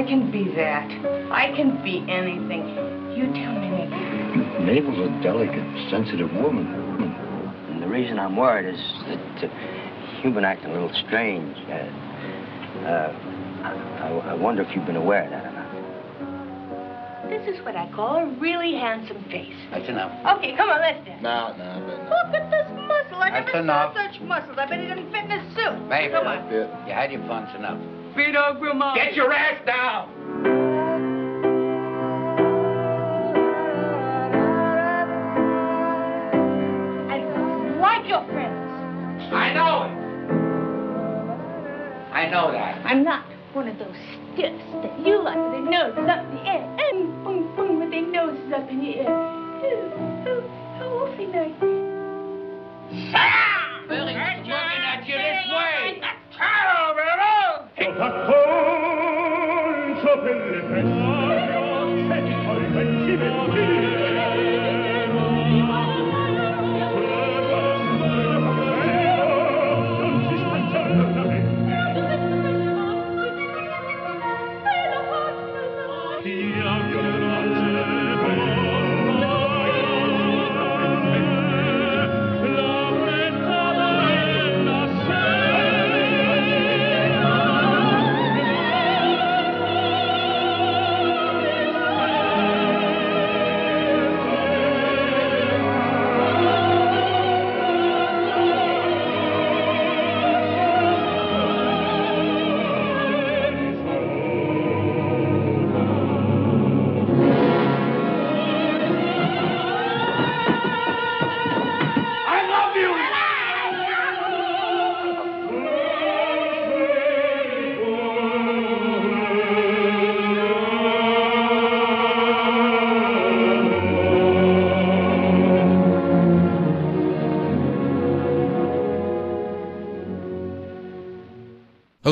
I 0.00 0.02
can 0.04 0.30
be 0.32 0.44
that. 0.56 0.88
I 1.30 1.52
can 1.54 1.82
be 1.84 1.98
anything. 2.08 2.64
You 3.12 3.28
tell 3.36 3.52
me, 3.52 3.68
Nicky. 3.68 4.64
Mabel's 4.64 4.96
a 4.98 5.22
delicate, 5.22 5.90
sensitive 5.90 6.32
woman. 6.40 6.72
And 7.68 7.82
the 7.82 7.86
reason 7.86 8.18
I'm 8.18 8.34
worried 8.34 8.72
is 8.72 8.80
that 9.08 9.44
uh, 9.44 10.20
you've 10.24 10.32
been 10.32 10.46
acting 10.46 10.70
a 10.70 10.72
little 10.72 10.90
strange. 11.06 11.54
Uh, 11.68 11.84
uh, 12.88 13.12
I, 13.62 14.30
I 14.30 14.34
wonder 14.34 14.62
if 14.62 14.74
you've 14.74 14.86
been 14.86 14.96
aware 14.96 15.24
of 15.24 15.30
that 15.32 15.44
or 15.44 15.52
not. 15.52 15.68
This 17.28 17.46
is 17.54 17.62
what 17.62 17.76
I 17.76 17.86
call 17.92 18.16
a 18.24 18.26
really 18.40 18.72
handsome 18.76 19.22
face. 19.24 19.52
That's 19.70 19.86
enough. 19.88 20.12
Okay, 20.38 20.56
come 20.56 20.70
on, 20.70 20.80
let's 20.80 21.04
dance. 21.04 21.22
No, 21.22 21.54
no, 21.58 21.78
no. 21.78 21.94
Look 22.08 22.34
at 22.40 22.50
this 22.50 22.66
muscle. 22.72 23.20
I 23.20 23.30
That's 23.30 23.46
never 23.52 23.58
enough. 23.60 23.94
saw 23.94 24.06
such 24.10 24.20
muscles. 24.22 24.56
I 24.58 24.64
bet 24.66 24.80
he 24.80 24.86
didn't 24.88 25.12
fit 25.12 25.24
in 25.28 25.30
his 25.30 25.54
suit. 25.54 25.76
Mabel, 25.88 26.22
Come 26.24 26.26
on. 26.26 26.50
you 26.88 26.94
had 26.94 27.12
your 27.12 27.20
fun, 27.28 27.44
it's 27.44 27.54
enough. 28.10 28.16
Vito 28.16 28.60
Grimaldi. 28.60 29.00
Get 29.00 29.14
your 29.14 29.32
ass 29.32 29.64
down! 29.66 30.08
I 37.10 37.18
like 37.80 38.08
your 38.08 38.24
friends. 38.26 39.32
I 39.32 39.52
know 39.54 39.84
it. 39.84 39.96
I 42.12 42.28
know 42.30 42.52
that. 42.52 42.84
I'm 42.84 43.04
not 43.04 43.24
one 43.52 43.68
of 43.68 43.78
those 43.78 43.96
stiffs 44.34 44.62
that 44.82 45.06
you 45.06 45.22
like 45.22 45.36
with 45.36 45.52
their 45.52 45.70
noses 45.70 46.08
up 46.08 46.24
in 46.24 46.34
the 46.36 46.42
air. 46.46 46.76
And 46.78 47.24
boom, 47.24 47.56
boom, 47.56 47.80
with 47.80 47.90
their 47.90 48.06
noses 48.06 48.52
up 48.54 48.68
in 48.68 48.80
the 48.80 48.96
air. 48.98 49.08
Oh, 49.08 50.24
oh, 50.26 50.42
how 50.78 50.86
awfully 50.86 51.26
nice. 51.26 51.54
Billy's 53.88 54.16
looking 54.16 54.50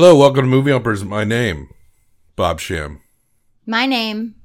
Hello, 0.01 0.15
welcome 0.15 0.45
to 0.45 0.49
Movie 0.49 0.71
Humpers. 0.71 1.05
My 1.05 1.25
name, 1.25 1.71
Bob 2.37 2.61
Sham. 2.61 3.01
My 3.67 3.85
name, 3.85 4.37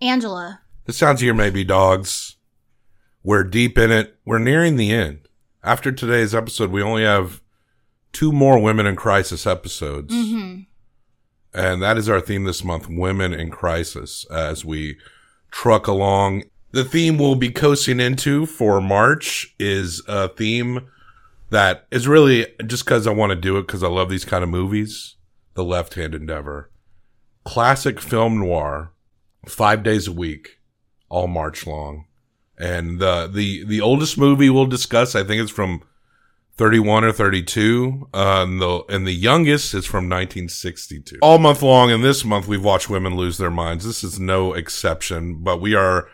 Angela. 0.00 0.62
The 0.86 0.94
sounds 0.94 1.20
here 1.20 1.34
may 1.34 1.50
be 1.50 1.64
dogs. 1.64 2.36
We're 3.22 3.44
deep 3.44 3.76
in 3.76 3.90
it. 3.90 4.16
We're 4.24 4.38
nearing 4.38 4.76
the 4.76 4.90
end. 4.90 5.28
After 5.62 5.92
today's 5.92 6.34
episode, 6.34 6.70
we 6.70 6.80
only 6.80 7.02
have 7.02 7.42
two 8.12 8.32
more 8.32 8.58
Women 8.58 8.86
in 8.86 8.96
Crisis 8.96 9.46
episodes. 9.46 10.14
Mm-hmm. 10.14 10.60
And 11.52 11.82
that 11.82 11.98
is 11.98 12.08
our 12.08 12.22
theme 12.22 12.44
this 12.44 12.64
month, 12.64 12.88
Women 12.88 13.34
in 13.34 13.50
Crisis, 13.50 14.24
as 14.30 14.64
we 14.64 14.96
truck 15.50 15.86
along. 15.86 16.44
The 16.70 16.86
theme 16.86 17.18
we'll 17.18 17.34
be 17.34 17.50
coasting 17.50 18.00
into 18.00 18.46
for 18.46 18.80
March 18.80 19.54
is 19.58 20.02
a 20.08 20.30
theme 20.30 20.88
that 21.52 21.86
is 21.90 22.08
really 22.08 22.46
just 22.66 22.84
because 22.84 23.06
I 23.06 23.12
want 23.12 23.30
to 23.30 23.36
do 23.36 23.58
it 23.58 23.66
because 23.66 23.82
I 23.82 23.88
love 23.88 24.08
these 24.08 24.24
kind 24.24 24.42
of 24.42 24.48
movies. 24.48 25.16
The 25.54 25.62
Left 25.62 25.94
Hand 25.94 26.14
Endeavor. 26.14 26.70
Classic 27.44 28.00
film 28.00 28.38
noir, 28.38 28.92
five 29.46 29.82
days 29.82 30.08
a 30.08 30.12
week, 30.12 30.60
all 31.10 31.26
March 31.26 31.66
long. 31.66 32.06
And 32.58 33.00
the, 33.00 33.26
the, 33.30 33.64
the 33.64 33.82
oldest 33.82 34.16
movie 34.16 34.48
we'll 34.48 34.66
discuss, 34.66 35.14
I 35.14 35.24
think 35.24 35.42
it's 35.42 35.50
from 35.50 35.82
31 36.56 37.04
or 37.04 37.12
32. 37.12 38.08
Uh, 38.14 38.44
and 38.48 38.60
the, 38.60 38.84
and 38.88 39.06
the 39.06 39.12
youngest 39.12 39.74
is 39.74 39.84
from 39.84 40.04
1962. 40.08 41.18
All 41.20 41.38
month 41.38 41.60
long. 41.60 41.90
And 41.90 42.02
this 42.02 42.24
month 42.24 42.48
we've 42.48 42.64
watched 42.64 42.88
women 42.88 43.14
lose 43.14 43.36
their 43.36 43.50
minds. 43.50 43.84
This 43.84 44.02
is 44.02 44.18
no 44.18 44.54
exception, 44.54 45.42
but 45.42 45.60
we 45.60 45.74
are, 45.74 46.08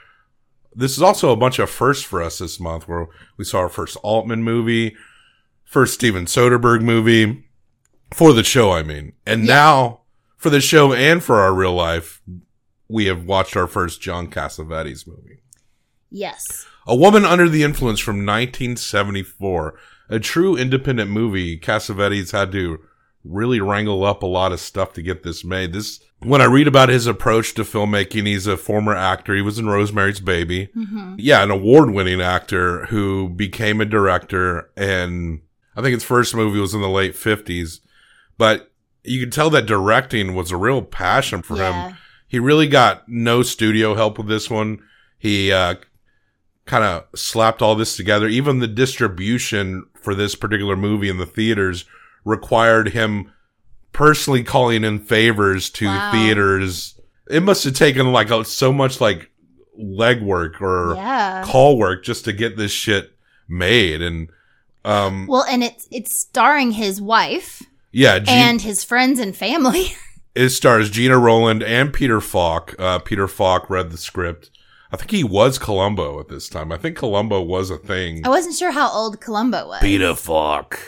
this 0.75 0.97
is 0.97 1.03
also 1.03 1.31
a 1.31 1.37
bunch 1.37 1.61
of 1.61 1.71
firsts 1.71 2.05
for 2.05 2.23
us 2.23 2.39
this 2.39 2.59
month 2.59 2.89
where 2.89 3.07
we 3.37 3.45
saw 3.45 3.59
our 3.61 3.69
first 3.69 3.97
Altman 4.03 4.43
movie, 4.43 4.97
first 5.69 5.95
Steven 5.95 6.25
Soderbergh 6.25 6.83
movie 6.83 7.45
for 8.11 8.33
the 8.33 8.43
show, 8.43 8.73
I 8.73 8.83
mean. 8.83 9.13
And 9.27 9.47
now 9.47 10.01
for 10.37 10.51
the 10.51 10.61
show 10.61 10.93
and 10.95 11.23
for 11.23 11.37
our 11.37 11.55
real 11.55 11.75
life, 11.75 12.23
we 12.89 13.05
have 13.05 13.25
watched 13.25 13.57
our 13.57 13.67
first 13.67 14.01
John 14.01 14.29
Cassavetes 14.29 15.07
movie. 15.07 15.41
Yes. 16.11 16.67
A 16.87 16.97
Woman 16.97 17.27
Under 17.27 17.49
the 17.51 17.63
Influence 17.63 18.01
from 18.01 18.17
1974. 18.17 19.79
A 20.09 20.19
true 20.19 20.57
independent 20.57 21.11
movie. 21.11 21.59
Cassavetes 21.59 22.33
had 22.33 22.51
to 22.53 22.79
really 23.23 23.61
wrangle 23.61 24.05
up 24.05 24.23
a 24.23 24.27
lot 24.27 24.53
of 24.53 24.61
stuff 24.61 24.95
to 24.95 25.03
get 25.03 25.23
this 25.23 25.45
made. 25.45 25.75
This, 25.75 26.01
when 26.21 26.41
I 26.41 26.47
read 26.47 26.67
about 26.67 26.89
his 26.89 27.07
approach 27.07 27.53
to 27.55 27.63
filmmaking, 27.63 28.27
he's 28.27 28.47
a 28.47 28.57
former 28.57 28.95
actor. 28.95 29.35
He 29.35 29.43
was 29.43 29.59
in 29.59 29.69
Rosemary's 29.69 30.21
Baby. 30.21 30.69
Mm-hmm. 30.75 31.17
Yeah, 31.19 31.43
an 31.43 31.51
award 31.51 31.91
winning 31.91 32.23
actor 32.23 32.87
who 32.87 33.29
became 33.29 33.83
a 33.83 33.85
director. 33.85 34.71
And 34.79 35.43
I 35.79 35.83
think 35.83 35.95
his 35.95 36.03
first 36.05 36.35
movie 36.35 36.59
was 36.59 36.75
in 36.75 36.81
the 36.81 36.89
late 36.89 37.15
50s. 37.15 37.79
But 38.37 38.73
you 39.05 39.21
could 39.21 39.33
tell 39.33 39.49
that 39.51 39.67
directing 39.67 40.35
was 40.35 40.51
a 40.51 40.57
real 40.57 40.83
passion 40.83 41.41
for 41.41 41.57
Yeah. 41.57 41.91
him. 41.91 41.97
He 42.27 42.41
really 42.41 42.67
got 42.67 43.09
no 43.09 43.43
studio 43.43 43.95
help 43.95 44.19
with 44.19 44.27
this 44.27 44.51
one. 44.51 44.81
He, 45.19 45.53
uh, 45.53 45.77
kind 46.67 46.85
of 46.85 47.05
slapped 47.15 47.63
all 47.63 47.75
this 47.77 47.97
together. 47.97 48.27
Even 48.29 48.59
the 48.59 48.67
distribution 48.67 49.85
for 50.03 50.15
this 50.15 50.35
particular 50.35 50.77
movie 50.77 51.09
in 51.09 51.17
the 51.17 51.25
theaters 51.27 51.85
required 52.25 52.89
him 52.91 53.33
personally 53.93 54.43
calling 54.43 54.83
in 54.85 54.99
favors 54.99 55.71
to 55.71 55.87
Wow. 55.87 56.11
theaters. 56.13 57.01
It 57.31 57.43
must 57.43 57.65
have 57.65 57.75
taken 57.75 58.13
like 58.13 58.29
so 58.47 58.73
much 58.73 59.01
like 59.01 59.31
legwork 59.81 60.61
or 60.61 60.95
Yeah. 60.97 61.43
call 61.47 61.79
work 61.79 62.05
just 62.05 62.25
to 62.27 62.33
get 62.33 62.57
this 62.57 62.73
shit 62.73 63.13
made. 63.49 64.03
And, 64.03 64.29
um, 64.85 65.27
Well, 65.27 65.45
and 65.45 65.63
it's 65.63 65.87
it's 65.91 66.19
starring 66.19 66.73
his 66.73 67.01
wife 67.01 67.63
yeah, 67.93 68.19
Gene, 68.19 68.29
and 68.35 68.61
his 68.61 68.85
friends 68.85 69.19
and 69.19 69.35
family. 69.37 69.93
it 70.35 70.51
stars 70.51 70.91
Gena 70.91 71.19
Roland 71.19 71.63
and 71.63 71.93
Peter 71.93 72.21
Falk. 72.21 72.75
Uh, 72.79 72.99
Peter 72.99 73.29
Falk 73.29 73.69
read 73.71 73.91
the 73.91 73.99
script. 73.99 74.51
I 74.91 74.97
think 74.97 75.11
he 75.11 75.25
was 75.25 75.59
Columbo 75.59 76.19
at 76.21 76.29
this 76.29 76.49
time. 76.49 76.73
I 76.73 76.79
think 76.79 76.97
Columbo 76.97 77.43
was 77.43 77.71
a 77.71 77.77
thing. 77.77 78.25
I 78.25 78.31
wasn't 78.31 78.55
sure 78.57 78.71
how 78.71 78.91
old 78.91 79.21
Columbo 79.21 79.69
was. 79.69 79.81
Peter 79.81 80.15
Falk. 80.15 80.81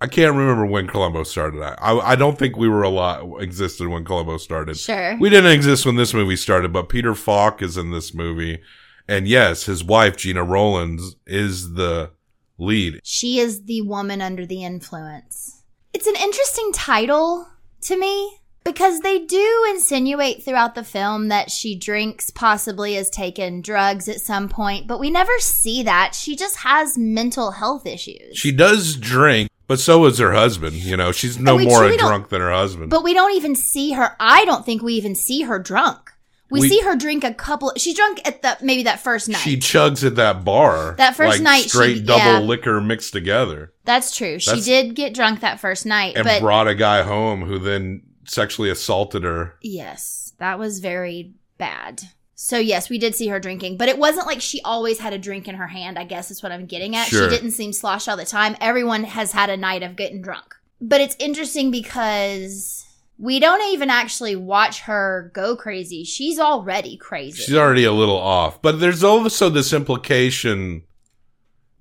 I 0.00 0.06
can't 0.06 0.34
remember 0.34 0.64
when 0.64 0.86
Columbo 0.86 1.24
started. 1.24 1.62
I, 1.62 1.74
I 1.74 2.12
I 2.12 2.16
don't 2.16 2.38
think 2.38 2.56
we 2.56 2.68
were 2.68 2.82
a 2.82 2.88
lot 2.88 3.42
existed 3.42 3.88
when 3.88 4.04
Columbo 4.04 4.38
started. 4.38 4.78
Sure. 4.78 5.16
We 5.18 5.30
didn't 5.30 5.52
exist 5.52 5.84
when 5.84 5.96
this 5.96 6.14
movie 6.14 6.36
started, 6.36 6.72
but 6.72 6.88
Peter 6.88 7.14
Falk 7.14 7.60
is 7.60 7.76
in 7.76 7.90
this 7.90 8.14
movie. 8.14 8.62
And 9.08 9.26
yes, 9.26 9.64
his 9.64 9.82
wife, 9.82 10.16
Gena 10.16 10.44
Rowlands, 10.44 11.16
is 11.26 11.74
the 11.74 12.12
lead. 12.60 13.00
She 13.02 13.38
is 13.38 13.64
the 13.64 13.82
woman 13.82 14.20
under 14.22 14.46
the 14.46 14.62
influence. 14.64 15.62
It's 15.92 16.06
an 16.06 16.16
interesting 16.16 16.70
title 16.72 17.48
to 17.82 17.96
me 17.98 18.36
Because 18.62 19.00
they 19.00 19.18
do 19.18 19.66
insinuate 19.70 20.42
throughout 20.44 20.74
the 20.74 20.84
film 20.84 21.28
that 21.28 21.50
she 21.50 21.74
drinks, 21.74 22.30
possibly 22.30 22.94
has 22.94 23.08
taken 23.08 23.62
drugs 23.62 24.06
at 24.06 24.20
some 24.20 24.48
point, 24.50 24.86
but 24.86 25.00
we 25.00 25.10
never 25.10 25.32
see 25.38 25.82
that. 25.82 26.14
She 26.14 26.36
just 26.36 26.58
has 26.58 26.98
mental 26.98 27.52
health 27.52 27.86
issues. 27.86 28.36
She 28.36 28.52
does 28.52 28.96
drink, 28.96 29.48
but 29.66 29.80
so 29.80 30.04
is 30.04 30.18
her 30.18 30.34
husband. 30.34 30.76
You 30.76 30.96
know, 30.98 31.10
she's 31.10 31.38
no 31.38 31.56
we 31.56 31.66
more 31.66 31.84
a 31.86 31.96
drunk 31.96 32.28
than 32.28 32.42
her 32.42 32.52
husband. 32.52 32.90
but 32.90 33.02
we 33.02 33.14
don't 33.14 33.34
even 33.34 33.56
see 33.56 33.92
her. 33.92 34.14
I 34.20 34.44
don't 34.44 34.66
think 34.66 34.82
we 34.82 34.92
even 34.94 35.14
see 35.14 35.42
her 35.42 35.58
drunk. 35.58 36.09
We, 36.50 36.60
We- 36.60 36.68
see 36.68 36.80
her 36.80 36.96
drink 36.96 37.22
a 37.24 37.32
couple. 37.32 37.72
She's 37.76 37.94
drunk 37.94 38.20
at 38.26 38.42
the 38.42 38.56
maybe 38.60 38.82
that 38.84 39.00
first 39.00 39.28
night. 39.28 39.38
she 39.38 39.56
chugs 39.56 40.04
at 40.04 40.16
that 40.16 40.44
bar. 40.44 40.94
That 40.98 41.14
first 41.16 41.38
like 41.38 41.42
night 41.42 41.62
she- 41.64 41.68
straight 41.70 42.04
double 42.06 42.18
yeah. 42.24 42.38
liquor 42.40 42.80
mixed 42.80 43.12
together, 43.12 43.72
That's 43.84 44.14
true. 44.16 44.38
She 44.38 44.50
That's- 44.50 44.64
did 44.64 44.94
get 44.94 45.14
drunk 45.14 45.40
that 45.40 45.60
first 45.60 45.86
night, 45.86 46.16
and 46.16 46.24
but 46.24 46.40
brought 46.40 46.68
a 46.68 46.74
guy 46.74 47.02
home 47.02 47.42
who 47.42 47.58
then 47.58 48.02
sexually 48.26 48.70
assaulted 48.70 49.22
her. 49.24 49.56
yes, 49.62 50.32
that 50.38 50.58
was 50.58 50.78
very 50.80 51.32
bad. 51.58 52.02
So 52.34 52.56
yes, 52.58 52.88
we 52.88 52.98
did 52.98 53.14
see 53.14 53.28
her 53.28 53.38
drinking, 53.38 53.76
but 53.76 53.88
it 53.90 53.98
wasn't 53.98 54.26
like 54.26 54.40
she 54.40 54.62
always 54.62 54.98
had 54.98 55.12
a 55.12 55.18
drink 55.18 55.46
in 55.46 55.56
her 55.56 55.66
hand. 55.66 55.98
I 55.98 56.04
guess 56.04 56.30
is 56.30 56.42
what 56.42 56.50
I'm 56.52 56.64
getting 56.66 56.96
at. 56.96 57.08
Sure. 57.08 57.28
She 57.28 57.36
didn't 57.36 57.50
seem 57.50 57.72
sloshed 57.74 58.08
all 58.08 58.16
the 58.16 58.24
time. 58.24 58.56
Everyone 58.62 59.04
has 59.04 59.32
had 59.32 59.50
a 59.50 59.56
night 59.58 59.82
of 59.82 59.94
getting 59.94 60.22
drunk, 60.22 60.54
but 60.80 61.00
it's 61.02 61.16
interesting 61.18 61.70
because 61.70 62.86
we 63.20 63.38
don't 63.38 63.62
even 63.70 63.90
actually 63.90 64.34
watch 64.34 64.80
her 64.80 65.30
go 65.34 65.54
crazy. 65.54 66.04
She's 66.04 66.38
already 66.38 66.96
crazy. 66.96 67.42
She's 67.42 67.54
already 67.54 67.84
a 67.84 67.92
little 67.92 68.18
off, 68.18 68.62
but 68.62 68.80
there's 68.80 69.04
also 69.04 69.50
this 69.50 69.74
implication, 69.74 70.84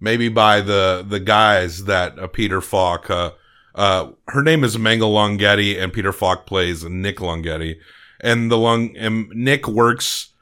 maybe 0.01 0.27
by 0.27 0.59
the 0.59 1.05
the 1.07 1.21
guys 1.21 1.85
that 1.85 2.19
uh, 2.19 2.27
Peter 2.27 2.59
Falk. 2.59 3.09
Uh, 3.09 3.31
uh, 3.73 4.11
her 4.27 4.43
name 4.43 4.65
is 4.65 4.77
Mabel 4.77 5.13
Longhetti, 5.13 5.79
and 5.79 5.93
Peter 5.93 6.11
Falk 6.11 6.45
plays 6.45 6.83
Nick 6.83 7.21
Longhetti, 7.21 7.79
and 8.19 8.51
the 8.51 8.57
Long 8.57 8.95
and 8.97 9.29
Nick 9.29 9.65
works. 9.65 10.33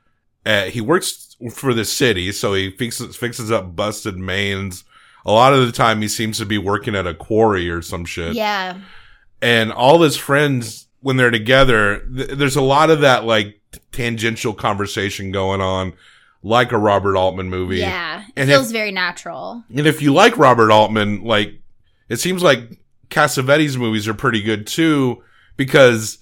At, 0.48 0.70
he 0.70 0.82
works 0.82 1.36
for 1.52 1.76
the 1.76 1.86
city, 1.86 2.32
so 2.32 2.56
he 2.56 2.72
fixes 2.72 3.16
fixes 3.16 3.52
up 3.52 3.76
busted 3.76 4.18
mains. 4.18 4.84
A 5.28 5.32
lot 5.32 5.54
of 5.54 5.64
the 5.64 5.74
time, 5.74 6.02
he 6.02 6.08
seems 6.08 6.40
to 6.40 6.46
be 6.46 6.58
working 6.58 6.96
at 6.96 7.06
a 7.06 7.14
quarry 7.14 7.70
or 7.70 7.82
some 7.82 8.06
shit 8.06 8.34
yeah, 8.34 8.80
and 9.42 9.72
all 9.72 10.02
his 10.02 10.16
friends 10.16 10.87
when 11.02 11.18
they're 11.18 11.32
together 11.32 12.00
th- 12.16 12.30
there's 12.32 12.56
a 12.56 12.62
lot 12.62 12.90
of 12.90 13.02
that 13.02 13.24
like 13.26 13.60
tangential 13.92 14.54
conversation 14.54 15.32
going 15.32 15.62
on 15.62 15.94
like 16.44 16.72
a 16.72 16.78
robert 16.78 17.16
altman 17.18 17.50
movie 17.50 17.78
yeah. 17.78 18.22
It 18.22 18.34
And 18.42 18.50
feels 18.50 18.68
if- 18.68 18.74
very 18.74 18.92
natural. 18.92 19.64
and 19.76 19.86
if 19.88 20.02
you 20.02 20.14
like 20.14 20.38
robert 20.38 20.72
altman 20.72 21.24
like 21.24 21.54
it 22.10 22.18
seems 22.18 22.42
like 22.44 22.80
cassavetes 23.10 23.78
movies 23.78 24.08
are 24.08 24.14
pretty 24.14 24.42
good 24.42 24.66
too 24.68 25.24
because 25.56 26.20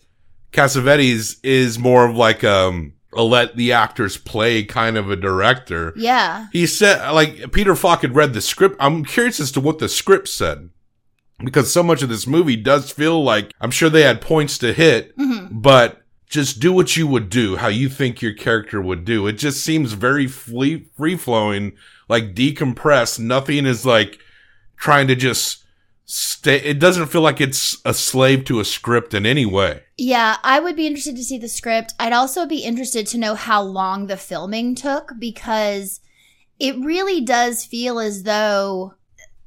cassavetes 0.51 1.38
is 1.44 1.78
more 1.78 2.06
of 2.07 2.16
like 2.16 2.44
um 2.44 2.94
a 3.13 3.24
let 3.24 3.56
the 3.56 3.71
actors 3.71 4.18
play 4.18 4.63
kind 4.63 4.98
of 4.98 5.10
a 5.10 5.16
director 5.16 5.94
Yeah. 5.95 6.48
he 6.51 6.66
said 6.68 7.12
like 7.12 7.51
Peter 7.54 7.75
Falk 7.75 8.01
had 8.01 8.13
read 8.16 8.33
the 8.33 8.42
script. 8.42 8.75
I'm 8.80 9.06
curious 9.06 9.39
as 9.39 9.51
to 9.54 9.62
what 9.62 9.80
the 9.80 9.88
script 9.88 10.28
said. 10.28 10.69
Because 11.44 11.72
so 11.72 11.84
much 11.84 12.02
of 12.02 12.10
this 12.10 12.26
movie 12.26 12.56
does 12.56 12.92
feel 12.92 13.24
like 13.24 13.54
I'm 13.60 13.72
sure 13.72 13.90
they 13.90 14.04
had 14.04 14.22
points 14.22 14.58
to 14.60 14.74
hit, 14.74 15.14
hmm 15.18 15.48
but 15.52 16.02
just 16.28 16.60
do 16.60 16.74
what 16.74 16.98
you 16.98 17.08
would 17.08 17.30
do, 17.30 17.56
how 17.56 17.68
you 17.68 17.88
think 17.88 18.22
your 18.22 18.34
character 18.34 18.82
would 18.82 19.06
do. 19.06 19.28
It 19.28 19.34
just 19.34 19.64
seems 19.64 19.94
very 19.94 20.28
free 20.28 21.16
flowing, 21.18 21.74
like 22.10 22.34
decompressed. 22.34 23.20
Nothing 23.20 23.66
is 23.66 23.86
like 23.86 24.20
trying 24.76 25.08
to 25.08 25.16
just 25.16 25.64
stay. 26.06 26.58
It 26.58 26.80
doesn't 26.80 27.08
feel 27.08 27.22
like 27.22 27.42
it's 27.42 27.78
a 27.86 27.94
slave 27.94 28.46
to 28.46 28.60
a 28.60 28.66
script 28.66 29.14
in 29.14 29.26
any 29.26 29.46
way. 29.46 29.84
Yeah, 29.98 30.38
I 30.44 30.60
would 30.60 30.76
be 30.76 30.88
interested 30.88 31.16
to 31.16 31.24
see 31.24 31.38
the 31.38 31.48
script. 31.48 31.94
I'd 32.00 32.14
also 32.14 32.46
be 32.46 32.64
interested 32.64 33.08
to 33.08 33.18
know 33.18 33.36
how 33.36 33.62
long 33.62 34.08
the 34.08 34.18
filming 34.18 34.76
took 34.76 35.14
because 35.20 36.00
it 36.60 36.76
really 36.78 37.22
does 37.22 37.66
feel 37.66 38.00
as 38.00 38.24
though 38.24 38.96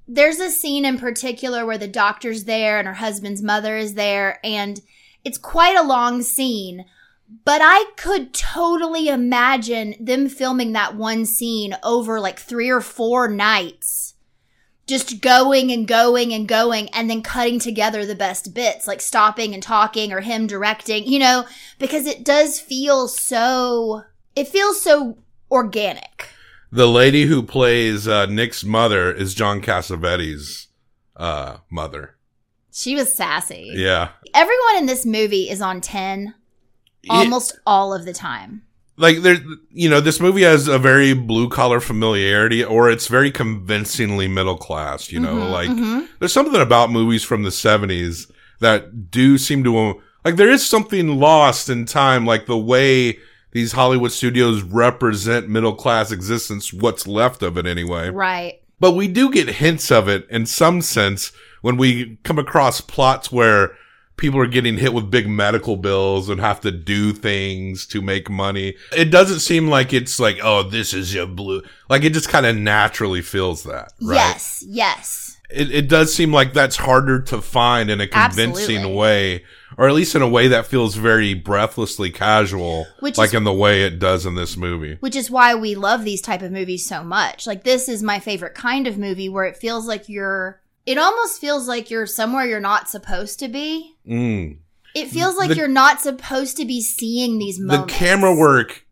there's 0.09 0.41
a 0.41 0.51
scene 0.51 0.87
in 0.87 0.99
particular 0.99 1.67
where 1.67 1.79
the 1.79 1.87
doctor's 1.87 2.45
there 2.45 2.79
and 2.79 2.89
her 2.89 2.95
husband's 2.95 3.43
mother 3.43 3.77
is 3.77 3.95
there 3.95 4.41
and 4.43 4.81
it's 5.25 5.39
quite 5.39 5.77
a 5.77 5.87
long 5.87 6.23
scene. 6.23 6.87
But 7.45 7.61
I 7.63 7.91
could 7.99 8.33
totally 8.33 9.09
imagine 9.09 9.95
them 10.01 10.31
filming 10.31 10.73
that 10.73 10.97
one 10.97 11.27
scene 11.27 11.77
over 11.83 12.19
like 12.19 12.39
three 12.39 12.71
or 12.71 12.81
four 12.81 13.29
nights 13.29 14.15
just 14.87 15.21
going 15.21 15.71
and 15.71 15.87
going 15.87 16.33
and 16.33 16.49
going 16.49 16.89
and 16.89 17.11
then 17.11 17.21
cutting 17.23 17.59
together 17.59 18.07
the 18.07 18.15
best 18.15 18.55
bits, 18.55 18.87
like 18.87 19.03
stopping 19.03 19.53
and 19.53 19.63
talking 19.63 20.15
or 20.15 20.21
him 20.21 20.47
directing, 20.47 21.07
you 21.07 21.19
know, 21.19 21.45
because 21.79 22.07
it 22.07 22.25
does 22.25 22.59
feel 22.59 23.07
so, 23.07 24.05
it 24.35 24.49
feels 24.49 24.81
so 24.81 25.19
organic. 25.51 26.31
The 26.71 26.87
lady 26.87 27.25
who 27.25 27.43
plays 27.43 28.07
uh, 28.07 28.27
Nick's 28.27 28.63
mother 28.65 29.11
is 29.13 29.35
John 29.35 29.61
Cassavetes' 29.63 30.67
uh, 31.17 31.59
mother. 31.71 32.17
She 32.73 32.95
was 32.95 33.15
sassy. 33.15 33.73
Yeah. 33.75 34.11
Everyone 34.35 34.77
in 34.77 34.87
this 34.87 35.07
movie 35.07 35.49
is 35.51 35.61
on 35.63 35.81
10 35.81 36.35
almost 37.11 37.59
all 37.67 37.95
of 37.95 38.05
the 38.05 38.13
time. 38.13 38.63
like 38.99 39.19
there 39.23 39.37
you 39.71 39.89
know 39.89 40.01
this 40.01 40.21
movie 40.21 40.43
has 40.43 40.67
a 40.69 40.79
very 40.79 41.15
blue 41.15 41.49
collar 41.49 41.81
familiarity 41.81 42.63
or 42.63 42.91
it's 42.91 43.07
very 43.07 43.31
convincingly 43.31 44.27
middle 44.29 44.57
class 44.59 45.11
you 45.13 45.19
know 45.21 45.37
Mhm, 45.37 45.51
like 45.53 45.71
mhm. 45.71 46.09
there's 46.19 46.33
something 46.33 46.61
about 46.61 46.91
movies 46.91 47.23
from 47.23 47.45
the 47.45 47.51
70s 47.51 48.31
that 48.61 49.11
do 49.11 49.39
seem 49.39 49.63
to 49.65 50.01
like 50.25 50.37
there 50.37 50.51
is 50.51 50.67
something 50.69 51.19
lost 51.21 51.71
in 51.71 51.87
time 51.87 52.27
like 52.27 52.45
the 52.47 52.59
way 52.59 53.19
these 53.53 53.73
hollywood 53.73 54.13
studios 54.13 54.63
represent 54.63 55.49
middle 55.49 55.75
class 55.75 56.11
existence 56.13 56.73
what's 56.73 57.07
left 57.07 57.43
of 57.43 57.57
it 57.57 57.67
anyway 57.67 58.11
Right. 58.11 58.61
but 58.81 58.93
we 58.93 59.09
do 59.09 59.31
get 59.31 59.49
hints 59.49 59.91
of 59.91 60.09
it 60.09 60.27
in 60.31 60.47
some 60.47 60.81
sense 60.83 61.33
when 61.63 61.77
we 61.77 62.19
come 62.25 62.39
across 62.39 62.81
plots 62.81 63.33
where 63.33 63.75
people 64.17 64.41
are 64.41 64.47
getting 64.49 64.79
hit 64.79 64.93
with 64.93 65.11
big 65.11 65.29
medical 65.29 65.77
bills 65.77 66.29
and 66.29 66.41
have 66.41 66.61
to 66.61 66.73
do 66.73 67.13
things 67.13 67.87
to 67.87 68.03
make 68.03 68.29
money. 68.29 68.75
It 68.97 69.13
doesn't 69.13 69.39
seem 69.39 69.69
like 69.69 69.93
it's 69.93 70.19
like, 70.19 70.39
oh, 70.43 70.65
this 70.65 70.93
is 70.93 71.15
your 71.15 71.27
blue. 71.29 71.63
Like 71.89 72.03
it 72.03 72.13
just 72.13 72.29
kind 72.29 72.45
of 72.45 72.57
naturally 72.57 73.23
feels 73.23 73.63
that, 73.63 73.93
right? 74.03 74.17
Yes, 74.17 74.65
yes. 74.67 75.37
It, 75.51 75.71
it 75.73 75.89
does 75.89 76.13
seem 76.13 76.33
like 76.33 76.53
that's 76.53 76.75
harder 76.75 77.21
to 77.23 77.41
find 77.41 77.91
in 77.91 78.01
a 78.01 78.09
convincing 78.09 78.79
Absolutely. 78.79 78.95
way, 78.97 79.45
or 79.79 79.89
at 79.89 79.95
least 79.95 80.15
in 80.15 80.21
a 80.23 80.29
way 80.29 80.49
that 80.49 80.67
feels 80.67 80.97
very 80.97 81.33
breathlessly 81.35 82.11
casual, 82.11 82.87
Which 83.01 83.17
like 83.17 83.29
is- 83.29 83.35
in 83.35 83.45
the 83.45 83.53
way 83.53 83.85
it 83.85 83.99
does 83.99 84.27
in 84.27 84.35
this 84.35 84.57
movie. 84.57 84.97
Which 85.01 85.17
is 85.17 85.31
why 85.31 85.55
we 85.55 85.75
love 85.77 86.05
these 86.05 86.21
type 86.21 86.43
of 86.43 86.53
movies 86.53 86.87
so 86.87 87.03
much. 87.05 87.47
Like 87.47 87.65
this 87.65 87.89
is 87.89 88.03
my 88.03 88.19
favorite 88.19 88.55
kind 88.55 88.87
of 88.87 88.99
movie 88.99 89.29
where 89.29 89.45
it 89.45 89.57
feels 89.57 89.87
like 89.87 90.09
you're 90.09 90.61
it 90.85 90.99
almost 90.99 91.41
feels 91.41 91.69
like 91.69 91.91
you're 91.91 92.07
somewhere 92.07 92.45
you're 92.47 92.61
not 92.61 92.89
supposed 92.91 93.39
to 93.41 93.49
be. 93.49 93.95
Mm. 94.09 94.59
It 94.95 95.09
feels 95.09 95.37
like 95.37 95.51
The- 95.51 95.57
you're 95.57 95.69
not 95.69 96.01
supposed 96.01 96.57
to 96.57 96.65
be 96.65 96.81
seeing 96.81 97.39
these 97.39 97.61
moments. 97.61 97.93
The 97.93 97.99
camera 97.99 98.35
work 98.35 98.85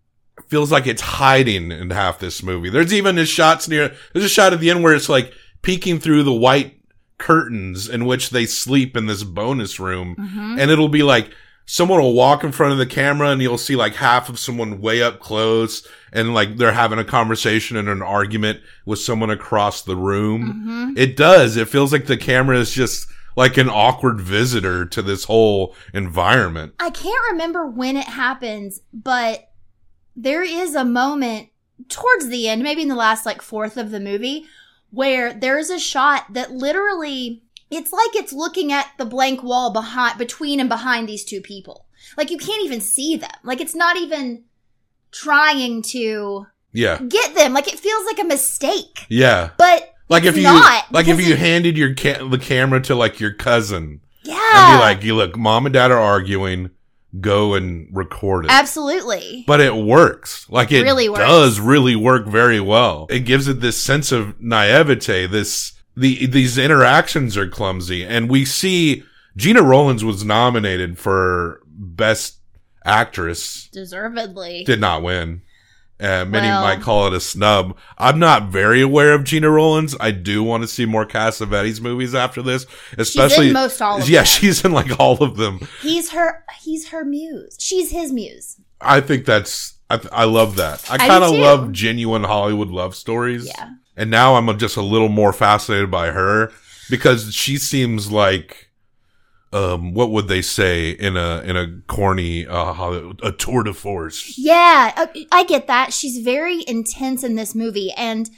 feels 0.48 0.70
like 0.70 0.86
it's 0.86 1.00
hiding 1.02 1.72
in 1.72 1.90
half 1.90 2.18
this 2.20 2.42
movie. 2.42 2.68
There's 2.68 2.92
even 2.92 3.18
a 3.18 3.24
shots 3.24 3.66
near, 3.66 3.92
there's 4.12 4.24
a 4.26 4.28
shot 4.28 4.52
at 4.52 4.60
the 4.60 4.70
end 4.70 4.84
where 4.84 4.94
it's 4.94 5.08
like 5.08 5.32
peeking 5.62 5.98
through 5.98 6.22
the 6.22 6.32
white 6.32 6.75
curtains 7.18 7.88
in 7.88 8.04
which 8.06 8.30
they 8.30 8.46
sleep 8.46 8.96
in 8.96 9.06
this 9.06 9.22
bonus 9.24 9.80
room. 9.80 10.16
Mhm. 10.18 10.60
And 10.60 10.70
it'll 10.70 10.88
be 10.88 11.02
like, 11.02 11.30
someone 11.64 12.00
will 12.00 12.12
walk 12.14 12.44
in 12.44 12.52
front 12.52 12.72
of 12.72 12.78
the 12.78 12.86
camera 12.86 13.30
and 13.30 13.42
you'll 13.42 13.58
see 13.58 13.74
like 13.74 13.94
half 13.96 14.28
of 14.28 14.38
someone 14.38 14.80
way 14.80 15.02
up 15.02 15.18
close 15.18 15.86
and 16.12 16.32
like 16.32 16.56
they're 16.58 16.72
having 16.72 16.98
a 16.98 17.04
conversation 17.04 17.76
and 17.76 17.88
an 17.88 18.02
argument 18.02 18.60
with 18.84 18.98
someone 19.00 19.30
across 19.30 19.82
the 19.82 19.96
room. 19.96 20.92
Mhm. 20.94 20.98
It 20.98 21.16
does. 21.16 21.56
It 21.56 21.68
feels 21.68 21.92
like 21.92 22.06
the 22.06 22.16
camera 22.16 22.58
is 22.58 22.72
just 22.72 23.08
like 23.36 23.56
an 23.56 23.68
awkward 23.68 24.20
visitor 24.20 24.86
to 24.86 25.02
this 25.02 25.24
whole 25.24 25.74
environment. 25.92 26.72
I 26.78 26.90
can't 26.90 27.20
remember 27.32 27.66
when 27.66 27.96
it 27.96 28.06
happens, 28.06 28.80
but 28.94 29.48
there 30.14 30.42
is 30.42 30.74
a 30.74 30.84
moment 30.84 31.48
towards 31.88 32.28
the 32.28 32.48
end, 32.48 32.62
maybe 32.62 32.82
in 32.82 32.88
the 32.88 32.94
last 32.94 33.26
like 33.26 33.42
fourth 33.42 33.76
of 33.76 33.90
the 33.90 34.00
movie, 34.00 34.46
where 34.90 35.32
there's 35.32 35.70
a 35.70 35.78
shot 35.78 36.32
that 36.32 36.52
literally 36.52 37.42
it's 37.70 37.92
like 37.92 38.14
it's 38.14 38.32
looking 38.32 38.72
at 38.72 38.86
the 38.98 39.04
blank 39.04 39.42
wall 39.42 39.72
behind 39.72 40.18
between 40.18 40.60
and 40.60 40.68
behind 40.68 41.08
these 41.08 41.24
two 41.24 41.40
people. 41.40 41.86
Like 42.16 42.30
you 42.30 42.38
can't 42.38 42.64
even 42.64 42.80
see 42.80 43.16
them. 43.16 43.30
Like 43.42 43.60
it's 43.60 43.74
not 43.74 43.96
even 43.96 44.44
trying 45.12 45.82
to 45.82 46.46
Yeah. 46.72 46.98
get 47.00 47.34
them. 47.34 47.52
Like 47.52 47.68
it 47.72 47.78
feels 47.78 48.04
like 48.06 48.18
a 48.18 48.24
mistake. 48.24 49.06
Yeah. 49.08 49.50
But 49.56 49.92
Like 50.08 50.24
if 50.24 50.36
you 50.36 50.44
not, 50.44 50.92
like 50.92 51.08
if 51.08 51.20
you 51.20 51.32
it- 51.34 51.38
handed 51.38 51.76
your 51.76 51.94
ca- 51.94 52.26
the 52.28 52.38
camera 52.38 52.80
to 52.82 52.94
like 52.94 53.18
your 53.18 53.32
cousin 53.32 54.00
yeah. 54.22 54.38
and 54.72 54.78
be 54.78 54.80
like, 54.84 55.02
"You 55.02 55.14
look, 55.16 55.36
mom 55.36 55.66
and 55.66 55.72
dad 55.72 55.90
are 55.90 55.98
arguing. 56.00 56.70
Go 57.20 57.54
and 57.54 57.88
record 57.92 58.44
it." 58.46 58.50
Absolutely. 58.50 59.44
but 59.46 59.60
it 59.60 59.74
works. 59.74 60.46
Like 60.48 60.72
it 60.72 60.82
Really 60.82 61.08
works. 61.08 61.20
does 61.20 61.60
really 61.60 61.96
work 61.96 62.26
very 62.26 62.60
well. 62.60 63.06
It 63.10 63.20
gives 63.20 63.48
it 63.48 63.60
this 63.60 63.76
sense 63.76 64.12
of 64.12 64.40
naivete. 64.40 65.26
This 65.26 65.72
the 65.96 66.26
these 66.26 66.58
interactions 66.58 67.36
are 67.36 67.48
clumsy, 67.48 68.04
and 68.04 68.28
we 68.28 68.44
see 68.44 69.02
Gena 69.36 69.62
Rowlands 69.62 70.04
was 70.04 70.24
nominated 70.24 70.98
for 70.98 71.60
Best 71.66 72.38
Actress 72.84 73.68
Deservedly. 73.72 74.64
did 74.64 74.80
not 74.80 75.02
win. 75.02 75.42
Uh, 75.98 76.26
many 76.26 76.46
Well- 76.48 76.60
might 76.62 76.82
call 76.82 77.06
it 77.06 77.14
a 77.14 77.20
snub. 77.20 77.76
I'm 77.96 78.18
not 78.18 78.48
very 78.48 78.82
aware 78.82 79.14
of 79.14 79.24
Gena 79.24 79.48
Rowlands. 79.50 79.96
I 79.98 80.10
do 80.10 80.42
want 80.42 80.62
to 80.62 80.68
see 80.68 80.84
more 80.84 81.06
Cassavetes 81.06 81.80
movies 81.80 82.14
after 82.14 82.42
this, 82.42 82.66
especially 82.98 83.50
most 83.50 83.80
all 83.80 84.00
of 84.00 84.08
yeah, 84.08 84.18
them. 84.20 84.26
she's 84.26 84.64
in 84.64 84.72
like 84.72 85.00
all 85.00 85.22
of 85.22 85.36
them. 85.36 85.60
He's 85.80 86.10
her. 86.10 86.44
He's 86.60 86.88
her 86.88 87.04
muse. 87.04 87.56
She's 87.58 87.90
his 87.90 88.12
muse. 88.12 88.56
I 88.80 89.00
think 89.00 89.24
that's 89.24 89.78
I, 89.88 90.00
I 90.12 90.24
love 90.24 90.56
that. 90.56 90.84
I 90.90 90.98
kind 90.98 91.24
of 91.24 91.30
love 91.30 91.72
genuine 91.72 92.24
Hollywood 92.24 92.68
love 92.68 92.94
stories. 92.94 93.46
Yeah. 93.46 93.70
And 93.96 94.10
now 94.10 94.34
I'm 94.34 94.58
just 94.58 94.76
a 94.76 94.82
little 94.82 95.08
more 95.08 95.32
fascinated 95.32 95.90
by 95.90 96.08
her 96.10 96.52
because 96.90 97.32
she 97.34 97.56
seems 97.56 98.10
like 98.10 98.65
um 99.56 99.94
what 99.94 100.10
would 100.10 100.28
they 100.28 100.42
say 100.42 100.90
in 100.90 101.16
a 101.16 101.40
in 101.42 101.56
a 101.56 101.80
corny 101.86 102.46
uh 102.46 103.12
a 103.22 103.32
tour 103.32 103.62
de 103.62 103.72
force. 103.72 104.36
Yeah, 104.38 104.92
uh, 104.96 105.06
I 105.32 105.44
get 105.44 105.66
that. 105.66 105.92
She's 105.92 106.18
very 106.18 106.64
intense 106.66 107.24
in 107.24 107.34
this 107.34 107.54
movie, 107.54 107.92
and 107.92 108.28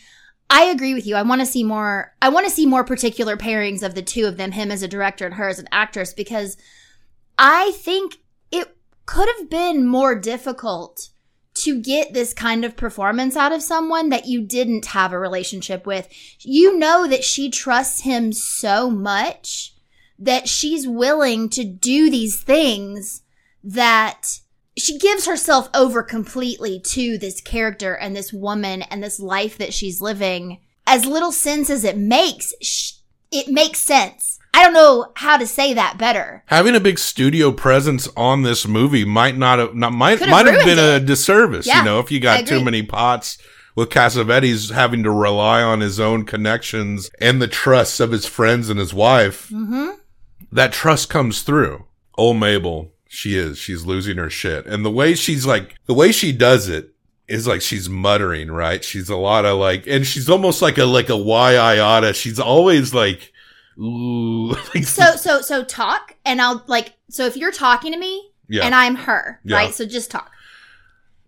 I 0.50 0.64
agree 0.64 0.94
with 0.94 1.06
you. 1.06 1.16
I 1.16 1.22
want 1.22 1.40
to 1.40 1.46
see 1.46 1.64
more. 1.64 2.14
I 2.22 2.28
want 2.28 2.46
to 2.46 2.52
see 2.52 2.66
more 2.66 2.84
particular 2.84 3.37
pairings 3.37 3.82
of 3.82 3.94
the 3.94 4.02
two 4.02 4.26
of 4.26 4.37
them, 4.37 4.52
him 4.52 4.70
as 4.70 4.82
a 4.82 4.88
director 4.88 5.26
and 5.26 5.34
her 5.34 5.48
as 5.48 5.58
an 5.58 5.68
actress, 5.72 6.14
because 6.14 6.56
I 7.37 7.72
think 7.72 8.16
it 8.50 8.76
could 9.06 9.28
have 9.38 9.50
been 9.50 9.87
more 9.87 10.14
difficult 10.14 11.10
to 11.54 11.80
get 11.80 12.12
this 12.12 12.32
kind 12.32 12.64
of 12.64 12.76
performance 12.76 13.37
out 13.37 13.52
of 13.52 13.62
someone 13.62 14.10
that 14.10 14.26
you 14.26 14.40
didn't 14.40 14.87
have 14.87 15.12
a 15.12 15.18
relationship 15.18 15.87
with. 15.87 16.08
You 16.40 16.78
know 16.78 17.08
that 17.08 17.25
she 17.25 17.50
trusts 17.50 18.02
him 18.02 18.32
so 18.32 18.88
much 18.88 19.75
that 20.18 20.48
she's 20.48 20.87
willing 20.87 21.48
to 21.50 21.64
do 21.64 22.10
these 22.10 22.42
things 22.42 23.22
that 23.62 24.40
she 24.76 24.98
gives 24.98 25.26
herself 25.26 25.68
over 25.75 26.02
completely 26.02 26.80
to 26.80 27.18
this 27.18 27.40
character 27.40 27.94
and 27.94 28.14
this 28.14 28.32
woman 28.32 28.82
and 28.82 29.02
this 29.02 29.20
life 29.20 29.58
that 29.58 29.75
she's 29.75 30.00
living. 30.00 30.60
As 30.87 31.04
little 31.04 31.32
sense 31.32 31.68
as 31.68 31.84
it 31.84 31.96
makes, 31.96 32.52
it 33.30 33.48
makes 33.48 33.80
sense. 33.80 34.38
I 34.54 34.64
don't 34.64 34.72
know 34.72 35.12
how 35.16 35.37
to 35.37 35.46
say 35.46 35.75
that 35.75 35.98
better. 35.98 36.42
Having 36.46 36.75
a 36.75 36.80
big 36.80 36.98
studio 36.98 37.52
presence 37.52 38.08
on 38.16 38.42
this 38.42 38.66
movie 38.66 39.04
might 39.04 39.37
not 39.37 39.58
have 39.58 39.75
not 39.75 39.92
might 39.92 40.18
Could 40.18 40.28
have 40.28 40.44
might 40.44 40.52
have 40.52 40.64
been 40.64 40.78
a 40.78 40.98
disservice, 41.04 41.66
Yeah, 41.66 41.80
you 41.80 41.84
know, 41.84 42.00
if 42.00 42.10
you 42.10 42.18
got 42.18 42.46
too 42.46 42.64
many 42.64 42.82
pots 42.82 43.38
with 43.76 43.90
Cassavetes 43.90 44.72
having 44.72 45.04
to 45.04 45.10
rely 45.10 45.62
on 45.62 45.80
his 45.80 46.00
own 46.00 46.25
connections 46.25 47.10
and 47.20 47.40
the 47.40 47.46
trust 47.46 48.00
of 48.00 48.10
his 48.10 48.26
friends 48.26 48.68
and 48.70 48.80
his 48.80 48.92
wife. 48.92 49.48
Mm-hmm. 49.50 49.90
That 50.52 50.73
trust 50.73 51.09
comes 51.09 51.42
through. 51.42 51.85
Old 52.16 52.38
Mabel, 52.38 52.92
she 53.09 53.37
is. 53.37 53.59
She's 53.59 53.85
losing 53.87 54.16
her 54.16 54.30
shit. 54.30 54.66
And 54.66 54.85
the 54.85 54.90
way 54.90 55.14
she's 55.14 55.47
like, 55.47 55.75
the 55.87 55.95
way 55.95 56.12
she 56.12 56.33
does 56.33 56.68
it 56.68 56.95
is 57.28 57.47
like 57.47 57.61
she's 57.62 57.88
muttering, 57.88 58.50
right? 58.50 58.83
She's 58.85 59.09
a 59.09 59.16
lot 59.16 59.45
of 59.45 59.59
like, 59.59 59.87
and 59.87 60.07
she's 60.07 60.28
almost 60.28 60.62
like 60.62 60.78
a, 60.78 60.85
like 60.85 61.09
a 61.09 61.16
why 61.16 61.57
I 61.57 61.78
oughta. 61.78 62.14
She's 62.14 62.40
always 62.40 62.92
like, 62.95 63.33
ooh. 63.78 64.54
So, 64.83 65.16
so, 65.16 65.40
so 65.40 65.64
talk, 65.64 66.14
and 66.25 66.40
I'll 66.40 66.64
like. 66.66 66.95
So, 67.11 67.25
if 67.26 67.37
you're 67.37 67.52
talking 67.52 67.92
to 67.92 67.99
me, 67.99 68.30
yeah. 68.49 68.64
and 68.64 68.75
I'm 68.75 68.95
her, 68.97 69.40
Yeah. 69.45 69.57
right? 69.57 69.75
So 69.75 69.85
just 69.87 70.11
talk. 70.11 70.30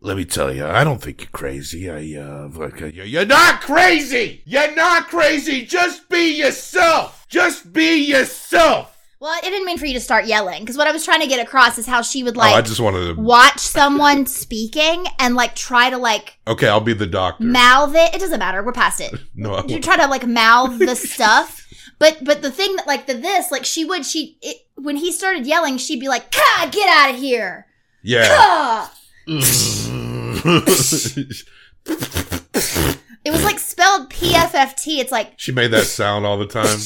Let 0.03 0.17
me 0.17 0.25
tell 0.25 0.55
you, 0.55 0.65
I 0.67 0.83
don't 0.83 1.03
think 1.03 1.21
you're 1.21 1.31
crazy. 1.31 1.91
I, 1.91 2.19
uh, 2.19 2.49
like, 2.55 2.81
uh, 2.81 2.87
you're 2.87 3.27
not 3.27 3.61
crazy. 3.61 4.43
You're 4.47 4.75
not 4.75 5.09
crazy. 5.09 5.67
Just 5.67 6.09
be 6.09 6.39
yourself. 6.39 7.27
Just 7.29 7.73
be 7.75 7.97
yourself. 8.07 8.97
Well, 9.21 9.31
I 9.37 9.43
didn't 9.43 9.67
mean 9.67 9.77
for 9.77 9.85
you 9.85 9.93
to 9.93 10.01
start 10.01 10.25
yelling 10.25 10.61
because 10.61 10.79
what 10.79 10.87
I 10.87 10.93
was 10.93 11.05
trying 11.05 11.21
to 11.21 11.27
get 11.27 11.47
across 11.47 11.77
is 11.77 11.85
how 11.87 12.01
she 12.01 12.25
would 12.25 12.39
like. 12.39 12.55
oh, 12.55 12.57
I 12.57 12.63
just 12.63 12.81
wanted 12.81 13.17
to. 13.17 13.21
watch 13.21 13.59
someone 13.59 14.25
speaking 14.25 15.05
and 15.19 15.35
like 15.35 15.55
try 15.55 15.91
to 15.91 15.99
like 15.99 16.39
Okay, 16.49 16.67
I'll 16.69 16.81
be 16.81 16.95
the 16.95 17.07
doctor. 17.07 17.45
mouth 17.45 17.95
it. 17.95 18.15
It 18.15 18.19
doesn't 18.21 18.39
matter. 18.39 18.63
We're 18.63 18.73
past 18.73 18.99
it. 19.03 19.13
no, 19.35 19.63
you 19.69 19.79
try 19.79 19.97
to 19.99 20.07
like 20.07 20.27
mouth 20.27 20.79
the 20.79 20.97
stuff 20.97 21.67
but 21.99 22.25
but 22.25 22.41
the 22.41 22.51
thing 22.51 22.75
that 22.77 22.87
like 22.87 23.07
the 23.07 23.13
this 23.13 23.53
like 23.53 23.67
she 23.67 23.85
would 23.85 24.07
she 24.07 24.39
it, 24.41 24.57
when 24.77 24.97
he 24.97 25.13
started 25.13 25.47
yelling 25.47 25.77
she'd 25.77 26.01
be 26.01 26.09
like 26.09 26.31
get 26.31 26.89
out 26.89 27.11
of 27.11 27.17
here 27.17 27.67
yeah. 28.03 28.27
Ah! 28.31 28.95
it 29.27 29.37
was 33.27 33.45
like 33.45 33.59
spelled 33.59 34.09
pfft 34.09 34.99
it's 34.99 35.13
like 35.13 35.35
she 35.37 35.53
made 35.53 35.71
that 35.73 35.85
sound 35.85 36.25
all 36.25 36.39
the 36.39 36.47
time. 36.47 36.79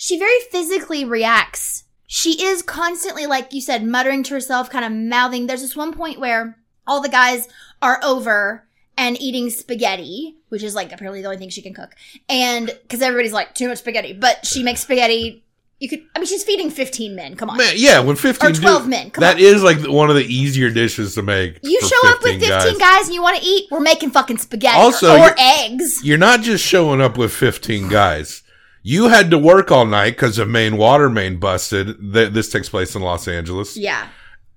She 0.00 0.16
very 0.18 0.38
physically 0.50 1.04
reacts 1.04 1.84
she 2.06 2.42
is 2.42 2.62
constantly 2.62 3.26
like 3.26 3.52
you 3.52 3.60
said 3.60 3.84
muttering 3.84 4.22
to 4.22 4.32
herself 4.32 4.70
kind 4.70 4.84
of 4.84 4.92
mouthing 4.92 5.46
there's 5.46 5.60
this 5.60 5.76
one 5.76 5.92
point 5.92 6.18
where 6.20 6.56
all 6.86 7.00
the 7.02 7.08
guys 7.08 7.48
are 7.82 8.00
over 8.02 8.64
and 8.96 9.20
eating 9.20 9.50
spaghetti 9.50 10.36
which 10.50 10.62
is 10.62 10.74
like 10.74 10.92
apparently 10.92 11.20
the 11.20 11.26
only 11.26 11.36
thing 11.38 11.48
she 11.50 11.60
can 11.62 11.74
cook 11.74 11.94
and 12.28 12.66
because 12.82 13.02
everybody's 13.02 13.32
like 13.32 13.54
too 13.54 13.68
much 13.68 13.78
spaghetti 13.78 14.12
but 14.12 14.46
she 14.46 14.62
makes 14.62 14.80
spaghetti 14.82 15.44
you 15.80 15.88
could 15.88 16.00
i 16.14 16.18
mean 16.18 16.26
she's 16.26 16.42
feeding 16.44 16.70
15 16.70 17.14
men 17.14 17.34
come 17.36 17.50
on 17.50 17.56
Man, 17.58 17.74
yeah, 17.76 18.00
when 18.00 18.16
15 18.16 18.50
Or 18.50 18.54
12 18.54 18.82
do- 18.84 18.88
men, 18.88 19.10
come 19.10 19.22
that 19.22 19.34
on. 19.36 19.40
is 19.42 19.62
like 19.62 19.78
one 19.86 20.08
of 20.10 20.16
the 20.16 20.24
easier 20.24 20.70
dishes 20.70 21.14
to 21.16 21.22
make. 21.22 21.58
you 21.62 21.80
show 21.82 22.08
up 22.08 22.22
with 22.22 22.40
15 22.40 22.78
guys. 22.78 23.06
and 23.06 23.14
you 23.14 23.22
want 23.22 23.36
to 23.36 23.44
eat 23.44 23.68
we're 23.70 23.78
making 23.80 24.10
fucking 24.10 24.38
spaghetti 24.38 24.78
Also, 24.78 25.08
or, 25.08 25.18
or 25.18 25.18
you're- 25.18 25.34
eggs 25.38 26.04
You're 26.04 26.18
not 26.18 26.40
just 26.40 26.64
showing 26.64 27.00
up 27.00 27.18
with 27.18 27.32
15 27.32 27.88
guys. 27.88 28.42
You 28.88 29.08
had 29.08 29.30
to 29.32 29.38
work 29.38 29.70
all 29.70 29.84
night 29.84 30.12
because 30.12 30.36
the 30.36 30.46
main 30.46 30.78
water 30.78 31.10
main 31.10 31.36
busted. 31.36 31.98
Th- 32.14 32.32
this 32.32 32.48
takes 32.48 32.70
place 32.70 32.94
in 32.94 33.02
Los 33.02 33.28
Angeles. 33.28 33.76
yeah 33.76 34.08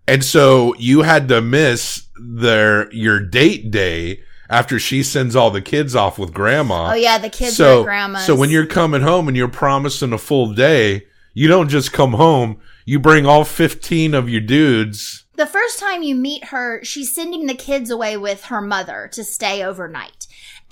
And 0.07 0.23
so 0.23 0.73
you 0.75 1.01
had 1.01 1.27
to 1.27 1.41
miss 1.41 2.07
their 2.15 2.89
your 2.93 3.19
date 3.19 3.71
day 3.71 4.21
after 4.49 4.79
she 4.79 5.03
sends 5.03 5.35
all 5.35 5.51
the 5.51 5.61
kids 5.61 5.97
off 5.97 6.17
with 6.17 6.33
grandma. 6.33 6.91
oh 6.91 6.95
yeah 6.95 7.17
the 7.17 7.29
kids 7.29 7.57
so, 7.57 7.83
grandma's 7.83 8.25
So 8.25 8.33
when 8.33 8.49
you're 8.49 8.65
coming 8.65 9.01
home 9.01 9.27
and 9.27 9.35
you're 9.35 9.49
promising 9.49 10.13
a 10.13 10.17
full 10.17 10.53
day, 10.53 11.07
you 11.33 11.49
don't 11.49 11.67
just 11.67 11.91
come 11.91 12.13
home. 12.13 12.61
You 12.85 12.99
bring 12.99 13.25
all 13.25 13.43
15 13.43 14.13
of 14.13 14.29
your 14.29 14.39
dudes. 14.39 15.25
The 15.35 15.45
first 15.45 15.77
time 15.77 16.03
you 16.03 16.15
meet 16.15 16.45
her, 16.45 16.81
she's 16.85 17.13
sending 17.13 17.47
the 17.47 17.53
kids 17.53 17.89
away 17.89 18.15
with 18.15 18.45
her 18.45 18.61
mother 18.61 19.09
to 19.11 19.25
stay 19.25 19.61
overnight. 19.61 20.20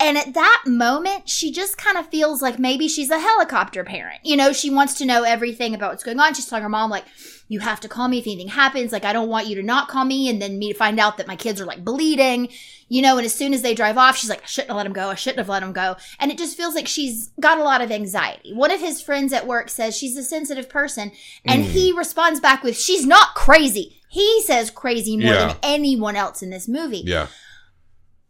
And 0.00 0.16
at 0.16 0.32
that 0.32 0.62
moment, 0.66 1.28
she 1.28 1.52
just 1.52 1.76
kind 1.76 1.98
of 1.98 2.08
feels 2.08 2.40
like 2.40 2.58
maybe 2.58 2.88
she's 2.88 3.10
a 3.10 3.18
helicopter 3.18 3.84
parent. 3.84 4.20
You 4.24 4.34
know, 4.34 4.52
she 4.52 4.70
wants 4.70 4.94
to 4.94 5.04
know 5.04 5.24
everything 5.24 5.74
about 5.74 5.90
what's 5.90 6.02
going 6.02 6.18
on. 6.18 6.32
She's 6.32 6.46
telling 6.46 6.62
her 6.62 6.70
mom, 6.70 6.88
like, 6.88 7.04
you 7.48 7.60
have 7.60 7.80
to 7.80 7.88
call 7.88 8.08
me 8.08 8.18
if 8.18 8.26
anything 8.26 8.48
happens. 8.48 8.92
Like, 8.92 9.04
I 9.04 9.12
don't 9.12 9.28
want 9.28 9.46
you 9.48 9.56
to 9.56 9.62
not 9.62 9.88
call 9.88 10.06
me 10.06 10.30
and 10.30 10.40
then 10.40 10.58
me 10.58 10.72
to 10.72 10.78
find 10.78 10.98
out 10.98 11.18
that 11.18 11.26
my 11.26 11.36
kids 11.36 11.60
are 11.60 11.66
like 11.66 11.84
bleeding. 11.84 12.48
You 12.88 13.02
know, 13.02 13.18
and 13.18 13.26
as 13.26 13.34
soon 13.34 13.52
as 13.52 13.60
they 13.62 13.74
drive 13.74 13.98
off, 13.98 14.16
she's 14.16 14.30
like, 14.30 14.42
I 14.42 14.46
shouldn't 14.46 14.70
have 14.70 14.76
let 14.78 14.86
him 14.86 14.92
go. 14.94 15.10
I 15.10 15.14
shouldn't 15.16 15.38
have 15.38 15.48
let 15.48 15.62
him 15.62 15.72
go. 15.72 15.96
And 16.18 16.32
it 16.32 16.38
just 16.38 16.56
feels 16.56 16.74
like 16.74 16.88
she's 16.88 17.30
got 17.38 17.58
a 17.58 17.62
lot 17.62 17.82
of 17.82 17.92
anxiety. 17.92 18.54
One 18.54 18.70
of 18.70 18.80
his 18.80 19.02
friends 19.02 19.32
at 19.32 19.46
work 19.46 19.68
says 19.68 19.96
she's 19.96 20.16
a 20.16 20.22
sensitive 20.22 20.68
person. 20.68 21.12
And 21.44 21.62
he 21.62 21.92
mm. 21.92 21.98
responds 21.98 22.40
back 22.40 22.62
with, 22.62 22.76
she's 22.76 23.04
not 23.04 23.34
crazy. 23.34 24.00
He 24.08 24.42
says 24.42 24.70
crazy 24.70 25.16
more 25.16 25.34
Yeah. 25.34 25.46
than 25.48 25.56
anyone 25.62 26.16
else 26.16 26.42
in 26.42 26.50
this 26.50 26.66
movie 26.66 27.04
Yeah. 27.06 27.28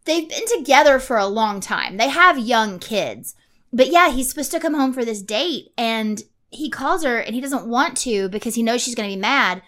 They've 0.05 0.29
been 0.29 0.47
together 0.59 0.99
for 0.99 1.17
a 1.17 1.27
long 1.27 1.61
time. 1.61 1.97
They 1.97 2.09
have 2.09 2.39
young 2.39 2.79
kids. 2.79 3.35
But 3.73 3.89
yeah, 3.89 4.11
he's 4.11 4.29
supposed 4.29 4.51
to 4.53 4.61
come 4.61 4.75
home 4.75 4.93
for 4.93 5.05
this 5.05 5.23
date 5.23 5.73
and 5.79 6.23
he 6.51 6.69
calls 6.69 7.05
her 7.05 7.19
and 7.19 7.35
he 7.35 7.41
doesn't 7.41 7.67
want 7.67 7.97
to 7.99 8.29
because 8.29 8.55
he 8.55 8.63
knows 8.63 8.83
she's 8.83 8.95
going 8.95 9.09
to 9.09 9.17
be 9.17 9.21
mad. 9.21 9.63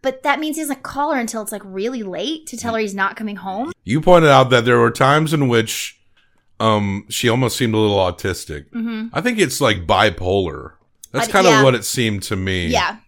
But 0.00 0.22
that 0.22 0.40
means 0.40 0.56
he 0.56 0.62
doesn't 0.62 0.82
call 0.82 1.12
her 1.12 1.20
until 1.20 1.42
it's 1.42 1.52
like 1.52 1.62
really 1.64 2.02
late 2.02 2.46
to 2.46 2.56
tell 2.56 2.74
her 2.74 2.80
he's 2.80 2.94
not 2.94 3.16
coming 3.16 3.36
home. 3.36 3.72
You 3.84 4.00
pointed 4.00 4.30
out 4.30 4.50
that 4.50 4.64
there 4.64 4.78
were 4.78 4.90
times 4.90 5.32
in 5.32 5.48
which 5.48 5.96
um 6.60 7.06
she 7.08 7.28
almost 7.28 7.56
seemed 7.56 7.74
a 7.74 7.78
little 7.78 7.98
autistic. 7.98 8.70
Mhm. 8.70 9.10
I 9.12 9.20
think 9.20 9.38
it's 9.38 9.60
like 9.60 9.86
bipolar. 9.86 10.72
That's 11.12 11.28
kind 11.28 11.46
of 11.46 11.52
yeah. 11.52 11.62
what 11.62 11.74
it 11.74 11.84
seemed 11.84 12.22
to 12.24 12.36
me. 12.36 12.68
Yeah. 12.68 12.98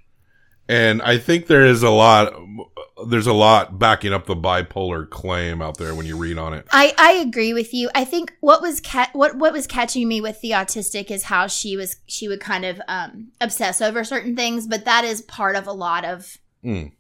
And 0.69 1.03
I 1.03 1.19
think 1.19 1.47
there 1.47 1.67
is 1.67 1.83
a 1.83 1.91
lot 1.91 2.33
there's 3.09 3.27
a 3.27 3.33
lot 3.33 3.79
backing 3.79 4.13
up 4.13 4.27
the 4.27 4.35
bipolar 4.37 5.09
claim 5.09 5.61
out 5.63 5.79
there 5.79 5.95
when 5.95 6.07
you 6.07 6.17
read 6.17 6.39
on 6.39 6.55
it. 6.55 6.67
I, 6.73 6.93
I 6.99 7.13
agree 7.13 7.53
with 7.55 7.73
you. 7.75 7.91
I 7.95 8.05
think 8.05 8.35
what 8.41 8.61
was 8.63 8.81
ca- 8.81 9.11
what 9.13 9.37
what 9.37 9.53
was 9.53 9.67
catching 9.67 10.07
me 10.09 10.21
with 10.21 10.41
the 10.41 10.51
autistic 10.53 11.11
is 11.11 11.25
how 11.25 11.47
she 11.47 11.77
was 11.77 11.97
she 12.07 12.29
would 12.29 12.41
kind 12.41 12.65
of 12.65 12.81
um, 12.89 13.29
obsess 13.41 13.81
over 13.81 14.05
certain 14.05 14.35
things, 14.37 14.67
but 14.67 14.85
that 14.85 15.05
is 15.05 15.23
part 15.23 15.57
of 15.57 15.67
a 15.67 15.73
lot 15.73 16.05
of 16.05 16.37
Mm. 16.65 16.93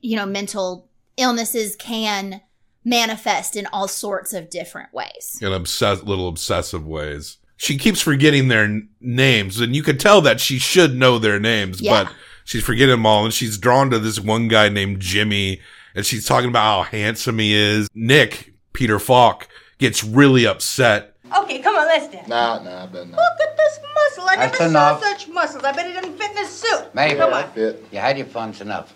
you 0.00 0.16
know 0.16 0.24
mental 0.26 0.88
illnesses 1.18 1.76
can 1.76 2.40
manifest 2.84 3.56
in 3.56 3.66
all 3.72 3.88
sorts 3.88 4.32
of 4.32 4.50
different 4.50 4.92
ways. 4.92 5.38
in 5.40 5.52
obsess- 5.52 6.02
little 6.02 6.28
obsessive 6.28 6.86
ways. 6.86 7.38
She 7.56 7.78
keeps 7.78 8.00
forgetting 8.00 8.48
their 8.48 8.64
n- 8.64 8.88
names, 9.00 9.60
and 9.60 9.76
you 9.76 9.82
could 9.84 10.00
tell 10.00 10.20
that 10.22 10.40
she 10.40 10.58
should 10.58 10.96
know 10.96 11.18
their 11.18 11.38
names, 11.38 11.80
Yeah. 11.80 12.04
but 12.04 12.12
she's 12.44 12.64
forgetting 12.64 12.90
them 12.90 13.06
all. 13.06 13.24
And 13.24 13.32
she's 13.34 13.58
drawn 13.58 13.90
to 13.90 13.98
this 13.98 14.20
one 14.20 14.48
guy 14.48 14.68
named 14.68 15.00
Jimmy, 15.00 15.60
and 15.94 16.04
she's 16.04 16.26
talking 16.26 16.48
about 16.48 16.84
how 16.84 16.90
handsome 16.90 17.38
he 17.38 17.54
is. 17.54 17.88
Nick, 17.94 18.52
Peter 18.72 18.98
Falk, 18.98 19.48
gets 19.78 20.04
really 20.04 20.46
upset. 20.46 21.16
Okay, 21.38 21.60
come 21.60 21.74
on, 21.76 21.86
let's 21.86 22.08
dance. 22.12 22.28
Nah, 22.28 22.62
nah, 22.62 22.86
but 22.86 23.08
nah. 23.08 23.16
Look 23.16 23.40
at 23.48 23.56
this 23.56 23.80
muscle. 23.94 24.28
I 24.28 24.36
That's 24.36 24.60
never 24.60 24.70
enough. 24.70 25.02
saw 25.02 25.10
such 25.10 25.28
muscles. 25.28 25.64
I 25.64 25.72
bet 25.72 25.86
it 25.86 25.94
doesn't 25.94 26.18
fit 26.18 26.30
in 26.30 26.36
this 26.36 26.50
suit. 26.50 26.94
Maybe. 26.94 27.18
Come 27.18 27.32
on. 27.32 27.50
Fit. 27.52 27.84
you 27.90 27.98
had 27.98 28.18
your 28.18 28.26
fun's 28.26 28.60
enough. 28.60 28.94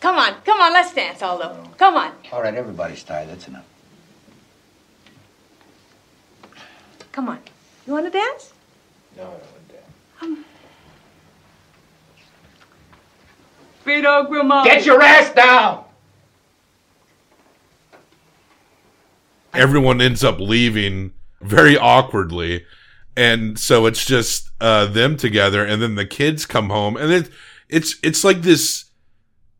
Come 0.00 0.16
on, 0.16 0.34
come 0.44 0.60
on, 0.60 0.72
let's 0.72 0.94
dance, 0.94 1.20
Aldo. 1.22 1.70
Come 1.76 1.96
on. 1.96 2.12
All 2.30 2.40
right, 2.40 2.54
everybody's 2.54 3.02
tired. 3.02 3.28
That's 3.28 3.48
enough. 3.48 3.64
Come 7.10 7.28
on. 7.28 7.40
You 7.84 7.94
want 7.94 8.06
to 8.06 8.10
dance? 8.10 8.52
No, 9.16 9.24
no, 10.22 10.36
Vito 13.88 14.24
Grimaldi. 14.24 14.68
Get 14.68 14.84
your 14.86 15.02
ass 15.02 15.32
down! 15.32 15.84
everyone 19.54 20.00
ends 20.00 20.22
up 20.22 20.38
leaving 20.38 21.10
very 21.40 21.76
awkwardly 21.76 22.64
and 23.16 23.58
so 23.58 23.86
it's 23.86 24.04
just 24.04 24.50
uh 24.60 24.86
them 24.86 25.16
together 25.16 25.64
and 25.64 25.80
then 25.82 25.94
the 25.94 26.04
kids 26.06 26.46
come 26.46 26.68
home 26.68 26.96
and 26.96 27.10
it, 27.10 27.30
it's 27.68 27.96
it's 28.02 28.22
like 28.22 28.42
this 28.42 28.84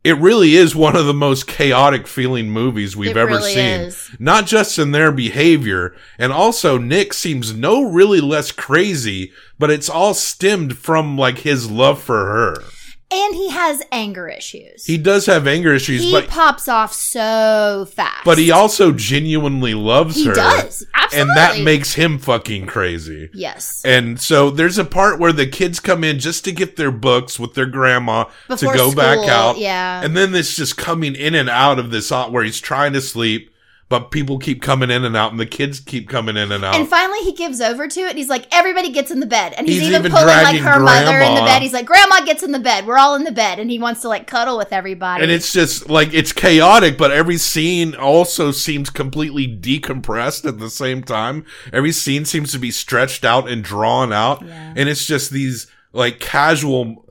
it 0.03 0.15
really 0.17 0.55
is 0.55 0.75
one 0.75 0.95
of 0.95 1.05
the 1.05 1.13
most 1.13 1.47
chaotic 1.47 2.07
feeling 2.07 2.49
movies 2.49 2.95
we've 2.95 3.11
It 3.11 3.17
ever 3.17 3.31
really 3.31 3.53
seen 3.53 3.79
is. 3.81 4.11
not 4.19 4.45
just 4.45 4.79
in 4.79 4.91
their 4.91 5.11
behavior 5.11 5.93
and 6.17 6.31
also 6.31 6.77
nick 6.77 7.13
seems 7.13 7.53
no 7.53 7.81
really 7.81 8.21
less 8.21 8.51
crazy 8.51 9.33
but 9.57 9.71
it's 9.71 9.89
all 9.89 10.13
stemmed 10.13 10.77
from 10.77 11.17
like 11.17 11.39
his 11.39 11.69
love 11.69 12.01
for 12.01 12.25
her 12.27 12.63
And 13.11 13.33
he 13.33 13.49
has 13.49 13.81
anger 13.91 14.27
issues. 14.27 14.85
he 14.85 14.97
does 14.97 15.25
have 15.25 15.47
anger 15.47 15.73
issues 15.73 16.01
but 16.01 16.05
He 16.05 16.11
but 16.13 16.27
pops 16.29 16.67
off 16.67 16.93
so 16.93 17.87
fast. 17.91 18.23
but 18.23 18.37
he 18.37 18.51
also 18.51 18.91
genuinely 18.91 19.73
loves 19.73 20.15
her. 20.17 20.21
He 20.21 20.27
her 20.27 20.33
does. 20.35 20.85
Absolutely. 20.93 21.19
and 21.31 21.37
that 21.37 21.59
makes 21.63 21.93
him 21.93 22.19
fucking 22.19 22.67
crazy 22.67 23.29
Yes. 23.33 23.81
And 23.83 24.19
so 24.21 24.51
there's 24.51 24.77
a 24.77 24.85
part 24.85 25.17
where 25.19 25.33
the 25.33 25.47
kids 25.47 25.79
come 25.79 26.03
in 26.03 26.19
just 26.19 26.43
to 26.45 26.51
get 26.51 26.75
their 26.75 26.91
books 26.91 27.39
with 27.39 27.55
their 27.55 27.65
grandma 27.65 28.25
Before 28.47 28.71
to 28.73 28.77
go 28.77 28.93
back 28.93 29.27
out. 29.27 29.57
yeah. 29.57 30.03
And 30.03 30.15
then 30.15 30.35
it's 30.35 30.55
just 30.55 30.77
coming 30.77 31.15
in 31.15 31.33
and 31.33 31.49
out 31.49 31.79
of 31.79 31.89
this 31.89 32.11
where 32.11 32.43
he's 32.43 32.59
trying 32.59 32.93
to 32.93 33.01
sleep, 33.01 33.51
but 33.89 34.11
people 34.11 34.37
keep 34.37 34.61
coming 34.61 34.91
in 34.91 35.03
and 35.03 35.17
out 35.17 35.31
and 35.31 35.39
the 35.39 35.45
kids 35.47 35.79
keep 35.79 36.07
coming 36.07 36.37
in 36.37 36.51
and 36.51 36.63
out. 36.63 36.75
And 36.75 36.87
finally, 36.87 37.19
he 37.21 37.33
gives 37.33 37.59
over 37.59 37.87
to 37.87 37.99
it. 38.01 38.09
And 38.09 38.17
he's 38.17 38.29
like, 38.29 38.45
"Everybody 38.53 38.91
gets 38.91 39.09
in 39.09 39.19
the 39.19 39.25
bed." 39.25 39.53
And 39.57 39.67
he's, 39.67 39.79
He's 39.79 39.89
even, 39.89 40.01
even 40.01 40.11
pulling 40.11 40.27
like 40.27 40.59
her 40.59 40.79
mother 40.79 41.17
in 41.19 41.33
the 41.33 41.41
bed. 41.41 41.61
He's 41.63 41.73
like, 41.73 41.87
"Grandma 41.87 42.21
gets 42.23 42.43
in 42.43 42.51
the 42.51 42.59
bed. 42.59 42.85
We're 42.85 42.99
all 42.99 43.15
in 43.15 43.23
the 43.23 43.31
bed." 43.31 43.59
And 43.59 43.71
he 43.71 43.79
wants 43.79 44.01
to 44.01 44.07
like 44.07 44.27
cuddle 44.27 44.57
with 44.57 44.71
everybody. 44.71 45.23
and 45.23 45.31
it's 45.31 45.51
just 45.51 45.89
like 45.89 46.13
it's 46.13 46.31
chaotic, 46.31 46.97
but 46.97 47.11
every 47.11 47.37
scene 47.37 47.95
also 47.95 48.51
seems 48.51 48.89
completely 48.91 49.47
decompressed 49.47 50.45
at 50.47 50.59
the 50.59 50.69
same 50.69 51.03
time. 51.03 51.43
Every 51.73 51.91
scene 51.91 52.25
seems 52.25 52.51
to 52.51 52.59
be 52.59 52.69
stretched 52.71 53.25
out 53.25 53.49
and 53.49 53.63
drawn 53.63 54.13
out. 54.13 54.45
Yeah. 54.45 54.73
And 54.75 54.87
it's 54.87 55.05
just 55.05 55.31
these 55.31 55.65
like 55.93 56.19
casual 56.19 57.08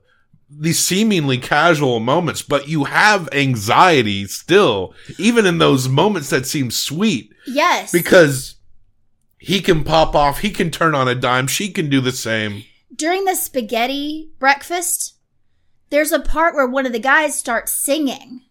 these 0.51 0.79
seemingly 0.79 1.39
casual 1.39 2.01
moments, 2.01 2.43
but 2.43 2.69
you 2.69 2.85
have 2.85 3.29
anxiety 3.33 4.27
still, 4.27 4.95
even 5.19 5.45
in 5.47 5.59
those 5.59 5.89
moments 5.89 6.31
that 6.31 6.47
seem 6.47 6.71
sweet, 6.71 7.33
yes, 7.47 7.93
because 7.93 8.57
he 9.39 9.61
can 9.61 9.85
pop 9.85 10.15
off, 10.15 10.39
he 10.41 10.51
can 10.51 10.71
turn 10.71 10.95
on 10.95 11.07
a 11.07 11.15
dime, 11.15 11.47
she 11.47 11.71
can 11.71 11.89
do 11.91 12.01
the 12.01 12.13
same. 12.13 12.65
during 12.97 13.25
the 13.25 13.35
spaghetti 13.35 14.31
breakfast, 14.39 15.17
there's 15.91 16.13
a 16.13 16.21
part 16.21 16.55
where 16.55 16.67
one 16.67 16.87
of 16.87 16.93
the 16.93 16.99
guys 16.99 17.39
starts 17.39 17.73
singing, 17.73 18.43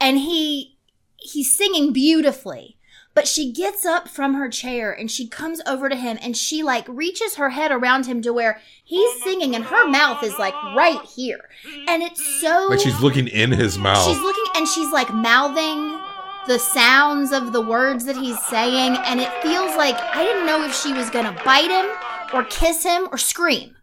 and 0.00 0.18
he 0.18 0.78
he's 1.16 1.56
singing 1.56 1.92
beautifully. 1.92 2.75
But 3.16 3.26
she 3.26 3.50
gets 3.50 3.84
up 3.86 4.08
from 4.08 4.34
her 4.34 4.48
chair 4.48 4.92
and 4.92 5.10
she 5.10 5.26
comes 5.26 5.60
over 5.66 5.88
to 5.88 5.96
him 5.96 6.18
and 6.22 6.36
she 6.36 6.62
like 6.62 6.86
reaches 6.86 7.34
her 7.36 7.50
head 7.50 7.72
around 7.72 8.04
him 8.06 8.20
to 8.22 8.32
where 8.32 8.60
he's 8.84 9.22
singing 9.24 9.56
and 9.56 9.64
her 9.64 9.88
mouth 9.88 10.22
is 10.22 10.38
like 10.38 10.52
right 10.76 11.00
here. 11.02 11.40
And 11.88 12.02
it's 12.02 12.24
so 12.42 12.66
Like 12.68 12.78
she's 12.80 13.00
looking 13.00 13.26
in 13.26 13.50
his 13.52 13.78
mouth. 13.78 14.06
She's 14.06 14.20
looking 14.20 14.44
and 14.54 14.68
she's 14.68 14.92
like 14.92 15.12
mouthing 15.14 15.98
the 16.46 16.58
sounds 16.58 17.32
of 17.32 17.52
the 17.52 17.60
words 17.60 18.04
that 18.04 18.16
he's 18.16 18.38
saying, 18.44 18.96
and 19.04 19.18
it 19.18 19.32
feels 19.42 19.74
like 19.76 19.96
I 19.96 20.22
didn't 20.22 20.46
know 20.46 20.64
if 20.64 20.72
she 20.80 20.92
was 20.92 21.10
gonna 21.10 21.36
bite 21.44 21.70
him 21.70 21.86
or 22.32 22.44
kiss 22.44 22.84
him 22.84 23.08
or 23.10 23.18
scream. 23.18 23.74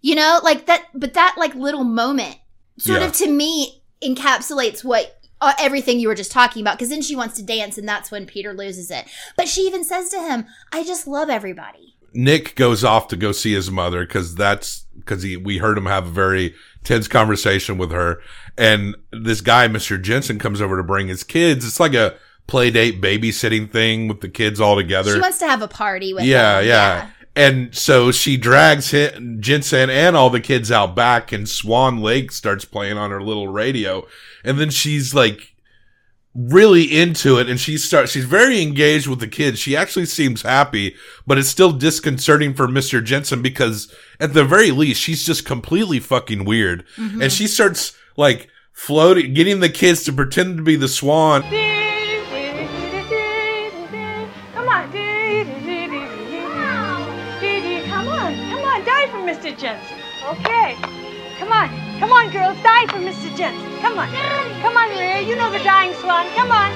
You 0.00 0.14
know, 0.16 0.40
like 0.42 0.66
that, 0.66 0.86
but 0.94 1.14
that 1.14 1.34
like 1.38 1.54
little 1.54 1.84
moment 1.84 2.36
sort 2.78 3.00
Yeah. 3.02 3.06
of 3.08 3.12
to 3.18 3.28
me 3.30 3.82
encapsulates 4.02 4.82
what 4.82 5.19
uh, 5.40 5.54
everything 5.58 5.98
you 5.98 6.08
were 6.08 6.14
just 6.14 6.32
talking 6.32 6.62
about 6.62 6.76
because 6.76 6.90
then 6.90 7.02
she 7.02 7.16
wants 7.16 7.36
to 7.36 7.42
dance 7.42 7.78
and 7.78 7.88
that's 7.88 8.10
when 8.10 8.26
Peter 8.26 8.52
loses 8.52 8.90
it. 8.90 9.06
But 9.36 9.48
she 9.48 9.62
even 9.62 9.84
says 9.84 10.10
to 10.10 10.20
him, 10.20 10.46
I 10.72 10.84
just 10.84 11.06
love 11.06 11.30
everybody. 11.30 11.96
Nick 12.12 12.56
goes 12.56 12.82
off 12.82 13.08
to 13.08 13.16
go 13.16 13.32
see 13.32 13.52
his 13.52 13.70
mother 13.70 14.04
because 14.04 14.34
that's 14.34 14.86
because 14.96 15.22
he 15.22 15.36
we 15.36 15.58
heard 15.58 15.78
him 15.78 15.86
have 15.86 16.08
a 16.08 16.10
very 16.10 16.54
tense 16.82 17.06
conversation 17.06 17.78
with 17.78 17.92
her, 17.92 18.20
and 18.58 18.96
this 19.12 19.40
guy, 19.40 19.68
Mister 19.68 19.96
Jensen, 19.96 20.38
comes 20.38 20.60
over 20.60 20.76
to 20.76 20.82
bring 20.82 21.08
his 21.08 21.22
kids. 21.22 21.64
It's 21.64 21.78
like 21.78 21.94
a 21.94 22.16
play 22.48 22.70
date 22.70 23.00
babysitting 23.00 23.70
thing 23.70 24.08
with 24.08 24.22
the 24.22 24.28
kids 24.28 24.60
all 24.60 24.74
together. 24.74 25.14
She 25.14 25.20
wants 25.20 25.38
to 25.38 25.46
have 25.46 25.62
a 25.62 25.68
party 25.68 26.12
with 26.12 26.24
yeah, 26.24 26.58
him. 26.58 26.66
yeah. 26.66 27.10
And 27.36 27.74
so 27.74 28.10
she 28.10 28.36
drags 28.36 28.90
him, 28.90 29.40
Jensen 29.40 29.88
and 29.88 30.16
all 30.16 30.30
the 30.30 30.40
kids 30.40 30.72
out 30.72 30.96
back, 30.96 31.30
and 31.30 31.48
Swan 31.48 32.00
Lake 32.00 32.32
starts 32.32 32.64
playing 32.64 32.98
on 32.98 33.12
her 33.12 33.22
little 33.22 33.46
radio. 33.46 34.04
And 34.44 34.58
then 34.58 34.70
she's 34.70 35.14
like 35.14 35.54
really 36.34 36.84
into 36.96 37.38
it, 37.38 37.48
and 37.48 37.58
she 37.58 37.76
starts. 37.76 38.12
She's 38.12 38.24
very 38.24 38.62
engaged 38.62 39.08
with 39.08 39.20
the 39.20 39.26
kids. 39.26 39.58
She 39.58 39.76
actually 39.76 40.06
seems 40.06 40.42
happy, 40.42 40.94
but 41.26 41.38
it's 41.38 41.48
still 41.48 41.72
disconcerting 41.72 42.54
for 42.54 42.68
Mister 42.68 43.00
Jensen 43.00 43.42
because 43.42 43.92
at 44.20 44.32
the 44.32 44.44
very 44.44 44.70
least, 44.70 45.00
she's 45.00 45.26
just 45.26 45.44
completely 45.44 45.98
fucking 45.98 46.44
weird. 46.44 46.84
Mm-hmm. 46.96 47.22
And 47.22 47.32
she 47.32 47.46
starts 47.46 47.96
like 48.16 48.48
floating, 48.72 49.34
getting 49.34 49.60
the 49.60 49.68
kids 49.68 50.04
to 50.04 50.12
pretend 50.12 50.56
to 50.58 50.62
be 50.62 50.76
the 50.76 50.88
swan. 50.88 51.42
Come 51.42 51.58
on. 54.68 54.90
Come 57.90 58.08
on, 58.08 58.34
come 58.34 58.64
on, 58.64 58.84
die 58.84 59.08
for 59.08 59.18
Mr. 59.18 59.50
Jensen. 59.58 59.98
Okay. 60.28 60.76
Come 61.38 61.52
on, 61.52 61.68
come 62.00 62.10
on, 62.12 62.30
girls, 62.32 62.56
die 62.62 62.86
for 62.88 62.98
Mr. 62.98 63.28
Jensen. 63.36 63.80
Come 63.80 63.98
on. 63.98 64.08
Come 64.62 64.76
on, 64.76 64.88
Maria, 64.94 65.20
you 65.22 65.36
know 65.36 65.50
the 65.50 65.58
dying 65.60 65.94
swan. 65.94 66.26
Come 66.34 66.50
on. 66.50 66.72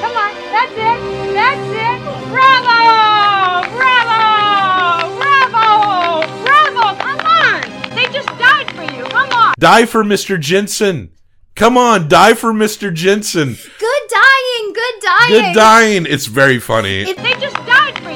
Come 0.00 0.14
on, 0.16 0.32
that's 0.52 0.72
it. 0.72 0.98
That's 1.34 1.68
it. 1.72 1.98
Bravo! 2.30 3.76
Bravo! 3.76 5.16
Bravo! 5.18 6.44
Bravo! 6.44 6.84
Come 7.02 7.20
on! 7.26 7.60
They 7.94 8.06
just 8.12 8.28
died 8.38 8.70
for 8.72 8.82
you. 8.94 9.04
Come 9.04 9.30
on. 9.32 9.54
Die 9.58 9.86
for 9.86 10.04
Mr. 10.04 10.38
Jensen. 10.38 11.10
Come 11.54 11.78
on, 11.78 12.08
die 12.08 12.34
for 12.34 12.52
Mr. 12.52 12.92
Jensen. 12.92 13.54
Good 13.54 14.02
dying, 14.10 14.72
good 14.74 15.00
dying. 15.02 15.30
Good 15.30 15.54
dying. 15.54 16.06
It's 16.06 16.26
very 16.26 16.58
funny. 16.58 17.00
It- 17.02 17.16
They 17.16 17.32
just 17.40 17.56
died 17.64 17.98
for 18.00 18.10
you. 18.10 18.15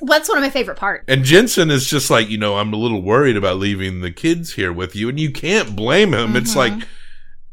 What's 0.00 0.28
one 0.28 0.38
of 0.38 0.42
my 0.42 0.50
favorite 0.50 0.76
parts? 0.76 1.04
and 1.08 1.24
Jensen 1.24 1.70
is 1.70 1.86
just 1.86 2.10
like, 2.10 2.28
you 2.28 2.38
know, 2.38 2.56
I'm 2.58 2.72
a 2.72 2.76
little 2.76 3.02
worried 3.02 3.36
about 3.36 3.58
leaving 3.58 4.00
the 4.00 4.10
kids 4.10 4.54
here 4.54 4.72
with 4.72 4.96
you. 4.96 5.08
And 5.08 5.20
you 5.20 5.30
can't 5.30 5.76
blame 5.76 6.14
him. 6.14 6.36
It's 6.36 6.54
mm-hmm. 6.54 6.78
like, 6.78 6.88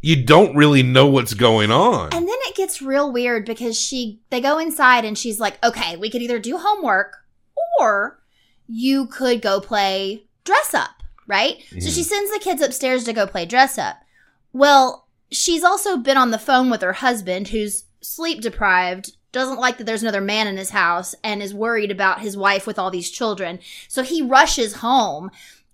you 0.02 0.24
don't 0.24 0.56
really 0.56 0.84
know 0.84 1.08
what's 1.08 1.34
going 1.34 1.72
on. 1.72 2.14
And 2.14 2.28
then 2.28 2.38
it 2.44 2.56
gets 2.56 2.82
real 2.82 3.12
weird 3.12 3.46
because 3.46 3.80
she 3.80 4.22
they 4.30 4.40
go 4.40 4.58
inside 4.58 5.06
and 5.06 5.18
she's 5.18 5.40
like, 5.40 5.64
"Okay, 5.66 5.98
we 5.98 6.10
could 6.10 6.22
either 6.22 6.40
do 6.40 6.58
homework 6.58 7.18
or 7.80 8.22
you 8.68 9.08
could 9.08 9.42
go 9.42 9.60
play 9.60 10.24
dress 10.44 10.74
up, 10.74 11.04
right?" 11.26 11.58
So 11.72 11.90
she 11.90 12.02
mm-hmm. 12.02 12.02
sends 12.04 12.32
the 12.32 12.40
kids 12.40 12.62
upstairs 12.62 13.04
to 13.06 13.14
go 13.14 13.28
play 13.28 13.46
dress 13.46 13.78
up. 13.78 13.98
Well, 14.54 15.08
she's 15.32 15.64
also 15.64 15.98
been 15.98 16.18
on 16.18 16.32
the 16.32 16.40
phone 16.40 16.70
with 16.70 16.82
her 16.82 16.94
husband 16.94 17.50
who's 17.50 17.84
sleep 18.02 18.42
deprived, 18.42 19.17
doesn't 19.38 19.60
like 19.60 19.78
that 19.78 19.86
there's 19.86 20.04
another 20.04 20.21
man 20.21 20.47
in 20.47 20.58
his 20.58 20.71
house 20.71 21.15
and 21.23 21.41
is 21.41 21.54
worried 21.54 21.91
about 21.91 22.21
his 22.21 22.36
wife 22.36 22.67
with 22.67 22.78
all 22.78 22.91
these 22.91 23.10
children. 23.10 23.60
So 23.88 24.04
he 24.04 24.21
rushes 24.21 24.76
home 24.76 25.32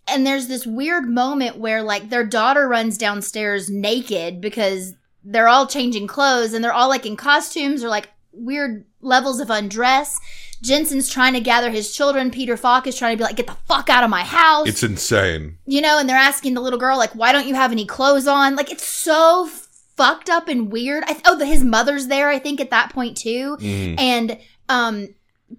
and 0.07 0.25
there's 0.25 0.47
this 0.47 0.67
weird 0.67 1.09
moment 1.09 1.57
where 1.57 1.81
like 1.81 2.09
their 2.09 2.25
daughter 2.25 2.67
runs 2.67 2.97
downstairs 2.97 3.69
naked 3.69 4.41
because 4.41 4.95
they're 5.23 5.47
all 5.47 5.67
changing 5.67 6.07
clothes 6.07 6.53
and 6.53 6.63
they're 6.63 6.73
all 6.73 6.89
like 6.89 7.05
in 7.05 7.15
costumes 7.15 7.83
or 7.83 7.89
like 7.89 8.09
weird 8.33 8.85
levels 9.01 9.39
of 9.39 9.49
undress. 9.49 10.19
Jensen's 10.61 11.09
trying 11.09 11.33
to 11.33 11.41
gather 11.41 11.69
his 11.69 11.93
children. 11.93 12.31
Peter 12.31 12.55
Falk 12.55 12.87
is 12.87 12.97
trying 12.97 13.13
to 13.13 13.17
be 13.17 13.23
like, 13.25 13.35
get 13.35 13.47
the 13.47 13.57
fuck 13.67 13.89
out 13.89 14.03
of 14.03 14.09
my 14.09 14.23
house. 14.23 14.67
It's 14.67 14.83
insane. 14.83 15.57
you 15.65 15.81
know, 15.81 15.99
and 15.99 16.07
they're 16.07 16.15
asking 16.15 16.53
the 16.53 16.61
little 16.61 16.79
girl, 16.79 16.97
like, 16.97 17.13
why 17.13 17.33
don't 17.33 17.47
you 17.47 17.55
have 17.55 17.73
any 17.73 17.85
clothes 17.85 18.27
on? 18.27 18.55
Like, 18.55 18.71
it's 18.71 18.87
so 18.87 19.49
fucked 19.95 20.29
up 20.29 20.47
and 20.47 20.71
weird. 20.71 21.03
I, 21.07 21.19
oh, 21.25 21.37
the, 21.37 21.45
his 21.45 21.63
mother's 21.63 22.07
there, 22.07 22.29
I 22.29 22.39
think, 22.39 22.59
at 22.59 22.69
that 22.71 22.91
point 22.91 23.17
too. 23.17 23.57
Mhm. 23.59 23.95
And, 23.99 24.37
um, 24.69 25.09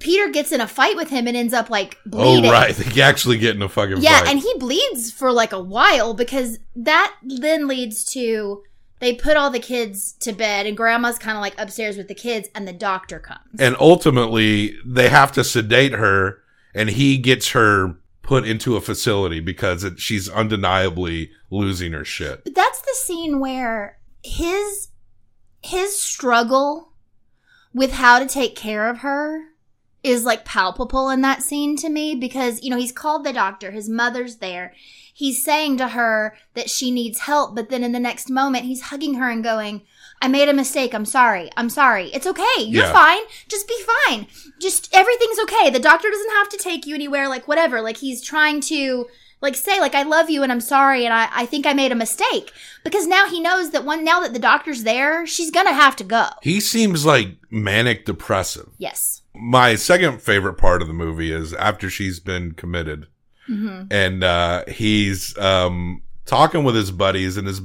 Peter 0.01 0.29
gets 0.29 0.51
in 0.51 0.61
a 0.61 0.67
fight 0.67 0.97
with 0.97 1.09
him 1.11 1.29
and 1.29 1.37
ends 1.37 1.55
up 1.55 1.71
like 1.71 1.99
Oh, 2.07 2.11
bleeding. 2.11 2.51
right. 2.51 2.75
They 2.95 3.01
actually 3.01 3.39
get 3.39 3.55
in 3.55 3.63
a 3.63 3.69
fucking 3.69 3.99
Yeah, 4.03 4.21
fight. 4.21 4.29
and 4.29 4.41
he 4.41 4.53
bleeds 4.59 5.13
for 5.13 5.31
like 5.31 5.53
a 5.53 5.61
while 5.61 6.15
because 6.15 6.59
that 6.75 7.15
then 7.23 7.69
leads 7.69 8.05
to 8.07 8.63
they 8.99 9.15
put 9.15 9.37
all 9.37 9.51
the 9.51 9.61
kids 9.61 10.13
to 10.21 10.33
bed 10.33 10.67
and 10.67 10.77
grandma's 10.77 11.19
kind 11.19 11.37
of 11.37 11.43
like 11.43 11.55
upstairs 11.61 11.97
with 11.97 12.09
the 12.09 12.15
kids 12.15 12.49
and 12.57 12.67
the 12.67 12.73
doctor 12.73 13.19
comes. 13.21 13.61
and 13.61 13.77
ultimately, 13.79 14.77
they 14.85 15.11
have 15.11 15.31
to 15.33 15.45
sedate 15.45 15.93
her, 15.93 16.39
and 16.75 16.89
he 16.91 17.19
gets 17.19 17.51
her 17.51 17.97
put 18.23 18.47
into 18.47 18.75
a 18.77 18.81
facility 18.81 19.39
because 19.41 19.85
it, 19.85 20.01
she's 20.01 20.29
undeniably 20.31 21.31
losing 21.51 21.93
her 21.93 22.05
shit. 22.05 22.43
But 22.45 22.55
that's 22.55 22.81
the 22.81 22.95
scene 22.95 23.39
where 23.41 23.99
his 24.25 24.89
his 25.63 25.99
struggle 25.99 26.93
with 27.73 27.93
how 27.93 28.19
to 28.19 28.27
take 28.27 28.57
care 28.57 28.89
of 28.89 28.99
her 28.99 29.45
is 30.03 30.25
like 30.25 30.45
palpable 30.45 31.09
in 31.09 31.23
that 31.23 31.43
scene 31.43 31.77
to 31.77 31.89
me 31.89 32.15
because 32.15 32.63
you 32.63 32.71
know 32.71 32.77
he's 32.77 32.93
called 32.93 33.25
the 33.25 33.33
doctor. 33.33 33.71
His 33.71 33.89
mother's 33.89 34.37
there. 34.37 34.75
He's 35.13 35.45
saying 35.45 35.77
to 35.79 35.89
her 35.89 36.37
that 36.55 36.69
she 36.69 36.91
needs 36.91 37.21
help 37.21 37.55
but 37.55 37.69
then 37.71 37.85
in 37.85 37.93
the 37.93 38.01
next 38.01 38.29
moment 38.31 38.65
he's 38.65 38.83
hugging 38.83 39.15
her 39.15 39.31
and 39.31 39.45
going 39.45 39.83
i 40.23 40.29
made 40.29 40.49
a 40.49 40.55
mistake. 40.55 40.95
I'm 40.95 41.05
sorry. 41.05 41.51
I'm 41.57 41.69
sorry. 41.69 42.07
It's 42.15 42.27
okay. 42.27 42.63
You're 42.63 42.85
Yeah. 42.87 42.93
fine. 42.93 43.21
Just 43.47 43.69
be 43.69 43.79
fine. 44.07 44.27
Just 44.59 44.95
everything's 44.95 45.39
okay. 45.41 45.69
The 45.71 45.79
doctor 45.79 46.09
doesn't 46.11 46.31
have 46.33 46.49
to 46.51 46.57
take 46.57 46.87
you 46.87 46.95
anywhere 46.95 47.29
like 47.29 47.47
whatever. 47.47 47.83
Like 47.83 47.99
he's 47.99 48.23
trying 48.23 48.61
to 48.63 49.07
like 49.45 49.55
say 49.55 49.79
like 49.81 49.95
i 49.95 50.03
love 50.03 50.29
you 50.29 50.43
and 50.43 50.51
i'm 50.51 50.61
sorry 50.61 51.05
and 51.05 51.15
i, 51.15 51.29
I 51.33 51.47
think 51.47 51.65
i 51.67 51.73
made 51.73 51.93
a 51.93 51.95
mistake 51.95 52.53
because 52.83 53.07
now 53.07 53.29
he 53.29 53.39
knows 53.41 53.71
that 53.71 53.85
one 53.85 54.05
now 54.05 54.19
that 54.21 54.33
the 54.33 54.39
doctor's 54.41 54.83
there 54.83 55.25
she's 55.27 55.51
gonna 55.53 55.73
have 55.73 55.95
to 55.97 56.05
go 56.05 56.27
He 56.43 56.59
seems 56.61 57.07
like 57.07 57.29
manic 57.51 58.05
depressive. 58.07 58.71
yes 58.79 59.23
My 59.35 59.75
second 59.77 60.21
favorite 60.23 60.55
part 60.59 60.83
of 60.83 60.89
the 60.89 60.95
movie 60.95 61.31
is 61.33 61.53
after 61.55 61.89
she's 61.91 62.19
been 62.21 62.53
committed 62.53 63.07
Mm-hmm. 63.49 63.89
and 63.91 64.25
uh 64.25 64.65
he's 64.67 65.37
um 65.39 66.01
talking 66.25 66.65
with 66.65 66.75
his 66.75 66.91
buddies 66.91 67.37
and 67.37 67.47
his 67.47 67.61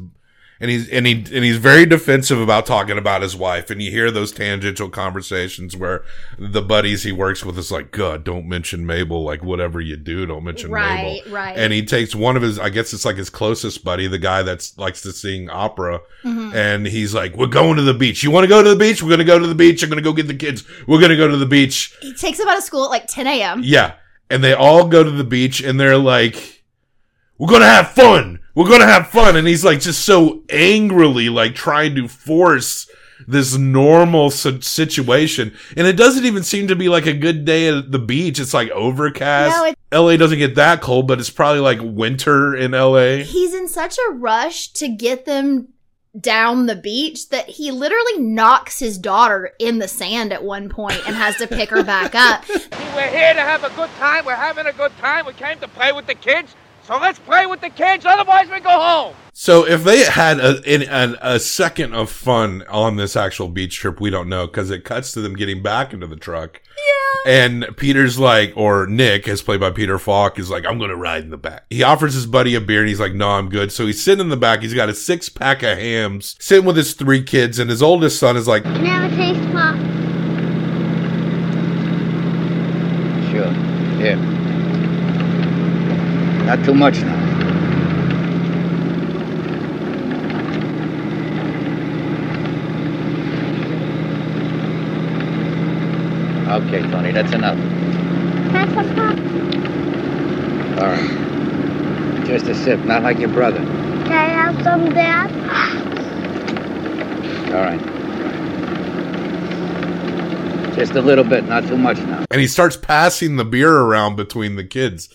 and 0.62 0.70
he's 0.70 0.90
and 0.90 1.08
he 1.08 1.14
and 1.14 1.44
he's 1.46 1.58
very 1.58 1.86
defensive 1.86 2.40
about 2.40 2.66
talking 2.66 2.98
about 2.98 3.22
his 3.22 3.36
wife. 3.36 3.70
And 3.70 3.82
you 3.82 3.92
hear 3.92 4.12
those 4.12 4.32
tangential 4.32 4.90
conversations 4.90 5.76
where 5.78 6.04
the 6.38 6.62
buddies 6.62 7.04
he 7.04 7.12
works 7.12 7.46
with 7.46 7.58
is 7.58 7.72
like 7.72 7.92
god 7.92 8.24
don't 8.24 8.48
mention 8.48 8.86
mabel. 8.86 9.24
Like 9.24 9.44
whatever 9.44 9.80
you 9.80 9.96
do 9.96 10.26
don't 10.26 10.44
mention 10.44 10.72
Right, 10.72 11.22
mabel. 11.24 11.32
right. 11.32 11.58
and 11.58 11.72
he 11.74 11.86
takes 11.86 12.14
one 12.16 12.36
of 12.36 12.42
his 12.42 12.60
i 12.60 12.70
guess 12.70 12.92
it's 12.94 13.06
like 13.06 13.18
his 13.18 13.30
closest 13.30 13.84
buddy 13.84 14.08
the 14.08 14.18
guy 14.20 14.42
that's 14.44 14.78
likes 14.78 15.02
to 15.04 15.12
sing 15.12 15.50
opera. 15.50 16.02
Mm-hmm. 16.24 16.56
and 16.56 16.86
he's 16.88 17.14
like 17.14 17.36
we're 17.36 17.48
going 17.48 17.78
to 17.78 17.82
the 17.84 17.94
beach. 17.94 18.24
You 18.24 18.32
want 18.32 18.44
to 18.44 18.50
go 18.50 18.62
to 18.62 18.70
the 18.70 18.76
beach? 18.76 19.02
We're 19.02 19.10
going 19.10 19.20
to 19.20 19.26
go 19.26 19.40
to 19.40 19.48
the 19.48 19.56
beach. 19.56 19.82
I'm 19.84 19.90
going 19.90 20.04
to 20.04 20.10
go 20.10 20.14
get 20.14 20.28
the 20.28 20.36
kids. 20.36 20.64
We're 20.88 21.00
going 21.00 21.12
to 21.12 21.18
go 21.18 21.28
to 21.28 21.38
the 21.38 21.46
beach. 21.46 21.96
He 22.02 22.14
takes 22.14 22.40
him 22.40 22.48
out 22.50 22.58
of 22.58 22.64
school 22.64 22.84
at 22.86 22.90
like 22.90 23.08
10 23.08 23.28
a.m 23.28 23.62
yeah. 23.64 23.94
And 24.30 24.44
they 24.44 24.54
all 24.54 24.88
go 24.88 25.04
to 25.04 25.10
the 25.12 25.24
beach 25.24 25.62
and 25.62 25.80
they're 25.80 25.98
like, 25.98 26.59
we're 27.40 27.48
going 27.48 27.62
to 27.62 27.68
have 27.68 27.92
fun. 27.92 28.40
We're 28.54 28.68
going 28.68 28.82
to 28.82 28.86
have 28.88 29.08
fun. 29.08 29.36
And 29.38 29.48
he's 29.48 29.66
like 29.66 29.80
just 29.80 30.06
so 30.06 30.44
angrily 30.50 31.30
like 31.30 31.56
trying 31.56 31.96
to 31.96 32.08
force 32.08 32.88
this 33.28 33.58
normal 33.58 34.30
situation. 34.32 35.54
And 35.76 35.88
it 35.88 35.98
doesn't 35.98 36.26
even 36.26 36.44
seem 36.44 36.68
to 36.68 36.76
be 36.76 36.90
like 36.90 37.06
a 37.06 37.14
good 37.14 37.46
day 37.46 37.68
at 37.70 37.92
the 37.92 38.00
beach. 38.00 38.40
It's 38.40 38.54
like 38.54 38.70
overcast. 38.72 39.56
No, 39.56 39.66
it- 39.66 39.76
LA 39.92 40.18
doesn't 40.18 40.38
get 40.38 40.56
that 40.56 40.82
cold, 40.82 41.08
but 41.08 41.20
it's 41.20 41.30
probably 41.30 41.62
like 41.62 41.80
winter 41.82 42.56
in 42.56 42.72
LA. 42.72 43.24
he's 43.24 43.54
in 43.56 43.68
such 43.68 43.98
a 43.98 44.12
rush 44.12 44.68
to 44.74 44.88
get 44.88 45.26
them 45.26 45.70
down 46.20 46.66
the 46.66 46.76
beach 46.76 47.30
that 47.30 47.48
he 47.50 47.72
literally 47.72 48.18
knocks 48.20 48.80
his 48.80 48.98
daughter 48.98 49.52
in 49.60 49.78
the 49.80 49.88
sand 49.88 50.34
at 50.34 50.44
one 50.44 50.68
point 50.70 51.00
and 51.08 51.16
has 51.16 51.36
to 51.38 51.48
pick 51.48 51.70
her 51.70 51.84
back 51.84 52.16
up. 52.16 52.44
We're 52.50 53.08
here 53.10 53.34
to 53.34 53.42
have 53.42 53.64
a 53.64 53.70
good 53.76 53.90
time. 53.98 54.26
We're 54.26 54.36
having 54.36 54.66
a 54.66 54.74
good 54.74 54.92
time. 54.98 55.26
We 55.26 55.34
came 55.34 55.60
to 55.60 55.68
play 55.68 55.92
with 55.92 56.08
the 56.08 56.16
kids. 56.16 56.56
So 56.90 56.98
let's 56.98 57.20
play 57.20 57.46
with 57.46 57.62
the 57.62 57.70
kids. 57.70 58.04
Otherwise, 58.04 58.50
we 58.50 58.60
go 58.62 58.72
home. 58.72 59.14
So 59.32 59.64
if 59.64 59.84
they 59.84 60.06
had 60.06 60.40
a, 60.40 60.60
in, 60.64 60.82
an, 60.82 61.18
a 61.22 61.40
second 61.40 61.94
of 61.94 62.10
fun 62.10 62.64
on 62.68 62.96
this 62.96 63.16
actual 63.16 63.48
beach 63.48 63.78
trip, 63.78 64.02
we 64.02 64.10
don't 64.10 64.28
know 64.28 64.48
because 64.48 64.72
it 64.72 64.86
cuts 64.86 65.12
to 65.12 65.22
them 65.22 65.36
getting 65.36 65.62
back 65.62 65.94
into 65.94 66.08
the 66.08 66.16
truck. 66.16 66.60
Yeah. 67.26 67.32
And 67.32 67.78
Peter's 67.78 68.18
like, 68.18 68.54
or 68.56 68.88
Nick, 68.88 69.28
as 69.28 69.44
played 69.44 69.60
by 69.60 69.70
Peter 69.70 70.00
Falk, 70.00 70.40
is 70.40 70.50
like, 70.50 70.66
I'm 70.66 70.80
going 70.80 70.90
to 70.90 70.96
ride 70.96 71.22
in 71.22 71.30
the 71.30 71.38
back. 71.38 71.66
He 71.70 71.84
offers 71.84 72.16
his 72.16 72.26
buddy 72.26 72.56
a 72.56 72.62
beer 72.62 72.80
and 72.80 72.90
he's 72.90 73.00
like, 73.00 73.14
no, 73.14 73.30
I'm 73.30 73.50
good. 73.50 73.72
So 73.72 73.86
he's 73.86 74.04
sitting 74.04 74.22
in 74.22 74.30
the 74.30 74.36
back. 74.36 74.64
He's 74.64 74.74
got 74.74 74.90
a 74.90 74.96
six 74.96 75.30
pack 75.30 75.62
of 75.62 75.78
hams 75.78 76.36
sitting 76.40 76.66
with 76.66 76.76
his 76.76 76.96
three 76.96 77.22
kids 77.22 77.60
and 77.60 77.70
his 77.70 77.84
oldest 77.84 78.18
son 78.18 78.36
is 78.36 78.48
like, 78.48 78.64
Can 78.64 78.84
I 78.84 79.08
have 79.08 79.14
a 79.14 79.16
taste, 79.16 79.52
Pop? 79.52 79.76
Sure. 83.30 83.54
Here. 84.02 84.39
Not 86.50 86.66
too 86.66 86.74
much 86.74 87.00
now. 87.02 87.14
Okay, 96.56 96.82
Tony, 96.90 97.12
that's 97.12 97.34
enough. 97.34 97.56
Can 97.56 98.56
I 98.56 98.66
Pop? 98.96 99.16
All 100.82 100.88
right. 100.88 102.26
Just 102.26 102.48
a 102.48 102.56
sip, 102.56 102.80
not 102.80 103.04
like 103.04 103.20
your 103.20 103.30
brother. 103.30 103.60
Can 103.60 104.12
I 104.12 104.30
have 104.30 104.64
some, 104.64 104.90
Dad? 104.90 105.30
All 107.54 107.62
right. 107.62 107.80
Just 110.76 110.94
a 110.94 111.02
little 111.04 111.24
bit, 111.24 111.46
not 111.46 111.68
too 111.68 111.78
much 111.78 112.00
now. 112.00 112.26
and 112.32 112.42
he 112.42 112.48
starts 112.48 112.76
passing 112.76 113.36
the 113.36 113.46
beer 113.46 113.72
around 113.72 114.16
between 114.16 114.56
the 114.56 114.64
kids. 114.64 115.10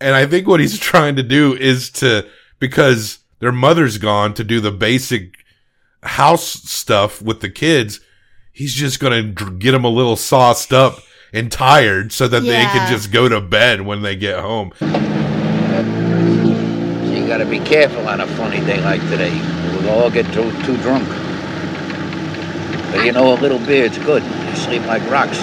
And 0.00 0.14
I 0.14 0.26
think 0.26 0.46
what 0.46 0.60
he's 0.60 0.78
trying 0.90 1.16
to 1.16 1.22
do 1.22 1.54
is 1.54 1.90
to, 1.90 2.26
because 2.58 3.18
their 3.40 3.52
mother's 3.52 3.98
gone 3.98 4.34
to 4.34 4.44
do 4.44 4.60
the 4.60 4.72
basic 4.72 5.44
house 6.02 6.44
stuff 6.44 7.22
with 7.22 7.40
the 7.40 7.50
kids, 7.50 8.00
he's 8.52 8.74
just 8.74 9.00
going 9.00 9.34
to 9.34 9.50
get 9.52 9.72
them 9.72 9.84
a 9.84 9.88
little 9.88 10.16
sauced 10.16 10.72
up 10.72 10.98
and 11.34 11.50
tired 11.50 12.12
so 12.12 12.28
that 12.28 12.40
they 12.44 12.62
can 12.62 12.90
just 12.92 13.10
go 13.10 13.28
to 13.28 13.40
bed 13.40 13.80
when 13.80 14.02
they 14.02 14.14
get 14.14 14.38
home. 14.38 14.72
So 14.78 14.86
you 17.10 17.26
gotta 17.26 17.44
be 17.44 17.58
careful 17.58 18.08
on 18.08 18.20
a 18.20 18.26
funny 18.28 18.60
day 18.60 18.80
like 18.82 19.00
today. 19.10 19.32
We'll 19.72 19.90
all 19.90 20.10
get 20.10 20.26
too, 20.26 20.52
too 20.62 20.76
drunk. 20.76 21.08
But 22.92 23.04
you 23.04 23.10
know, 23.10 23.34
a 23.34 23.38
little 23.40 23.58
beer's 23.58 23.98
good. 23.98 24.22
You 24.22 24.54
sleep 24.54 24.86
like 24.86 25.02
rocks. 25.10 25.38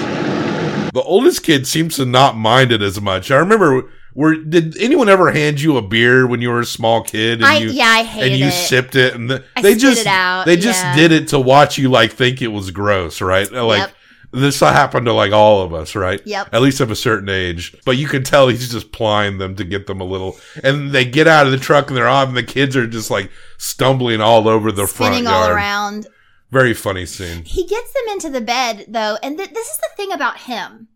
The 0.93 1.01
oldest 1.01 1.43
kid 1.43 1.67
seems 1.67 1.95
to 1.97 2.05
not 2.05 2.35
mind 2.37 2.71
it 2.71 2.81
as 2.81 2.99
much. 2.99 3.31
I 3.31 3.37
remember, 3.37 3.83
were 4.13 4.35
did 4.35 4.77
anyone 4.77 5.07
ever 5.07 5.31
hand 5.31 5.61
you 5.61 5.77
a 5.77 5.81
beer 5.81 6.27
when 6.27 6.41
you 6.41 6.49
were 6.49 6.59
a 6.61 6.65
small 6.65 7.01
kid? 7.03 7.35
And 7.39 7.45
I- 7.45 7.57
you, 7.59 7.69
yeah, 7.69 7.85
I 7.85 8.03
hated 8.03 8.31
and 8.33 8.39
you 8.39 8.47
it. 8.47 8.51
sipped 8.51 8.95
it, 8.95 9.13
and 9.15 9.29
the, 9.29 9.43
they 9.61 9.75
just 9.75 10.01
it 10.01 10.07
out, 10.07 10.45
they 10.45 10.57
just 10.57 10.83
yeah. 10.83 10.95
did 10.95 11.11
it 11.13 11.29
to 11.29 11.39
watch 11.39 11.77
you 11.77 11.89
like 11.89 12.11
think 12.11 12.41
it 12.41 12.49
was 12.49 12.71
gross, 12.71 13.21
right? 13.21 13.49
Like 13.51 13.79
Yep. 13.79 13.91
this 14.33 14.59
happened 14.59 15.05
to 15.05 15.13
like 15.13 15.31
all 15.31 15.61
of 15.61 15.73
us, 15.73 15.95
right? 15.95 16.21
Yep. 16.25 16.49
At 16.51 16.61
least 16.61 16.81
of 16.81 16.91
a 16.91 16.95
certain 16.95 17.29
age, 17.29 17.73
but 17.85 17.95
you 17.95 18.07
can 18.07 18.23
tell 18.23 18.49
he's 18.49 18.69
just 18.69 18.91
plying 18.91 19.37
them 19.37 19.55
to 19.55 19.63
get 19.63 19.87
them 19.87 20.01
a 20.01 20.05
little, 20.05 20.37
and 20.61 20.91
they 20.91 21.05
get 21.05 21.25
out 21.27 21.45
of 21.45 21.53
the 21.53 21.57
truck 21.57 21.87
and 21.89 21.95
they're 21.95 22.07
off, 22.09 22.27
and 22.27 22.35
the 22.35 22.43
kids 22.43 22.75
are 22.75 22.87
just 22.87 23.09
like 23.09 23.31
stumbling 23.57 24.19
all 24.19 24.47
over 24.49 24.71
the 24.73 24.87
front 24.87 25.13
Spinning 25.15 25.23
yard. 25.31 25.49
all 25.51 25.55
around. 25.55 26.07
Very 26.51 26.73
funny 26.73 27.05
scene. 27.05 27.43
He 27.45 27.65
gets 27.65 27.93
them 27.93 28.03
into 28.11 28.29
the 28.29 28.41
bed 28.41 28.85
though, 28.89 29.17
and 29.23 29.37
th- 29.37 29.51
this 29.51 29.67
is 29.67 29.77
the 29.77 29.89
thing 29.95 30.11
about 30.11 30.39
him. 30.41 30.89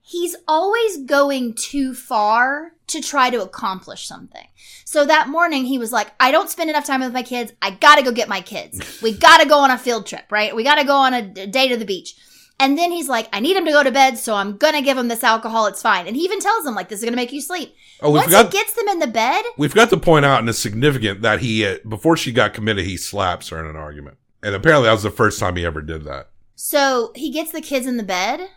He's 0.00 0.36
always 0.46 0.98
going 1.04 1.54
too 1.54 1.94
far 1.94 2.72
to 2.88 3.00
try 3.00 3.30
to 3.30 3.42
accomplish 3.42 4.06
something. 4.06 4.46
So 4.84 5.04
that 5.06 5.28
morning 5.28 5.64
he 5.64 5.78
was 5.78 5.92
like, 5.92 6.12
I 6.20 6.30
don't 6.32 6.50
spend 6.50 6.70
enough 6.70 6.84
time 6.84 7.00
with 7.00 7.12
my 7.12 7.22
kids. 7.22 7.52
I 7.62 7.70
gotta 7.70 8.02
go 8.02 8.12
get 8.12 8.28
my 8.28 8.40
kids. 8.40 9.00
We 9.00 9.12
gotta 9.16 9.48
go 9.48 9.58
on 9.60 9.70
a 9.70 9.78
field 9.78 10.06
trip, 10.06 10.30
right? 10.30 10.54
We 10.54 10.64
gotta 10.64 10.84
go 10.84 10.96
on 10.96 11.14
a 11.14 11.22
day 11.46 11.68
to 11.68 11.76
the 11.76 11.84
beach. 11.84 12.14
And 12.60 12.76
then 12.78 12.92
he's 12.92 13.08
like, 13.08 13.28
I 13.32 13.40
need 13.40 13.56
him 13.56 13.64
to 13.64 13.72
go 13.72 13.82
to 13.82 13.90
bed, 13.90 14.18
so 14.18 14.34
I'm 14.34 14.56
gonna 14.58 14.82
give 14.82 14.96
him 14.98 15.08
this 15.08 15.24
alcohol. 15.24 15.66
It's 15.66 15.82
fine. 15.82 16.06
And 16.06 16.14
he 16.14 16.22
even 16.22 16.38
tells 16.38 16.64
them, 16.64 16.74
like, 16.74 16.88
this 16.88 16.98
is 17.00 17.04
gonna 17.04 17.16
make 17.16 17.32
you 17.32 17.40
sleep. 17.40 17.74
Oh, 18.00 18.10
we 18.10 18.16
Once 18.18 18.26
forgot- 18.26 18.52
he 18.52 18.58
gets 18.58 18.74
them 18.74 18.88
in 18.88 18.98
the 19.00 19.06
bed, 19.08 19.44
We 19.56 19.66
forgot 19.68 19.90
to 19.90 19.96
point 19.96 20.24
out, 20.24 20.40
and 20.40 20.48
it's 20.48 20.58
significant 20.58 21.22
that 21.22 21.40
he, 21.40 21.64
uh, 21.66 21.78
before 21.88 22.16
she 22.16 22.30
got 22.32 22.54
committed, 22.54 22.84
he 22.84 22.96
slaps 22.96 23.48
her 23.48 23.58
in 23.58 23.66
an 23.66 23.76
argument. 23.76 24.18
And 24.42 24.54
apparently 24.54 24.86
that 24.86 24.92
was 24.92 25.02
the 25.02 25.10
first 25.10 25.38
time 25.38 25.56
he 25.56 25.64
ever 25.64 25.80
did 25.80 26.04
that. 26.04 26.30
So 26.54 27.12
he 27.14 27.30
gets 27.30 27.52
the 27.52 27.60
kids 27.60 27.86
in 27.86 27.96
the 27.96 28.02
bed 28.02 28.48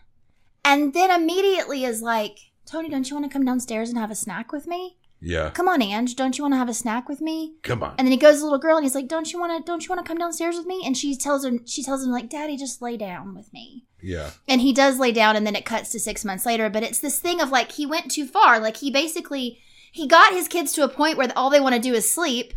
and 0.63 0.93
then 0.93 1.11
immediately 1.11 1.85
is 1.85 2.01
like, 2.01 2.39
Tony, 2.65 2.89
don't 2.89 3.09
you 3.09 3.15
want 3.15 3.29
to 3.29 3.33
come 3.33 3.45
downstairs 3.45 3.89
and 3.89 3.97
have 3.97 4.11
a 4.11 4.15
snack 4.15 4.51
with 4.51 4.67
me? 4.67 4.97
Yeah. 5.21 5.49
Come 5.51 5.67
on, 5.67 5.81
Ange, 5.81 6.15
don't 6.15 6.37
you 6.37 6.43
want 6.43 6.53
to 6.53 6.57
have 6.57 6.69
a 6.69 6.73
snack 6.73 7.07
with 7.07 7.21
me? 7.21 7.55
Come 7.63 7.83
on. 7.83 7.95
And 7.97 8.05
then 8.05 8.11
he 8.11 8.17
goes 8.17 8.35
to 8.35 8.39
the 8.39 8.45
little 8.45 8.59
girl 8.59 8.77
and 8.77 8.85
he's 8.85 8.95
like, 8.95 9.07
Don't 9.07 9.31
you 9.31 9.39
wanna 9.39 9.61
don't 9.61 9.83
you 9.83 9.89
wanna 9.89 10.03
come 10.03 10.17
downstairs 10.17 10.57
with 10.57 10.65
me? 10.65 10.83
And 10.85 10.95
she 10.95 11.15
tells 11.15 11.45
him 11.45 11.65
she 11.65 11.83
tells 11.83 12.03
him 12.03 12.11
like, 12.11 12.29
Daddy, 12.29 12.57
just 12.57 12.81
lay 12.81 12.97
down 12.97 13.33
with 13.33 13.51
me. 13.53 13.85
Yeah. 14.01 14.31
And 14.47 14.61
he 14.61 14.73
does 14.73 14.99
lay 14.99 15.11
down 15.11 15.35
and 15.35 15.47
then 15.47 15.55
it 15.55 15.65
cuts 15.65 15.91
to 15.91 15.99
six 15.99 16.23
months 16.25 16.45
later. 16.45 16.69
But 16.69 16.83
it's 16.83 16.99
this 16.99 17.19
thing 17.19 17.41
of 17.41 17.49
like 17.49 17.71
he 17.71 17.85
went 17.85 18.11
too 18.11 18.27
far. 18.27 18.59
Like 18.59 18.77
he 18.77 18.91
basically 18.91 19.59
he 19.91 20.07
got 20.07 20.33
his 20.33 20.47
kids 20.47 20.73
to 20.73 20.83
a 20.83 20.89
point 20.89 21.17
where 21.17 21.31
all 21.35 21.49
they 21.49 21.61
want 21.61 21.73
to 21.75 21.81
do 21.81 21.93
is 21.93 22.11
sleep. 22.11 22.53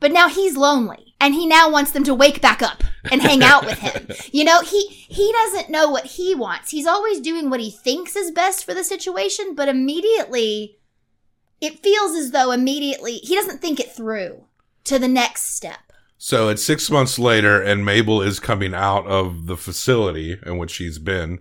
But 0.00 0.12
now 0.12 0.28
he's 0.28 0.56
lonely 0.56 1.14
and 1.20 1.34
he 1.34 1.46
now 1.46 1.68
wants 1.70 1.90
them 1.90 2.04
to 2.04 2.14
wake 2.14 2.40
back 2.40 2.62
up 2.62 2.84
and 3.10 3.20
hang 3.20 3.42
out 3.42 3.64
with 3.66 3.78
him. 3.78 4.06
You 4.32 4.44
know, 4.44 4.60
he 4.60 4.86
he 4.88 5.32
doesn't 5.32 5.70
know 5.70 5.88
what 5.90 6.04
he 6.04 6.34
wants. 6.34 6.70
He's 6.70 6.86
always 6.86 7.20
doing 7.20 7.50
what 7.50 7.60
he 7.60 7.70
thinks 7.70 8.14
is 8.14 8.30
best 8.30 8.64
for 8.64 8.74
the 8.74 8.84
situation, 8.84 9.54
but 9.54 9.68
immediately 9.68 10.76
it 11.60 11.80
feels 11.82 12.14
as 12.14 12.30
though 12.30 12.52
immediately 12.52 13.14
he 13.14 13.34
doesn't 13.34 13.60
think 13.60 13.80
it 13.80 13.90
through 13.92 14.44
to 14.84 14.98
the 14.98 15.08
next 15.08 15.54
step. 15.56 15.78
So 16.18 16.48
it's 16.48 16.62
six 16.64 16.90
months 16.90 17.18
later, 17.18 17.60
and 17.62 17.84
Mabel 17.84 18.22
is 18.22 18.38
coming 18.40 18.74
out 18.74 19.06
of 19.06 19.46
the 19.46 19.56
facility 19.56 20.36
in 20.44 20.58
which 20.58 20.72
she's 20.72 20.98
been. 20.98 21.40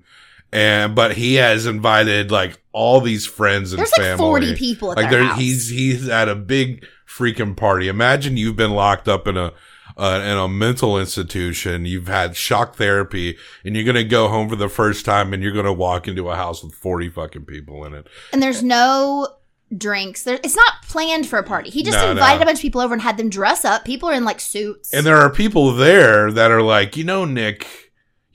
And 0.52 0.96
but 0.96 1.18
he 1.18 1.36
has 1.36 1.66
invited 1.66 2.32
like 2.32 2.62
all 2.72 3.02
these 3.02 3.26
friends 3.26 3.74
and 3.74 3.80
There's 3.80 3.92
like 3.98 4.02
family. 4.08 4.18
40 4.26 4.56
people 4.56 4.92
at 4.92 4.98
like 4.98 5.10
there- 5.12 5.24
house. 5.26 5.38
he's 5.40 5.70
he's 5.70 6.08
at 6.10 6.30
a 6.30 6.36
big 6.36 6.86
freaking 7.08 7.56
party. 7.56 7.88
Imagine 7.88 8.38
you've 8.38 8.56
been 8.56 8.72
locked 8.72 9.08
up 9.08 9.28
in 9.28 9.38
a 9.38 9.54
uh, 9.98 10.22
in 10.24 10.38
a 10.38 10.48
mental 10.48 11.00
institution. 11.00 11.86
You've 11.86 12.08
had 12.08 12.36
shock 12.36 12.76
therapy 12.76 13.38
and 13.64 13.76
you're 13.76 13.86
going 13.86 13.96
to 13.96 14.04
go 14.04 14.28
home 14.28 14.48
for 14.50 14.56
the 14.56 14.70
first 14.70 15.06
time 15.06 15.34
and 15.34 15.42
you're 15.42 15.54
going 15.54 15.66
to 15.66 15.74
walk 15.74 16.08
into 16.08 16.30
a 16.30 16.36
house 16.36 16.64
with 16.64 16.76
40 16.76 17.10
fucking 17.10 17.46
people 17.46 17.84
in 17.86 17.94
it. 17.96 18.08
And 18.32 18.44
there's 18.44 18.62
no 18.62 19.28
drinks. 19.76 20.24
There, 20.24 20.40
it's 20.44 20.56
not 20.56 20.84
planned 20.84 21.28
for 21.28 21.40
a 21.40 21.44
party. 21.44 21.70
He 21.72 21.84
just 21.84 21.98
No, 21.98 22.12
invited 22.12 22.38
no. 22.38 22.44
a 22.44 22.46
bunch 22.46 22.60
of 22.60 22.62
people 22.62 22.82
over 22.82 22.94
and 22.94 23.02
had 23.02 23.18
them 23.18 23.30
dress 23.30 23.66
up. 23.66 23.86
People 23.86 24.10
are 24.10 24.14
in 24.14 24.24
like 24.26 24.40
suits. 24.40 24.94
And 24.94 25.06
there 25.06 25.18
are 25.18 25.32
people 25.32 25.74
there 25.74 26.32
that 26.32 26.52
are 26.52 26.62
like, 26.62 26.96
you 26.96 27.04
know, 27.04 27.26
Nick, 27.26 27.87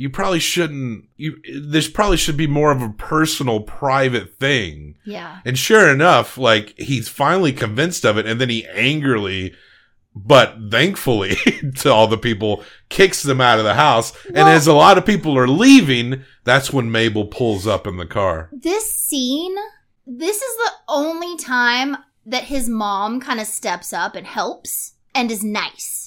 you 0.02 0.10
probably 0.10 0.40
shouldn't, 0.40 1.04
you, 1.16 1.40
this 1.62 1.88
probably 1.88 2.16
should 2.16 2.36
be 2.36 2.48
more 2.48 2.72
of 2.72 2.82
a 2.82 2.88
personal, 2.88 3.60
private 3.60 4.36
thing. 4.36 4.96
yeah. 5.04 5.38
And 5.44 5.56
sure 5.56 5.88
enough, 5.88 6.36
like 6.36 6.76
he's 6.76 7.08
finally 7.08 7.52
convinced 7.52 8.04
of 8.04 8.18
it, 8.18 8.26
and 8.26 8.40
then 8.40 8.48
he 8.48 8.66
angrily, 8.66 9.54
but 10.12 10.56
thankfully 10.72 11.36
to 11.76 11.92
all 11.92 12.08
the 12.08 12.18
people, 12.18 12.64
kicks 12.88 13.22
them 13.22 13.40
out 13.40 13.60
of 13.60 13.64
the 13.64 13.74
house. 13.74 14.12
and 14.26 14.48
as 14.48 14.66
a 14.66 14.72
lot 14.72 14.98
of 14.98 15.06
people 15.06 15.38
are 15.38 15.46
leaving, 15.46 16.24
that's 16.42 16.72
when 16.72 16.90
Mabel 16.90 17.26
pulls 17.26 17.68
up 17.68 17.86
in 17.86 17.96
the 17.96 18.04
car. 18.04 18.50
This 18.50 18.92
scene, 18.92 19.54
this 20.04 20.42
is 20.42 20.56
the 20.56 20.72
only 20.88 21.36
time 21.36 21.96
that 22.26 22.42
his 22.42 22.68
mom 22.68 23.20
kind 23.20 23.38
of 23.38 23.46
steps 23.46 23.92
up 23.92 24.16
and 24.16 24.26
helps 24.26 24.94
and 25.14 25.30
is 25.30 25.44
nice. 25.44 26.01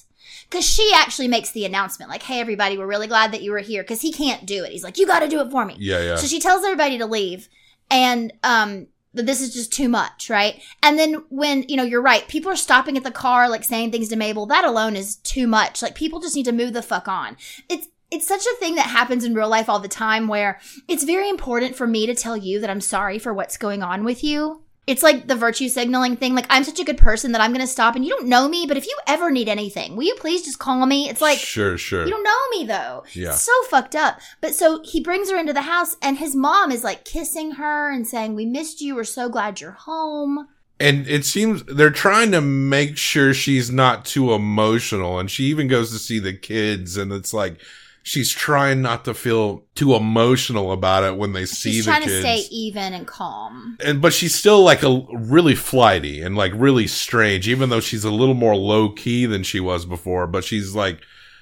Cause 0.56 0.64
she 0.64 0.90
actually 0.96 1.28
makes 1.28 1.52
the 1.52 1.66
announcement, 1.66 2.10
like, 2.10 2.24
hey, 2.24 2.40
everybody, 2.40 2.78
we're 2.78 2.88
really 2.88 3.08
glad 3.08 3.34
that 3.34 3.42
you 3.42 3.52
were 3.52 3.60
here. 3.60 3.84
Cause 3.84 4.00
he 4.00 4.14
can't 4.14 4.46
do 4.46 4.64
it. 4.64 4.72
He's 4.72 4.86
like, 4.86 4.98
you 4.98 5.06
got 5.06 5.20
to 5.20 5.28
do 5.28 5.42
it 5.42 5.52
for 5.52 5.66
me. 5.66 5.76
Yeah, 5.78 6.02
yeah. 6.02 6.16
So 6.16 6.28
she 6.28 6.40
tells 6.40 6.64
everybody 6.64 6.98
to 6.98 7.06
leave 7.06 7.50
and 7.92 8.32
um 8.42 8.88
that 9.16 9.26
this 9.26 9.42
is 9.42 9.54
just 9.54 9.74
too 9.74 9.90
much, 9.90 10.30
right? 10.30 10.62
And 10.82 10.98
then 10.98 11.26
when, 11.28 11.64
you 11.68 11.76
know, 11.76 11.84
you're 11.84 12.02
right, 12.02 12.26
people 12.30 12.52
are 12.52 12.56
stopping 12.56 12.96
at 12.96 13.04
the 13.04 13.12
car 13.12 13.50
like 13.50 13.66
saying 13.66 13.92
things 13.92 14.08
to 14.10 14.16
Mabel, 14.16 14.46
that 14.46 14.64
alone 14.64 14.96
is 14.96 15.18
too 15.18 15.46
much. 15.46 15.82
Like 15.82 15.94
people 15.94 16.22
just 16.22 16.38
need 16.38 16.46
to 16.46 16.54
move 16.54 16.72
the 16.72 16.82
fuck 16.82 17.10
on. 17.10 17.36
It's 17.68 17.90
it's 18.10 18.28
such 18.28 18.46
a 18.46 18.56
thing 18.58 18.76
that 18.76 18.88
happens 18.88 19.26
in 19.26 19.34
real 19.34 19.50
life 19.50 19.68
all 19.68 19.80
the 19.80 19.90
time 19.90 20.30
where 20.30 20.62
it's 20.88 21.04
very 21.04 21.28
important 21.28 21.76
for 21.76 21.86
me 21.86 22.06
to 22.06 22.16
tell 22.16 22.38
you 22.38 22.62
that 22.62 22.70
I'm 22.70 22.80
sorry 22.80 23.20
for 23.20 23.34
what's 23.34 23.58
going 23.58 23.84
on 23.84 24.06
with 24.06 24.24
you. 24.24 24.62
It's 24.88 25.02
like 25.02 25.28
the 25.28 25.36
virtue 25.36 25.68
signaling 25.68 26.16
thing. 26.16 26.36
Like, 26.36 26.46
I'm 26.50 26.64
such 26.64 26.80
a 26.80 26.84
good 26.84 26.98
person 26.98 27.32
that 27.32 27.42
I'm 27.42 27.52
going 27.52 27.66
to 27.66 27.68
stop 27.68 27.96
and 27.96 28.06
you 28.06 28.12
don't 28.12 28.28
know 28.28 28.48
me, 28.48 28.66
but 28.68 28.78
if 28.78 28.86
you 28.86 28.96
ever 29.08 29.32
need 29.32 29.50
anything, 29.50 29.96
will 29.96 30.04
you 30.04 30.16
please 30.16 30.44
just 30.44 30.60
call 30.60 30.86
me? 30.86 31.10
It's 31.10 31.22
like, 31.22 31.40
sure, 31.40 31.78
sure. 31.78 32.06
you 32.06 32.12
don't 32.12 32.24
know 32.24 32.60
me 32.60 32.66
though. 32.66 33.04
Yeah. 33.14 33.30
It's 33.30 33.42
so 33.42 33.52
fucked 33.70 33.96
up. 33.96 34.20
But 34.42 34.54
so 34.54 34.82
he 34.84 35.02
brings 35.02 35.32
her 35.32 35.38
into 35.38 35.54
the 35.54 35.64
house 35.64 35.98
and 36.02 36.18
his 36.18 36.36
mom 36.36 36.72
is 36.72 36.84
like 36.84 37.04
kissing 37.04 37.52
her 37.54 37.92
and 37.92 38.08
saying, 38.08 38.36
We 38.36 38.46
missed 38.46 38.80
you. 38.82 38.96
We're 38.96 39.06
so 39.06 39.28
glad 39.28 39.60
you're 39.60 39.72
home. 39.72 40.48
and 40.80 41.08
it 41.08 41.26
seems 41.26 41.64
they're 41.64 41.90
trying 41.90 42.32
to 42.34 42.42
make 42.42 42.98
sure 42.98 43.34
she's 43.34 43.72
not 43.72 44.06
too 44.06 44.34
emotional. 44.34 45.20
And 45.20 45.32
she 45.32 45.46
even 45.46 45.68
goes 45.68 45.92
to 45.92 45.98
see 45.98 46.20
the 46.20 46.34
kids, 46.34 46.98
and 46.98 47.12
it's 47.12 47.34
like 47.34 47.60
she's 48.08 48.30
trying 48.32 48.84
not 48.84 49.04
to 49.04 49.16
feel 49.16 49.64
too 49.74 49.96
emotional 49.96 50.72
about 50.72 51.04
it 51.04 51.18
when 51.18 51.34
they 51.34 51.44
see 51.44 51.72
She's 51.74 51.86
the 51.86 51.92
trying 51.92 52.04
kids. 52.04 52.14
to 52.14 52.22
stay 52.22 52.38
even 52.52 52.94
and 52.94 53.08
calm. 53.08 53.78
and 53.84 54.00
but 54.00 54.14
she's 54.14 54.36
still 54.36 54.62
like 54.62 54.84
a 54.84 55.02
really 55.12 55.56
flighty 55.56 56.22
and 56.22 56.38
like 56.38 56.52
really 56.56 56.86
strange, 56.86 57.48
even 57.50 57.70
though 57.70 57.80
she's 57.80 58.04
a 58.06 58.12
little 58.12 58.36
more 58.36 58.56
low 58.56 58.90
key 58.90 59.26
than 59.26 59.42
she 59.42 59.60
was 59.60 59.86
before. 59.86 60.28
But 60.28 60.44
she's 60.44 60.76
like, 60.76 61.00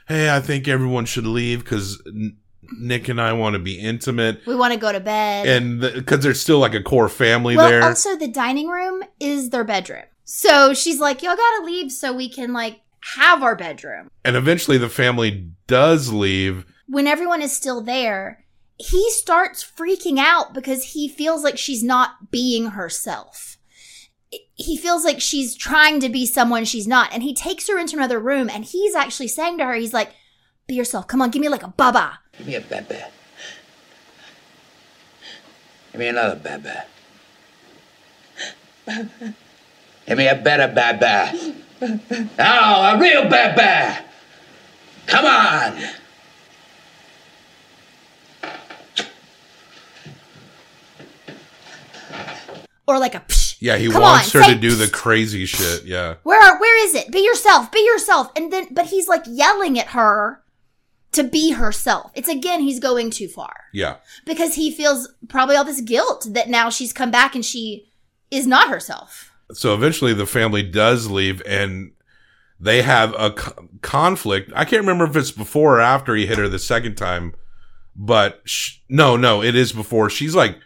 "Hey, 0.08 0.34
I 0.34 0.40
think 0.40 0.70
everyone 0.70 1.04
should 1.06 1.28
leave 1.28 1.66
because 1.66 2.02
Nick 2.80 3.10
and 3.10 3.20
I 3.20 3.34
want 3.34 3.56
to 3.56 3.60
be 3.60 3.78
intimate." 3.78 4.40
We 4.48 4.56
want 4.56 4.74
to 4.74 4.80
go 4.80 4.92
to 4.94 5.02
bed. 5.02 5.46
And 5.46 5.82
because 5.82 6.24
there's 6.24 6.40
still 6.40 6.60
like 6.60 6.74
a 6.74 6.82
core 6.82 7.10
family 7.10 7.58
well, 7.58 7.70
there. 7.70 7.84
also 7.84 8.16
the 8.16 8.30
dining 8.30 8.70
room 8.70 9.04
is 9.20 9.50
their 9.50 9.66
bedroom. 9.66 10.04
So 10.24 10.74
she's 10.74 11.02
like, 11.02 11.22
Y'all 11.22 11.36
gotta 11.36 11.66
leave 11.66 11.92
so 11.92 12.14
we 12.14 12.30
can 12.30 12.54
like 12.54 12.80
have 13.16 13.44
our 13.44 13.56
bedroom. 13.56 14.10
and 14.26 14.36
eventually 14.36 14.78
the 14.78 14.90
family 14.90 15.50
does 15.68 16.12
leave. 16.12 16.66
when 16.88 17.08
everyone 17.08 17.42
is 17.42 17.56
still 17.56 17.82
there, 17.82 18.44
he 18.78 19.10
starts 19.12 19.64
freaking 19.64 20.18
out 20.20 20.54
because 20.54 20.94
he 20.94 21.08
feels 21.08 21.44
like 21.44 21.58
she's 21.58 21.84
not 21.84 22.32
being 22.32 22.68
herself. 22.72 23.58
He 24.56 24.78
feels 24.78 25.04
like 25.06 25.22
she's 25.22 25.56
trying 25.56 26.00
to 26.00 26.10
be 26.10 26.26
someone 26.26 26.66
she's 26.66 26.88
not. 26.88 27.14
And 27.14 27.22
he 27.24 27.34
takes 27.34 27.68
her 27.68 27.78
into 27.78 27.96
another 27.98 28.20
room 28.20 28.50
and 28.50 28.66
he's 28.66 28.96
actually 28.96 29.28
saying 29.28 29.58
to 29.60 29.66
her, 29.66 29.74
he's 29.76 29.94
like, 29.94 30.12
be 30.68 30.74
yourself. 30.76 31.08
Come 31.08 31.22
on, 31.22 31.30
give 31.30 31.42
me 31.42 31.50
like 31.50 31.64
a 31.64 31.68
baba. 31.68 32.20
Give 32.38 32.48
me 32.48 32.56
a 32.56 32.62
bebe. 32.62 33.00
Give 35.92 36.00
me 36.00 36.08
another 36.08 36.36
bebe. 36.36 36.70
Give 40.08 40.18
me 40.18 40.28
a 40.28 40.36
better 40.36 40.68
bebe. 40.74 41.63
Oh, 42.40 42.96
a 42.96 43.00
real 43.00 43.24
bebe. 43.30 43.98
Come 45.08 45.26
on. 45.26 45.78
Or 52.86 53.00
like 53.00 53.16
a 53.16 53.22
psh. 53.22 53.58
Yeah, 53.60 53.78
he 53.78 53.90
Come 53.90 54.02
wants 54.02 54.36
on, 54.36 54.42
her 54.42 54.48
say 54.48 54.54
to 54.56 54.60
do 54.60 54.76
the 54.76 54.90
crazy 54.90 55.46
shit. 55.46 55.86
Yeah. 55.86 56.16
Where 56.24 56.42
are, 56.42 56.60
where 56.60 56.86
is 56.86 56.96
it? 56.96 57.12
Be 57.12 57.20
yourself. 57.20 57.72
Be 57.72 57.80
yourself. 57.80 58.30
And 58.36 58.52
then, 58.52 58.68
but 58.72 58.88
he's 58.88 59.08
like 59.08 59.24
yelling 59.26 59.80
at 59.80 59.88
her 59.88 60.44
to 61.14 61.24
be 61.24 61.52
herself. 61.52 62.12
It's 62.14 62.28
again, 62.28 62.60
he's 62.62 62.80
going 62.82 63.10
too 63.10 63.28
far. 63.30 63.54
Yeah. 63.72 63.98
because 64.26 64.56
he 64.56 64.70
feels 64.72 65.14
probably 65.30 65.56
all 65.56 65.64
this 65.64 65.82
guilt 65.82 66.28
that 66.32 66.50
now 66.50 66.70
she's 66.70 66.92
come 66.92 67.10
back 67.12 67.36
and 67.36 67.46
she 67.46 67.90
is 68.30 68.46
not 68.46 68.70
herself. 68.70 69.32
So 69.54 69.74
eventually 69.74 70.14
the 70.14 70.26
family 70.26 70.64
does 70.64 71.10
leave 71.10 71.42
and 71.46 71.92
they 72.60 72.82
have 72.82 73.14
a 73.18 73.32
co- 73.32 73.70
conflict. 73.82 74.52
I 74.56 74.66
can't 74.66 74.82
remember 74.82 75.06
if 75.06 75.16
it's 75.16 75.32
before 75.32 75.78
or 75.78 75.82
after 75.82 76.16
he 76.16 76.26
hit 76.26 76.38
her 76.38 76.48
the 76.48 76.60
second 76.60 76.96
time, 76.96 77.34
but 77.96 78.42
sh- 78.46 78.78
no, 78.90 79.18
no, 79.18 79.44
it 79.44 79.56
is 79.56 79.74
before. 79.74 80.10
She's 80.10 80.36
like, 80.36 80.58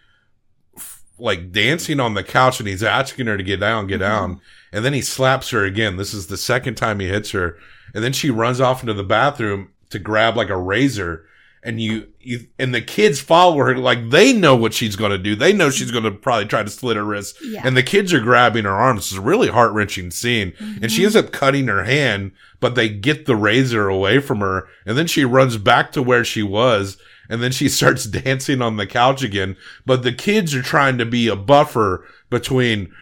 f- 0.75 1.03
like 1.17 1.51
dancing 1.51 1.99
on 1.99 2.13
the 2.13 2.23
couch 2.23 2.59
and 2.59 2.67
he's 2.67 2.83
asking 2.83 3.27
her 3.27 3.37
to 3.37 3.43
get 3.43 3.59
down, 3.59 3.87
get 3.87 3.99
down. 3.99 4.35
Mm-hmm. 4.35 4.41
And 4.73 4.85
then 4.85 4.93
he 4.93 5.01
slaps 5.01 5.49
her 5.51 5.63
again. 5.63 5.97
This 5.97 6.13
is 6.13 6.27
the 6.27 6.37
second 6.37 6.75
time 6.75 6.99
he 6.99 7.07
hits 7.07 7.31
her. 7.31 7.57
And 7.95 8.03
then 8.03 8.13
she 8.13 8.29
runs 8.29 8.61
off 8.61 8.81
into 8.81 8.93
the 8.93 9.03
bathroom 9.03 9.71
to 9.89 9.99
grab 9.99 10.35
like 10.35 10.49
a 10.49 10.57
razor. 10.57 11.25
And 11.67 11.81
you, 11.81 12.07
you, 12.21 12.47
and 12.57 12.73
the 12.73 12.81
kids 12.81 13.19
follow 13.19 13.57
her 13.57 13.75
like 13.75 14.09
they 14.09 14.31
know 14.31 14.55
what 14.55 14.73
she's 14.73 14.95
going 14.95 15.11
to 15.11 15.17
do. 15.17 15.35
They 15.35 15.51
know 15.51 15.69
she's 15.69 15.91
going 15.91 16.05
to 16.05 16.11
probably 16.11 16.45
try 16.45 16.63
to 16.63 16.69
slit 16.69 16.95
her 16.95 17.03
wrist. 17.03 17.37
Yeah. 17.43 17.61
And 17.65 17.75
the 17.75 17.83
kids 17.83 18.13
are 18.13 18.21
grabbing 18.21 18.63
her 18.63 18.71
arms. 18.71 19.07
It's 19.07 19.17
a 19.17 19.21
really 19.21 19.49
heart 19.49 19.73
wrenching 19.73 20.11
scene. 20.11 20.53
And 20.59 20.89
she 20.89 20.99
mm-hmm. 20.99 21.05
ends 21.05 21.15
up 21.17 21.33
cutting 21.33 21.67
her 21.67 21.83
hand, 21.83 22.31
but 22.61 22.75
they 22.75 22.87
get 22.87 23.25
the 23.25 23.35
razor 23.35 23.89
away 23.89 24.19
from 24.19 24.39
her. 24.39 24.67
And 24.85 24.97
then 24.97 25.07
she 25.07 25.25
runs 25.25 25.57
back 25.57 25.91
to 25.91 26.01
where 26.01 26.23
she 26.23 26.41
was. 26.41 26.97
And 27.29 27.43
then 27.43 27.51
she 27.51 27.67
starts 27.69 28.05
dancing 28.05 28.61
on 28.61 28.77
the 28.77 28.87
couch 28.87 29.21
again. 29.21 29.57
But 29.85 30.03
the 30.03 30.13
kids 30.13 30.55
are 30.55 30.61
trying 30.61 30.97
to 30.99 31.05
be 31.05 31.27
a 31.27 31.35
buffer 31.35 32.07
between 32.29 32.93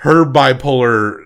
her 0.00 0.24
bipolar 0.24 1.25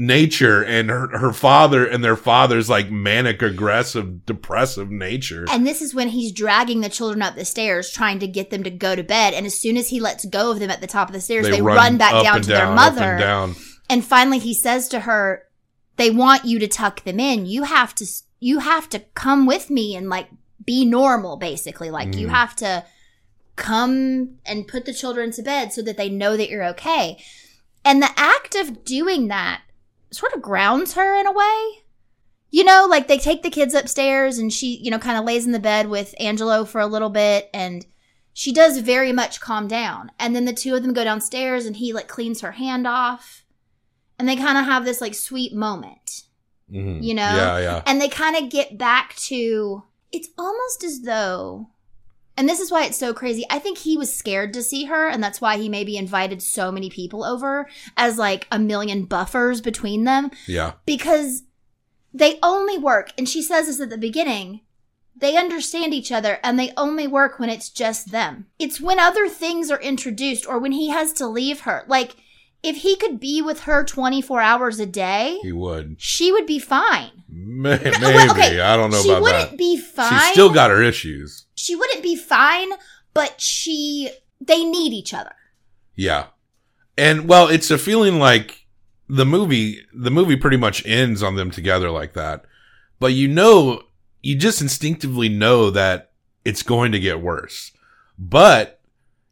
nature 0.00 0.64
and 0.64 0.88
her, 0.88 1.08
her 1.18 1.30
father 1.30 1.84
and 1.84 2.02
their 2.02 2.16
father's 2.16 2.70
like 2.70 2.90
manic 2.90 3.42
aggressive 3.42 4.24
depressive 4.24 4.90
nature. 4.90 5.44
And 5.50 5.66
this 5.66 5.82
is 5.82 5.94
when 5.94 6.08
he's 6.08 6.32
dragging 6.32 6.80
the 6.80 6.88
children 6.88 7.20
up 7.20 7.34
the 7.34 7.44
stairs, 7.44 7.90
trying 7.90 8.18
to 8.20 8.26
get 8.26 8.48
them 8.48 8.62
to 8.62 8.70
go 8.70 8.96
to 8.96 9.02
bed. 9.02 9.34
And 9.34 9.44
as 9.44 9.58
soon 9.58 9.76
as 9.76 9.90
he 9.90 10.00
lets 10.00 10.24
go 10.24 10.52
of 10.52 10.58
them 10.58 10.70
at 10.70 10.80
the 10.80 10.86
top 10.86 11.08
of 11.08 11.12
the 11.12 11.20
stairs, 11.20 11.46
they, 11.50 11.60
run, 11.60 11.98
back 11.98 12.24
down 12.24 12.40
to 12.40 12.48
their 12.48 12.58
down, 12.60 12.78
up 12.78 12.94
mother. 12.94 13.10
and 13.12 13.20
down. 13.20 13.54
And 13.90 14.02
finally, 14.02 14.38
he 14.38 14.54
says 14.54 14.88
to 14.88 15.00
her, 15.00 15.42
"They 15.96 16.10
want 16.10 16.46
you 16.46 16.58
to 16.60 16.66
tuck 16.68 17.04
them 17.04 17.20
in. 17.20 17.44
You 17.44 17.64
have 17.64 17.94
to. 17.96 18.06
You 18.38 18.60
have 18.60 18.88
to 18.88 19.00
come 19.14 19.44
with 19.44 19.68
me 19.68 19.94
and 19.94 20.08
like 20.08 20.28
be 20.64 20.86
normal. 20.86 21.36
Basically, 21.36 21.90
like 21.90 22.16
you 22.16 22.28
Mm. 22.28 22.30
have 22.30 22.56
to 22.56 22.84
come 23.56 24.36
and 24.46 24.66
put 24.66 24.86
the 24.86 24.94
children 24.94 25.30
to 25.32 25.42
bed 25.42 25.74
so 25.74 25.82
that 25.82 25.98
they 25.98 26.08
know 26.08 26.38
that 26.38 26.48
you're 26.48 26.64
okay." 26.68 27.22
And 27.84 28.02
the 28.02 28.10
act 28.16 28.54
of 28.54 28.84
doing 28.84 29.28
that 29.28 29.60
sort 30.10 30.32
of 30.32 30.42
grounds 30.42 30.94
her 30.94 31.18
in 31.20 31.26
a 31.26 31.32
way. 31.32 31.82
You 32.50 32.64
know, 32.64 32.86
like 32.90 33.06
they 33.06 33.18
take 33.18 33.42
the 33.42 33.50
kids 33.50 33.74
upstairs 33.74 34.38
and 34.38 34.52
she, 34.52 34.76
you 34.78 34.90
know, 34.90 34.98
kind 34.98 35.16
of 35.18 35.24
lays 35.24 35.46
in 35.46 35.52
the 35.52 35.58
bed 35.60 35.88
with 35.88 36.14
Angelo 36.18 36.64
for 36.64 36.80
a 36.80 36.86
little 36.86 37.10
bit 37.10 37.48
and 37.54 37.86
she 38.32 38.52
does 38.52 38.78
very 38.78 39.12
much 39.12 39.40
calm 39.40 39.68
down. 39.68 40.10
And 40.18 40.34
then 40.34 40.46
the 40.46 40.52
two 40.52 40.74
of 40.74 40.82
them 40.82 40.92
go 40.92 41.04
downstairs 41.04 41.64
and 41.66 41.76
he 41.76 41.92
like 41.92 42.08
cleans 42.08 42.40
her 42.40 42.52
hand 42.52 42.86
off. 42.86 43.44
And 44.18 44.28
they 44.28 44.36
kind 44.36 44.58
of 44.58 44.64
have 44.64 44.84
this 44.84 45.00
like 45.00 45.14
sweet 45.14 45.54
moment, 45.54 46.24
Mhm. 46.72 47.02
you 47.02 47.14
know? 47.14 47.22
Yeah, 47.22 47.58
yeah. 47.58 47.82
And 47.86 48.00
they 48.00 48.08
kind 48.08 48.36
of 48.36 48.50
get 48.50 48.76
back 48.76 49.14
to 49.28 49.84
it's 50.12 50.28
almost 50.36 50.82
as 50.82 51.02
though 51.02 51.68
and 52.36 52.48
this 52.48 52.60
is 52.60 52.70
why 52.70 52.84
it's 52.84 52.96
so 52.98 53.12
crazy. 53.12 53.44
I 53.50 53.58
think 53.58 53.78
he 53.78 53.96
was 53.96 54.14
scared 54.14 54.52
to 54.54 54.62
see 54.62 54.84
her, 54.84 55.08
and 55.08 55.22
that's 55.22 55.40
why 55.40 55.56
he 55.58 55.68
maybe 55.68 55.96
invited 55.96 56.42
so 56.42 56.70
many 56.72 56.88
people 56.90 57.24
over 57.24 57.68
as 57.96 58.16
like 58.18 58.46
a 58.50 58.58
million 58.58 59.04
buffers 59.04 59.60
between 59.60 60.04
them 60.04 60.30
Yeah. 60.46 60.72
because 60.86 61.42
they 62.14 62.38
only 62.42 62.78
work, 62.78 63.12
and 63.18 63.28
she 63.28 63.42
says 63.42 63.66
this 63.66 63.80
at 63.80 63.90
the 63.90 63.98
beginning. 63.98 64.60
They 65.16 65.36
understand 65.36 65.92
each 65.92 66.10
other 66.12 66.38
and 66.42 66.58
they 66.58 66.72
only 66.78 67.06
work 67.06 67.38
when 67.38 67.50
it's 67.50 67.68
just 67.68 68.10
them. 68.10 68.46
It's 68.58 68.80
when 68.80 68.98
other 68.98 69.28
things 69.28 69.70
are 69.70 69.80
introduced 69.80 70.46
or 70.46 70.58
when 70.58 70.72
he 70.72 70.88
has 70.88 71.12
to 71.14 71.26
leave 71.26 71.60
her. 71.62 71.84
Like, 71.88 72.16
if 72.62 72.76
he 72.76 72.96
could 72.96 73.20
be 73.20 73.42
with 73.42 73.60
her 73.60 73.84
24 73.84 74.40
hours 74.40 74.80
a 74.80 74.86
day, 74.86 75.38
He 75.42 75.52
would. 75.52 75.96
she 75.98 76.32
would 76.32 76.46
be 76.46 76.58
fine. 76.58 77.10
May- 77.28 77.76
Maybe 77.84 77.96
Well, 78.00 78.30
okay, 78.30 78.60
I 78.60 78.76
don't 78.76 78.90
know 78.90 79.02
she 79.02 79.10
about 79.10 79.22
wouldn't 79.22 79.50
that. 79.50 79.58
be 79.58 79.76
fine. 79.78 80.10
She's 80.20 80.32
still 80.32 80.50
got 80.52 80.70
her 80.70 80.82
issues. 80.82 81.44
She 81.70 81.76
wouldn't 81.76 82.02
be 82.02 82.16
fine, 82.16 82.70
but 83.14 83.40
she 83.40 84.10
they 84.40 84.64
need 84.64 84.92
each 84.92 85.14
other. 85.14 85.34
Yeah. 85.94 86.26
And 86.98 87.28
well, 87.28 87.48
it's 87.48 87.70
a 87.70 87.78
feeling 87.78 88.18
like 88.18 88.66
the 89.08 89.24
movie 89.24 89.86
the 89.94 90.10
movie 90.10 90.36
pretty 90.36 90.56
much 90.56 90.84
ends 90.84 91.22
on 91.22 91.36
them 91.36 91.52
together 91.52 91.90
like 91.90 92.14
that. 92.14 92.44
But 92.98 93.12
you 93.12 93.28
know, 93.28 93.84
you 94.20 94.36
just 94.36 94.60
instinctively 94.60 95.28
know 95.28 95.70
that 95.70 96.10
it's 96.44 96.64
going 96.64 96.90
to 96.90 96.98
get 96.98 97.20
worse. 97.20 97.70
But 98.18 98.80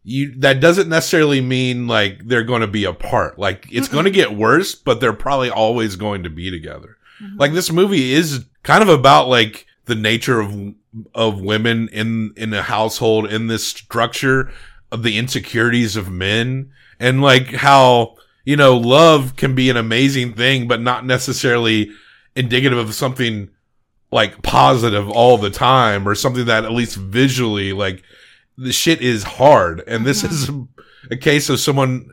you 0.05 0.33
that 0.39 0.61
doesn't 0.61 0.89
necessarily 0.89 1.41
mean 1.41 1.89
like 1.89 2.21
they're 2.25 2.45
going 2.45 2.61
to 2.61 2.69
be 2.69 2.85
apart. 2.85 3.37
Like 3.37 3.67
it's 3.73 3.89
going 3.89 4.05
to 4.05 4.13
get 4.13 4.37
worse, 4.37 4.77
but 4.77 5.01
they're 5.01 5.13
probably 5.13 5.51
always 5.51 5.97
going 5.97 6.23
to 6.23 6.31
be 6.31 6.53
together. 6.53 6.99
Mm-hmm. 7.21 7.37
Like 7.37 7.53
this 7.53 7.73
movie 7.73 8.13
is 8.13 8.45
kind 8.63 8.83
of 8.83 8.89
about 8.89 9.27
like 9.27 9.67
the 9.89 9.95
nature 9.95 10.41
of 10.41 10.75
of 11.15 11.41
women 11.41 11.89
in 11.89 12.33
in 12.37 12.55
a 12.55 12.63
household 12.63 13.27
in 13.27 13.49
this 13.49 13.67
structure 13.67 14.53
of 14.93 15.03
the 15.03 15.19
insecurities 15.19 15.97
of 15.97 16.11
men. 16.11 16.71
And 17.01 17.21
like 17.21 17.55
how 17.55 18.17
you 18.45 18.57
know 18.57 18.77
love 18.77 19.37
can 19.37 19.55
be 19.55 19.69
an 19.71 19.77
amazing 19.77 20.35
thing 20.35 20.69
but 20.69 20.81
not 20.81 21.05
necessarily 21.05 21.91
indicative 22.37 22.79
of 22.79 22.95
something 22.95 23.51
like 24.11 24.43
positive 24.43 25.09
all 25.11 25.37
the 25.37 25.51
time 25.51 26.09
or 26.09 26.15
something 26.15 26.47
that 26.47 26.65
at 26.65 26.73
least 26.73 26.97
visually 26.97 27.73
like 27.73 28.03
the 28.57 28.73
shit 28.73 29.01
is 29.01 29.23
hard. 29.23 29.83
And 29.87 30.07
this 30.07 30.23
mm-hmm. 30.23 30.35
is 30.35 30.49
a, 30.49 31.15
a 31.15 31.17
case 31.17 31.49
of 31.49 31.61
someone 31.61 32.13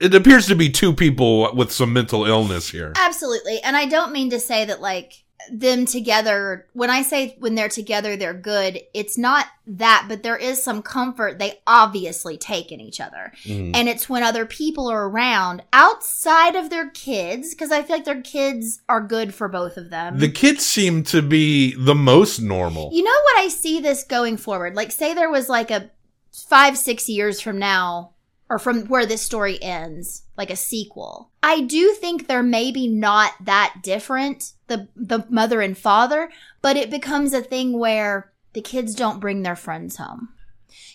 it 0.00 0.14
appears 0.14 0.46
to 0.46 0.54
be 0.54 0.70
two 0.70 0.94
people 0.94 1.54
with 1.54 1.70
some 1.70 1.92
mental 1.92 2.24
illness 2.24 2.70
here. 2.70 2.94
Absolutely. 2.96 3.60
And 3.62 3.76
I 3.76 3.84
don't 3.84 4.12
mean 4.12 4.30
to 4.30 4.40
say 4.40 4.64
that 4.64 4.80
like 4.80 5.24
them 5.52 5.86
together, 5.86 6.66
when 6.72 6.90
I 6.90 7.02
say 7.02 7.36
when 7.38 7.54
they're 7.54 7.68
together, 7.68 8.16
they're 8.16 8.34
good, 8.34 8.80
it's 8.94 9.18
not 9.18 9.46
that, 9.66 10.06
but 10.08 10.22
there 10.22 10.36
is 10.36 10.62
some 10.62 10.82
comfort 10.82 11.38
they 11.38 11.60
obviously 11.66 12.36
take 12.36 12.72
in 12.72 12.80
each 12.80 13.00
other. 13.00 13.32
Mhm. 13.44 13.72
And 13.74 13.88
it's 13.88 14.08
when 14.08 14.22
other 14.22 14.46
people 14.46 14.88
are 14.88 15.08
around 15.08 15.62
outside 15.72 16.56
of 16.56 16.70
their 16.70 16.90
kids, 16.90 17.50
because 17.50 17.70
I 17.70 17.82
feel 17.82 17.96
like 17.96 18.04
their 18.04 18.20
kids 18.20 18.80
are 18.88 19.00
good 19.00 19.34
for 19.34 19.48
both 19.48 19.76
of 19.76 19.90
them. 19.90 20.18
the 20.18 20.28
kids 20.28 20.64
seem 20.64 21.02
to 21.04 21.22
be 21.22 21.74
the 21.74 21.94
most 21.94 22.40
normal 22.40 22.90
You 22.92 23.02
know 23.04 23.10
what 23.10 23.44
I 23.44 23.48
see 23.48 23.80
this 23.80 24.04
going 24.04 24.36
forward? 24.36 24.74
Like, 24.74 24.90
say 24.92 25.14
there 25.14 25.30
was 25.30 25.48
like 25.48 25.70
a 25.70 25.90
five, 26.48 26.76
six 26.78 27.08
years 27.08 27.40
from 27.40 27.58
now, 27.58 28.12
or 28.50 28.58
from 28.58 28.86
where 28.88 29.06
this 29.06 29.22
story 29.22 29.62
ends, 29.62 30.24
like 30.36 30.50
a 30.50 30.56
sequel. 30.56 31.30
I 31.42 31.60
do 31.60 31.92
think 31.94 32.26
they're 32.26 32.42
maybe 32.42 32.88
not 32.88 33.32
that 33.44 33.76
different, 33.82 34.52
the 34.66 34.88
the 34.96 35.24
mother 35.30 35.60
and 35.62 35.78
father, 35.78 36.30
but 36.60 36.76
it 36.76 36.90
becomes 36.90 37.32
a 37.32 37.40
thing 37.42 37.78
where 37.78 38.30
the 38.52 38.60
kids 38.60 38.94
don't 38.94 39.20
bring 39.20 39.42
their 39.42 39.56
friends 39.56 39.96
home. 39.96 40.30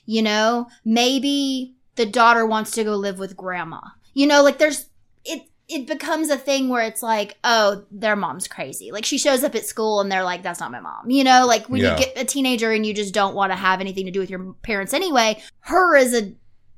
You 0.05 0.21
know, 0.21 0.67
maybe 0.83 1.73
the 1.95 2.05
daughter 2.05 2.45
wants 2.45 2.71
to 2.71 2.83
go 2.83 2.95
live 2.95 3.17
with 3.19 3.37
grandma. 3.37 3.79
You 4.13 4.27
know, 4.27 4.43
like 4.43 4.57
there's 4.57 4.89
it 5.23 5.43
it 5.67 5.87
becomes 5.87 6.29
a 6.29 6.37
thing 6.37 6.69
where 6.69 6.83
it's 6.83 7.01
like, 7.01 7.37
oh, 7.43 7.85
their 7.89 8.15
mom's 8.15 8.47
crazy. 8.47 8.91
Like 8.91 9.05
she 9.05 9.17
shows 9.17 9.43
up 9.43 9.55
at 9.55 9.65
school 9.65 9.99
and 10.01 10.11
they're 10.11 10.23
like, 10.23 10.43
that's 10.43 10.59
not 10.59 10.71
my 10.71 10.79
mom. 10.81 11.09
You 11.09 11.23
know, 11.23 11.45
like 11.47 11.65
when 11.67 11.81
Yeah. 11.81 11.97
you 11.97 12.05
get 12.05 12.17
a 12.17 12.25
teenager 12.25 12.71
and 12.71 12.85
you 12.85 12.93
just 12.93 13.13
don't 13.13 13.33
want 13.33 13.51
to 13.51 13.55
have 13.55 13.79
anything 13.81 14.05
to 14.05 14.11
do 14.11 14.19
with 14.19 14.29
your 14.29 14.53
parents 14.61 14.93
anyway, 14.93 15.41
her 15.61 15.95
as 15.95 16.13
a 16.13 16.33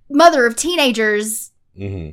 mother 0.10 0.46
of 0.46 0.56
teenagers 0.56 1.52
hmm 1.76 2.10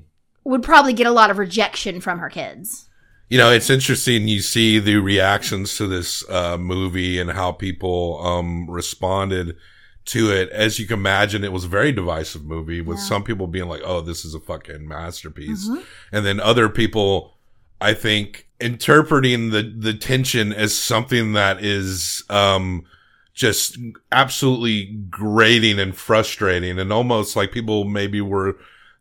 would 0.46 0.62
probably 0.62 0.92
get 0.92 1.06
a 1.06 1.10
lot 1.10 1.30
of 1.30 1.38
rejection 1.38 2.02
from 2.02 2.18
her 2.18 2.28
kids. 2.28 2.86
you 3.30 3.38
know 3.38 3.50
it's 3.50 3.70
interesting 3.70 4.28
you 4.28 4.40
see 4.42 4.78
the 4.78 4.96
reactions 4.96 5.76
to 5.78 5.86
this 5.86 6.22
uh, 6.28 6.58
movie 6.58 7.18
and 7.18 7.30
how 7.30 7.50
people 7.50 8.20
um, 8.22 8.68
responded 8.70 9.56
to 10.04 10.30
it 10.30 10.50
as 10.50 10.78
you 10.78 10.86
can 10.86 10.98
imagine 10.98 11.42
it 11.42 11.50
was 11.52 11.64
a 11.64 11.68
very 11.68 11.92
divisive 11.92 12.44
movie 12.44 12.82
with 12.82 12.98
Yeah. 12.98 13.04
some 13.04 13.24
people 13.24 13.46
being 13.46 13.68
like 13.68 13.80
oh 13.84 14.02
this 14.02 14.24
is 14.26 14.34
a 14.34 14.40
fucking 14.40 14.86
masterpiece 14.86 15.66
Mhm. 15.68 15.82
and 16.12 16.26
then 16.26 16.40
other 16.40 16.68
people 16.68 17.38
i 17.80 17.94
think 17.94 18.46
interpreting 18.60 19.48
the 19.50 19.62
the 19.62 19.94
tension 19.94 20.52
as 20.52 20.76
something 20.76 21.32
that 21.32 21.64
is 21.64 22.22
um 22.28 22.84
just 23.34 23.76
absolutely 24.12 24.86
grating 25.10 25.78
and 25.80 25.94
frustrating 25.96 26.78
and 26.78 26.92
almost 26.92 27.34
like 27.36 27.50
people 27.52 27.84
maybe 27.84 28.20
were 28.20 28.56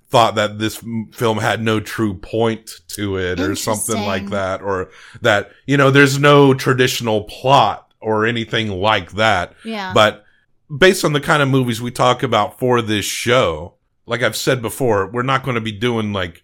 thought 0.10 0.36
that 0.36 0.60
this 0.60 0.84
film 1.12 1.38
had 1.38 1.62
no 1.62 1.80
true 1.80 2.14
point 2.16 2.82
to 2.88 3.18
it 3.18 3.40
or 3.40 3.56
something 3.56 3.96
like 4.06 4.30
that 4.30 4.62
or 4.62 4.90
that 5.22 5.52
you 5.66 5.78
know 5.78 5.90
there's 5.92 6.20
no 6.20 6.54
traditional 6.54 7.24
plot 7.24 7.92
or 8.00 8.26
anything 8.26 8.70
like 8.70 9.12
that 9.14 9.54
Yeah. 9.64 9.92
but 9.94 10.26
based 10.76 11.06
on 11.06 11.14
the 11.14 11.22
kind 11.22 11.42
of 11.44 11.50
movies 11.50 11.82
we 11.82 11.92
talk 11.92 12.24
about 12.24 12.58
for 12.60 12.82
this 12.82 13.06
show, 13.06 13.76
like 14.08 14.24
I've 14.24 14.36
said 14.36 14.62
before, 14.62 15.08
we're 15.08 15.22
not 15.22 15.44
going 15.44 15.56
to 15.56 15.62
be 15.62 15.72
doing 15.72 16.14
like 16.14 16.42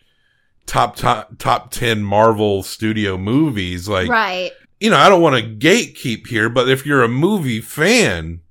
top 0.66 0.96
top 0.96 1.32
top 1.40 1.72
10 1.72 2.04
Marvel 2.04 2.62
studio 2.62 3.18
movies 3.18 3.88
like 3.90 4.08
right. 4.10 4.52
You 4.80 4.90
know, 4.90 4.98
I 4.98 5.10
don't 5.10 5.22
want 5.22 5.36
to 5.44 5.68
gatekeep 5.68 6.28
here, 6.28 6.50
but 6.50 6.70
if 6.70 6.86
you're 6.86 7.04
a 7.04 7.08
movie 7.10 7.62
fan, 7.62 8.42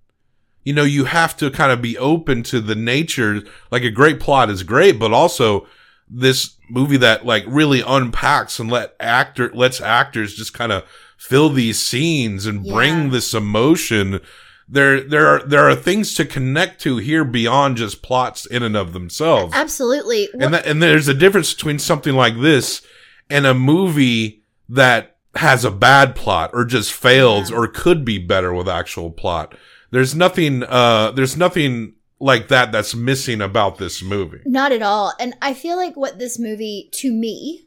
you 0.64 0.72
know, 0.74 0.84
you 0.84 1.06
have 1.06 1.36
to 1.38 1.50
kind 1.50 1.72
of 1.72 1.80
be 1.80 1.96
open 1.96 2.42
to 2.44 2.60
the 2.60 2.74
nature. 2.74 3.42
Like 3.70 3.82
a 3.84 3.90
great 3.90 4.20
plot 4.20 4.50
is 4.50 4.62
great, 4.62 4.98
but 4.98 5.12
also 5.12 5.66
this 6.10 6.56
movie 6.70 6.96
that 6.98 7.24
like 7.24 7.44
really 7.46 7.82
unpacks 7.86 8.58
and 8.58 8.70
let 8.70 8.94
actor 9.00 9.50
lets 9.54 9.80
actors 9.80 10.34
just 10.34 10.52
kind 10.54 10.72
of 10.72 10.84
fill 11.16 11.48
these 11.50 11.78
scenes 11.80 12.46
and 12.46 12.64
Yeah. 12.66 12.72
bring 12.74 13.10
this 13.10 13.32
emotion. 13.34 14.20
There, 14.68 15.00
there 15.00 15.26
are 15.26 15.42
there 15.42 15.66
are 15.68 15.74
things 15.74 16.12
to 16.14 16.26
connect 16.26 16.82
to 16.82 16.98
here 16.98 17.24
beyond 17.24 17.78
just 17.78 18.02
plots 18.02 18.44
in 18.44 18.62
and 18.62 18.76
of 18.76 18.92
themselves. 18.92 19.54
Absolutely. 19.56 20.28
And 20.38 20.52
that, 20.52 20.66
and 20.66 20.82
there's 20.82 21.08
a 21.08 21.14
difference 21.14 21.54
between 21.54 21.78
something 21.78 22.14
like 22.14 22.38
this 22.40 22.82
and 23.30 23.46
a 23.46 23.54
movie 23.54 24.42
that 24.68 25.16
has 25.38 25.64
a 25.64 25.70
bad 25.70 26.14
plot 26.14 26.50
or 26.52 26.64
just 26.64 26.92
fails 26.92 27.50
Yeah. 27.50 27.56
or 27.56 27.66
could 27.68 28.04
be 28.04 28.18
better 28.18 28.52
with 28.52 28.68
actual 28.68 29.10
plot. 29.10 29.54
There's 29.90 30.14
nothing 30.14 30.62
uh 30.64 31.12
there's 31.12 31.36
nothing 31.36 31.94
like 32.20 32.48
that 32.48 32.72
that's 32.72 32.94
missing 32.94 33.40
about 33.40 33.78
this 33.78 34.02
movie. 34.02 34.40
Not 34.44 34.72
at 34.72 34.82
all. 34.82 35.12
And 35.20 35.34
I 35.40 35.54
feel 35.54 35.76
like 35.76 35.96
what 35.96 36.18
this 36.18 36.38
movie 36.38 36.88
to 36.94 37.12
me 37.12 37.64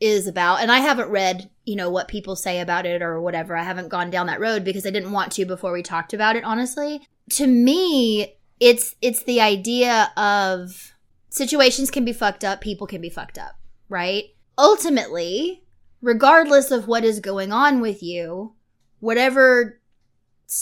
is 0.00 0.28
about, 0.28 0.60
and 0.60 0.70
I 0.70 0.78
haven't 0.78 1.08
read, 1.10 1.50
you 1.64 1.74
know, 1.74 1.90
what 1.90 2.06
people 2.06 2.36
say 2.36 2.60
about 2.60 2.86
it 2.86 3.02
or 3.02 3.20
whatever. 3.20 3.56
I 3.56 3.64
haven't 3.64 3.88
gone 3.88 4.10
down 4.10 4.28
that 4.28 4.38
road 4.38 4.62
because 4.62 4.86
I 4.86 4.90
didn't 4.90 5.10
want 5.10 5.32
to 5.32 5.44
before 5.44 5.72
we 5.72 5.82
talked 5.82 6.14
about 6.14 6.36
it, 6.36 6.44
honestly. 6.44 7.00
To 7.30 7.46
me, 7.48 8.36
it's 8.60 8.94
it's 9.02 9.24
the 9.24 9.40
idea 9.40 10.12
of 10.16 10.94
situations 11.30 11.90
can 11.90 12.04
be 12.04 12.12
fucked 12.12 12.44
up, 12.44 12.60
people 12.60 12.86
can 12.86 13.00
be 13.00 13.10
fucked 13.10 13.38
up, 13.38 13.58
right? 13.88 14.26
Ultimately, 14.56 15.64
regardless 16.00 16.70
of 16.70 16.86
what 16.86 17.04
is 17.04 17.20
going 17.20 17.52
on 17.52 17.80
with 17.80 18.02
you, 18.02 18.54
whatever 19.00 19.80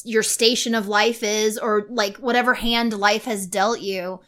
your 0.05 0.23
station 0.23 0.75
of 0.75 0.89
life 0.89 1.23
is 1.23 1.59
or 1.59 1.87
like 1.89 2.17
whatever 2.17 2.55
hand 2.55 2.93
life 2.93 3.25
has 3.25 3.47
dealt 3.47 3.81
you, 3.81 4.21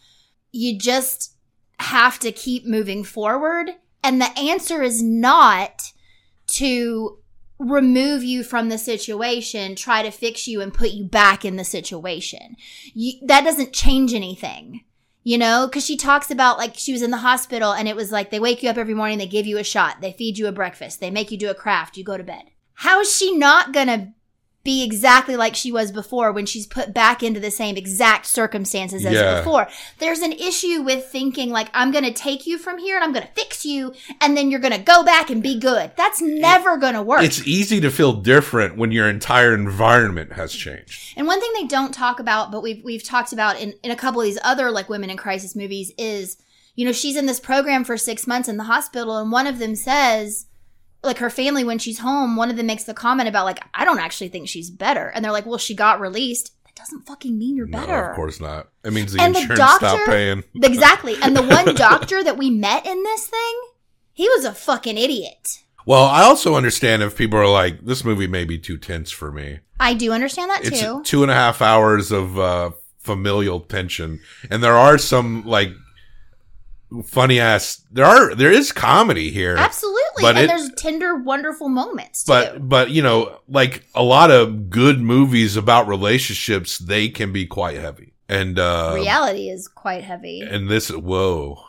you 0.53 0.79
just 0.79 1.35
have 1.81 2.19
to 2.19 2.33
keep 2.33 2.67
moving 2.67 3.05
forward. 3.05 3.71
And 4.03 4.21
the 4.21 4.39
answer 4.39 4.83
is 4.83 5.03
not 5.03 5.93
to 6.49 7.19
remove 7.59 8.23
you 8.23 8.45
from 8.45 8.69
the 8.69 8.79
situation, 8.79 9.75
try 9.75 10.03
to 10.03 10.11
fix 10.11 10.47
you 10.47 10.61
and 10.61 10.73
put 10.73 10.91
you 10.91 11.05
back 11.05 11.45
in 11.45 11.57
the 11.57 11.65
situation. 11.65 12.57
You, 12.95 13.15
that 13.27 13.45
doesn't 13.45 13.73
change 13.73 14.15
anything. 14.15 14.85
You 15.29 15.37
know, 15.37 15.67
because 15.67 15.85
she 15.85 15.99
talks 15.99 16.31
about 16.31 16.57
like 16.57 16.73
she 16.79 16.91
was 16.91 17.03
in 17.03 17.11
the 17.11 17.19
hospital 17.19 17.75
and 17.75 17.87
it 17.87 17.95
was 17.95 18.11
like 18.11 18.31
they 18.31 18.41
wake 18.41 18.63
you 18.63 18.71
up 18.71 18.79
every 18.79 18.95
morning, 18.95 19.19
they 19.19 19.27
give 19.27 19.45
you 19.45 19.59
a 19.59 19.63
shot, 19.63 20.01
they 20.01 20.13
feed 20.13 20.39
you 20.39 20.47
a 20.47 20.53
breakfast, 20.53 21.01
they 21.01 21.11
make 21.11 21.31
you 21.31 21.37
do 21.37 21.51
a 21.51 21.55
craft, 21.55 21.99
you 21.99 22.03
go 22.03 22.17
to 22.17 22.25
bed. 22.25 22.45
How 22.73 23.01
is 23.01 23.15
she 23.15 23.37
not 23.37 23.75
gonna 23.75 24.15
be 24.69 24.83
exactly 24.85 25.35
like 25.35 25.55
she 25.57 25.73
was 25.73 25.91
before 25.91 26.31
when 26.31 26.45
she's 26.45 26.67
put 26.67 26.93
back 26.93 27.23
into 27.23 27.41
the 27.41 27.51
same 27.51 27.75
exact 27.79 28.27
circumstances 28.27 29.03
as 29.07 29.15
Yeah. 29.15 29.39
before. 29.39 29.67
There's 29.99 30.21
an 30.21 30.33
issue 30.35 30.83
with 30.83 31.07
thinking 31.07 31.49
like 31.49 31.71
I'm 31.73 31.91
going 31.91 32.05
to 32.05 32.13
take 32.13 32.47
you 32.47 32.59
from 32.59 32.77
here 32.79 32.97
and 32.97 33.03
I'm 33.03 33.15
going 33.15 33.27
to 33.27 33.33
fix 33.33 33.65
you 33.65 33.95
and 34.21 34.37
then 34.37 34.51
you're 34.51 34.61
going 34.61 34.75
to 34.75 34.79
go 34.95 35.03
back 35.03 35.31
and 35.31 35.43
be 35.43 35.59
good. 35.59 35.93
That's 35.97 36.21
never 36.21 36.77
going 36.77 36.93
to 36.93 37.01
work. 37.03 37.23
It's 37.23 37.47
easy 37.47 37.81
to 37.81 37.91
feel 37.91 38.13
different 38.13 38.77
when 38.77 38.93
your 38.93 39.09
entire 39.09 39.55
environment 39.55 40.33
has 40.35 40.53
changed. 40.53 41.15
And 41.17 41.27
one 41.27 41.41
thing 41.41 41.51
they 41.55 41.67
don't 41.67 41.95
talk 41.95 42.21
about, 42.21 42.53
but 42.53 42.63
we've 42.63 42.85
we've 42.85 43.03
talked 43.03 43.33
about 43.33 43.59
in, 43.59 43.73
in 43.83 43.91
a 43.91 43.97
couple 43.97 44.21
of 44.21 44.27
these 44.27 44.39
other 44.45 44.71
like 44.71 44.91
women 44.91 45.09
in 45.09 45.17
crisis 45.17 45.57
movies 45.57 45.93
is, 45.97 46.37
you 46.75 46.85
know, 46.85 46.93
she's 46.93 47.17
in 47.17 47.25
this 47.25 47.41
program 47.41 47.85
for 47.85 47.97
six 47.97 48.27
months 48.27 48.51
in 48.51 48.59
the 48.59 48.65
hospital, 48.65 49.17
and 49.17 49.33
one 49.33 49.47
of 49.47 49.59
them 49.59 49.75
says, 49.75 50.45
like 51.03 51.19
her 51.19 51.31
family 51.31 51.65
when 51.65 51.79
she's 51.79 51.99
home, 52.01 52.37
one 52.37 52.51
of 52.51 52.57
them 52.57 52.67
makes 52.67 52.85
the 52.85 52.95
comment 52.95 53.29
about 53.29 53.45
like, 53.45 53.61
I 53.75 53.85
don't 53.85 54.01
actually 54.01 54.29
think 54.29 54.49
she's 54.49 54.71
better, 54.71 55.09
and 55.09 55.25
they're 55.25 55.33
like, 55.33 55.47
well, 55.47 55.59
she 55.59 55.75
got 55.75 56.01
released. 56.01 56.53
That 56.65 56.75
doesn't 56.77 57.07
fucking 57.07 57.37
mean 57.39 57.57
you're 57.57 57.67
No, 57.67 57.79
better. 57.81 58.11
of 58.11 58.17
course 58.17 58.41
not. 58.41 58.69
It 58.85 58.93
means 58.93 59.13
the 59.13 59.21
And 59.23 59.35
the 59.35 59.41
insurance 59.41 59.59
doctor- 59.61 59.87
stopped 59.89 60.07
paying. 60.07 60.45
Exactly. 60.63 61.17
And 61.23 61.37
the 61.37 61.43
one 61.43 61.75
doctor 61.75 62.23
that 62.25 62.37
we 62.39 62.51
met 62.51 62.87
in 62.87 63.03
this 63.03 63.27
thing, 63.27 63.61
he 64.13 64.29
was 64.29 64.45
a 64.45 64.53
fucking 64.53 64.97
idiot. 64.99 65.59
Well, 65.87 66.05
I 66.05 66.23
also 66.23 66.55
understand 66.55 67.03
if 67.03 67.17
people 67.17 67.39
are 67.39 67.49
like, 67.49 67.85
this 67.85 68.05
movie 68.05 68.27
may 68.27 68.45
be 68.45 68.59
too 68.59 68.77
tense 68.77 69.11
for 69.11 69.33
me. 69.33 69.61
I 69.81 69.95
do 69.95 70.13
understand 70.13 70.51
that 70.51 70.65
It's 70.67 70.81
too. 70.81 71.03
two 71.05 71.23
and 71.23 71.31
a 71.31 71.35
half 71.35 71.63
hours 71.63 72.11
of 72.13 72.39
uh, 72.39 72.71
familial 72.99 73.61
tension, 73.61 74.21
and 74.51 74.63
there 74.63 74.77
are 74.77 74.99
some 74.99 75.47
like 75.47 75.71
funny 77.05 77.39
ass. 77.41 77.85
There 77.91 78.05
are 78.05 78.35
there 78.35 78.51
is 78.53 78.73
comedy 78.73 79.31
here, 79.31 79.57
Absolutely. 79.57 80.23
But 80.23 80.37
and 80.37 80.45
it- 80.45 80.49
there's 80.49 80.71
tender, 80.77 81.17
wonderful 81.17 81.69
moments 81.69 82.25
too. 82.25 82.33
but 82.33 82.69
but 82.69 82.91
you 82.91 83.03
know, 83.03 83.41
like 83.49 83.85
a 83.95 84.03
lot 84.03 84.31
of 84.31 84.71
good 84.71 85.01
movies 85.01 85.57
about 85.57 85.87
relationships, 85.89 86.79
they 86.79 87.09
can 87.09 87.33
be 87.33 87.47
quite 87.47 87.77
heavy. 87.77 88.15
And 88.29 88.59
uh, 88.59 88.93
Reality 88.95 89.49
is 89.49 89.69
quite 89.69 90.05
heavy. 90.05 90.41
and 90.43 90.69
this 90.69 90.91
whoa, 90.91 91.63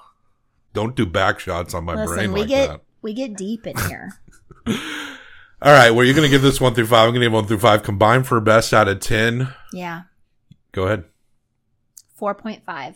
don't 0.74 0.95
do 0.95 1.05
back 1.05 1.39
shots 1.39 1.74
on 1.74 1.84
my 1.86 1.95
Listen, 1.95 2.15
brain 2.15 2.32
we 2.34 2.39
like 2.41 2.49
get 2.49 2.67
that. 2.70 2.82
we 3.01 3.13
get 3.13 3.36
deep 3.38 3.65
in 3.67 3.78
here. 3.88 4.11
All 5.61 5.74
right, 5.74 5.91
well, 5.91 6.05
you're 6.05 6.15
gonna 6.15 6.30
give 6.30 6.41
this 6.41 6.61
one 6.61 6.74
through 6.74 6.86
five. 6.88 7.07
I'm 7.07 7.13
gonna 7.13 7.26
give 7.26 7.34
one 7.34 7.45
through 7.45 7.59
five 7.59 7.84
combined 7.84 8.26
for 8.28 8.39
best 8.39 8.74
out 8.74 8.88
of 8.88 8.99
ten. 9.01 9.53
yeah. 9.74 10.03
Go 10.72 10.84
ahead, 10.84 11.03
Four 12.15 12.34
point 12.36 12.63
five. 12.65 12.95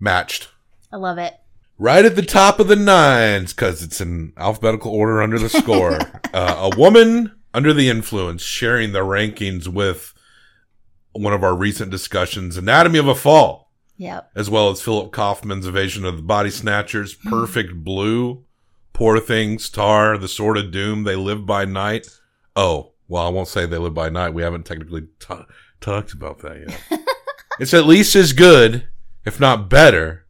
matched. 0.00 0.48
I 0.96 0.98
love 0.98 1.18
it. 1.18 1.34
Right 1.76 2.06
at 2.06 2.16
the 2.16 2.22
top 2.22 2.58
of 2.58 2.68
the 2.68 2.74
nines, 2.76 3.52
because 3.52 3.82
it's 3.82 4.00
in 4.00 4.32
alphabetical 4.38 4.90
order 4.90 5.20
under 5.20 5.38
the 5.38 5.50
score. 5.50 5.98
uh, 6.32 6.70
a 6.72 6.78
woman 6.78 7.36
under 7.52 7.74
the 7.74 7.90
influence 7.90 8.40
sharing 8.40 8.92
the 8.92 9.00
rankings 9.00 9.68
with 9.68 10.14
one 11.12 11.34
of 11.34 11.44
our 11.44 11.54
recent 11.54 11.90
discussions, 11.90 12.56
Anatomy 12.56 12.98
of 12.98 13.08
a 13.08 13.14
Fall, 13.14 13.70
Yep. 13.98 14.30
as 14.34 14.48
well 14.48 14.70
as 14.70 14.80
Philip 14.80 15.12
Kaufman's 15.12 15.66
Invasion 15.66 16.06
of 16.06 16.16
the 16.16 16.22
Body 16.22 16.48
Snatchers, 16.48 17.12
Perfect 17.12 17.84
Blue, 17.84 18.42
Poor 18.94 19.20
Things, 19.20 19.68
Tar, 19.68 20.16
The 20.16 20.28
Sword 20.28 20.56
of 20.56 20.70
Doom, 20.72 21.04
They 21.04 21.14
Live 21.16 21.44
by 21.44 21.66
Night. 21.66 22.08
Oh, 22.54 22.92
well, 23.06 23.26
I 23.26 23.28
won't 23.28 23.48
say 23.48 23.66
They 23.66 23.76
Live 23.76 23.92
by 23.92 24.08
Night. 24.08 24.32
We 24.32 24.40
haven't 24.40 24.64
technically 24.64 25.08
ta 25.20 25.44
talked 25.82 26.14
about 26.14 26.38
that 26.38 26.58
yet. 26.90 27.00
it's 27.60 27.74
at 27.74 27.84
least 27.84 28.16
as 28.16 28.32
good, 28.32 28.88
if 29.26 29.38
not 29.38 29.68
better, 29.68 30.22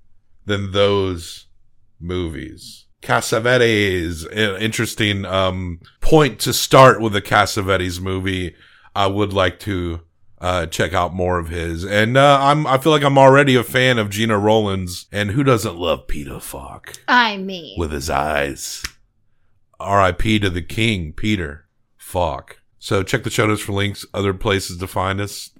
than 0.47 0.73
those 0.73 1.47
movies. 2.01 2.87
Cassavetes, 3.03 4.27
interesting 4.61 5.25
um, 5.25 5.81
point 6.01 6.41
to 6.41 6.53
start 6.53 7.01
with 7.01 7.15
a 7.15 7.23
Cassavetes 7.23 8.01
movie. 8.01 8.55
I 8.95 9.07
would 9.07 9.33
like 9.33 9.61
to 9.61 10.01
uh, 10.41 10.67
check 10.67 10.93
out 10.93 11.15
more 11.15 11.39
of 11.39 11.49
his, 11.49 11.85
and 11.85 12.17
uh, 12.17 12.39
I'm 12.41 12.67
I 12.67 12.79
feel 12.79 12.93
like 12.93 13.05
I'm 13.05 13.19
already 13.19 13.55
a 13.55 13.63
fan 13.63 13.99
of 13.99 14.11
Gena 14.11 14.39
Rowlands, 14.39 15.07
and 15.13 15.31
who 15.33 15.45
doesn't 15.45 15.77
love 15.77 16.09
Peter 16.09 16.41
Falk 16.41 16.95
I 17.07 17.37
mean. 17.37 17.79
with 17.79 17.93
his 17.93 18.11
eyes? 18.11 18.83
R.I.P. 19.79 20.39
to 20.41 20.51
the 20.51 20.63
King, 20.63 21.13
Peter 21.13 21.67
Falk. 21.97 22.63
So 22.79 23.03
check 23.03 23.25
the 23.25 23.31
show 23.31 23.47
notes 23.47 23.63
for 23.63 23.73
links, 23.73 24.07
other 24.15 24.33
places 24.33 24.79
to 24.79 24.87
find 24.87 25.21
us. 25.21 25.51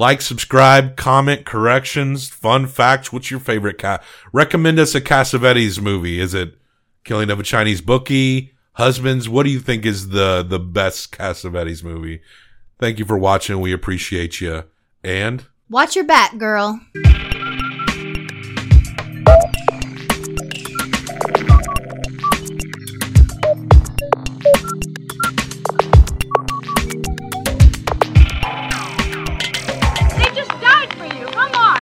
Like, 0.00 0.22
subscribe, 0.22 0.96
comment, 0.96 1.44
corrections, 1.44 2.30
fun 2.30 2.66
facts. 2.68 3.12
What's 3.12 3.30
your 3.30 3.38
favorite 3.38 3.76
cat? 3.76 4.02
Recommend 4.32 4.78
us 4.78 4.94
a 4.94 5.00
Cassavetes 5.02 5.78
movie. 5.78 6.20
Is 6.20 6.32
it 6.32 6.54
Killing 7.04 7.28
of 7.28 7.38
a 7.38 7.42
Chinese 7.42 7.82
Bookie? 7.82 8.54
Husbands? 8.72 9.28
What 9.28 9.42
do 9.42 9.50
you 9.50 9.60
think 9.60 9.84
is 9.84 10.08
the, 10.08 10.42
the 10.42 10.58
best 10.58 11.12
Cassavetes 11.12 11.84
movie? 11.84 12.22
Thank 12.78 12.98
you 12.98 13.04
for 13.04 13.18
watching. 13.18 13.60
We 13.60 13.74
appreciate 13.74 14.40
you. 14.40 14.64
And 15.04 15.44
Watch 15.68 15.96
your 15.96 16.06
back, 16.06 16.38
girl. 16.38 16.80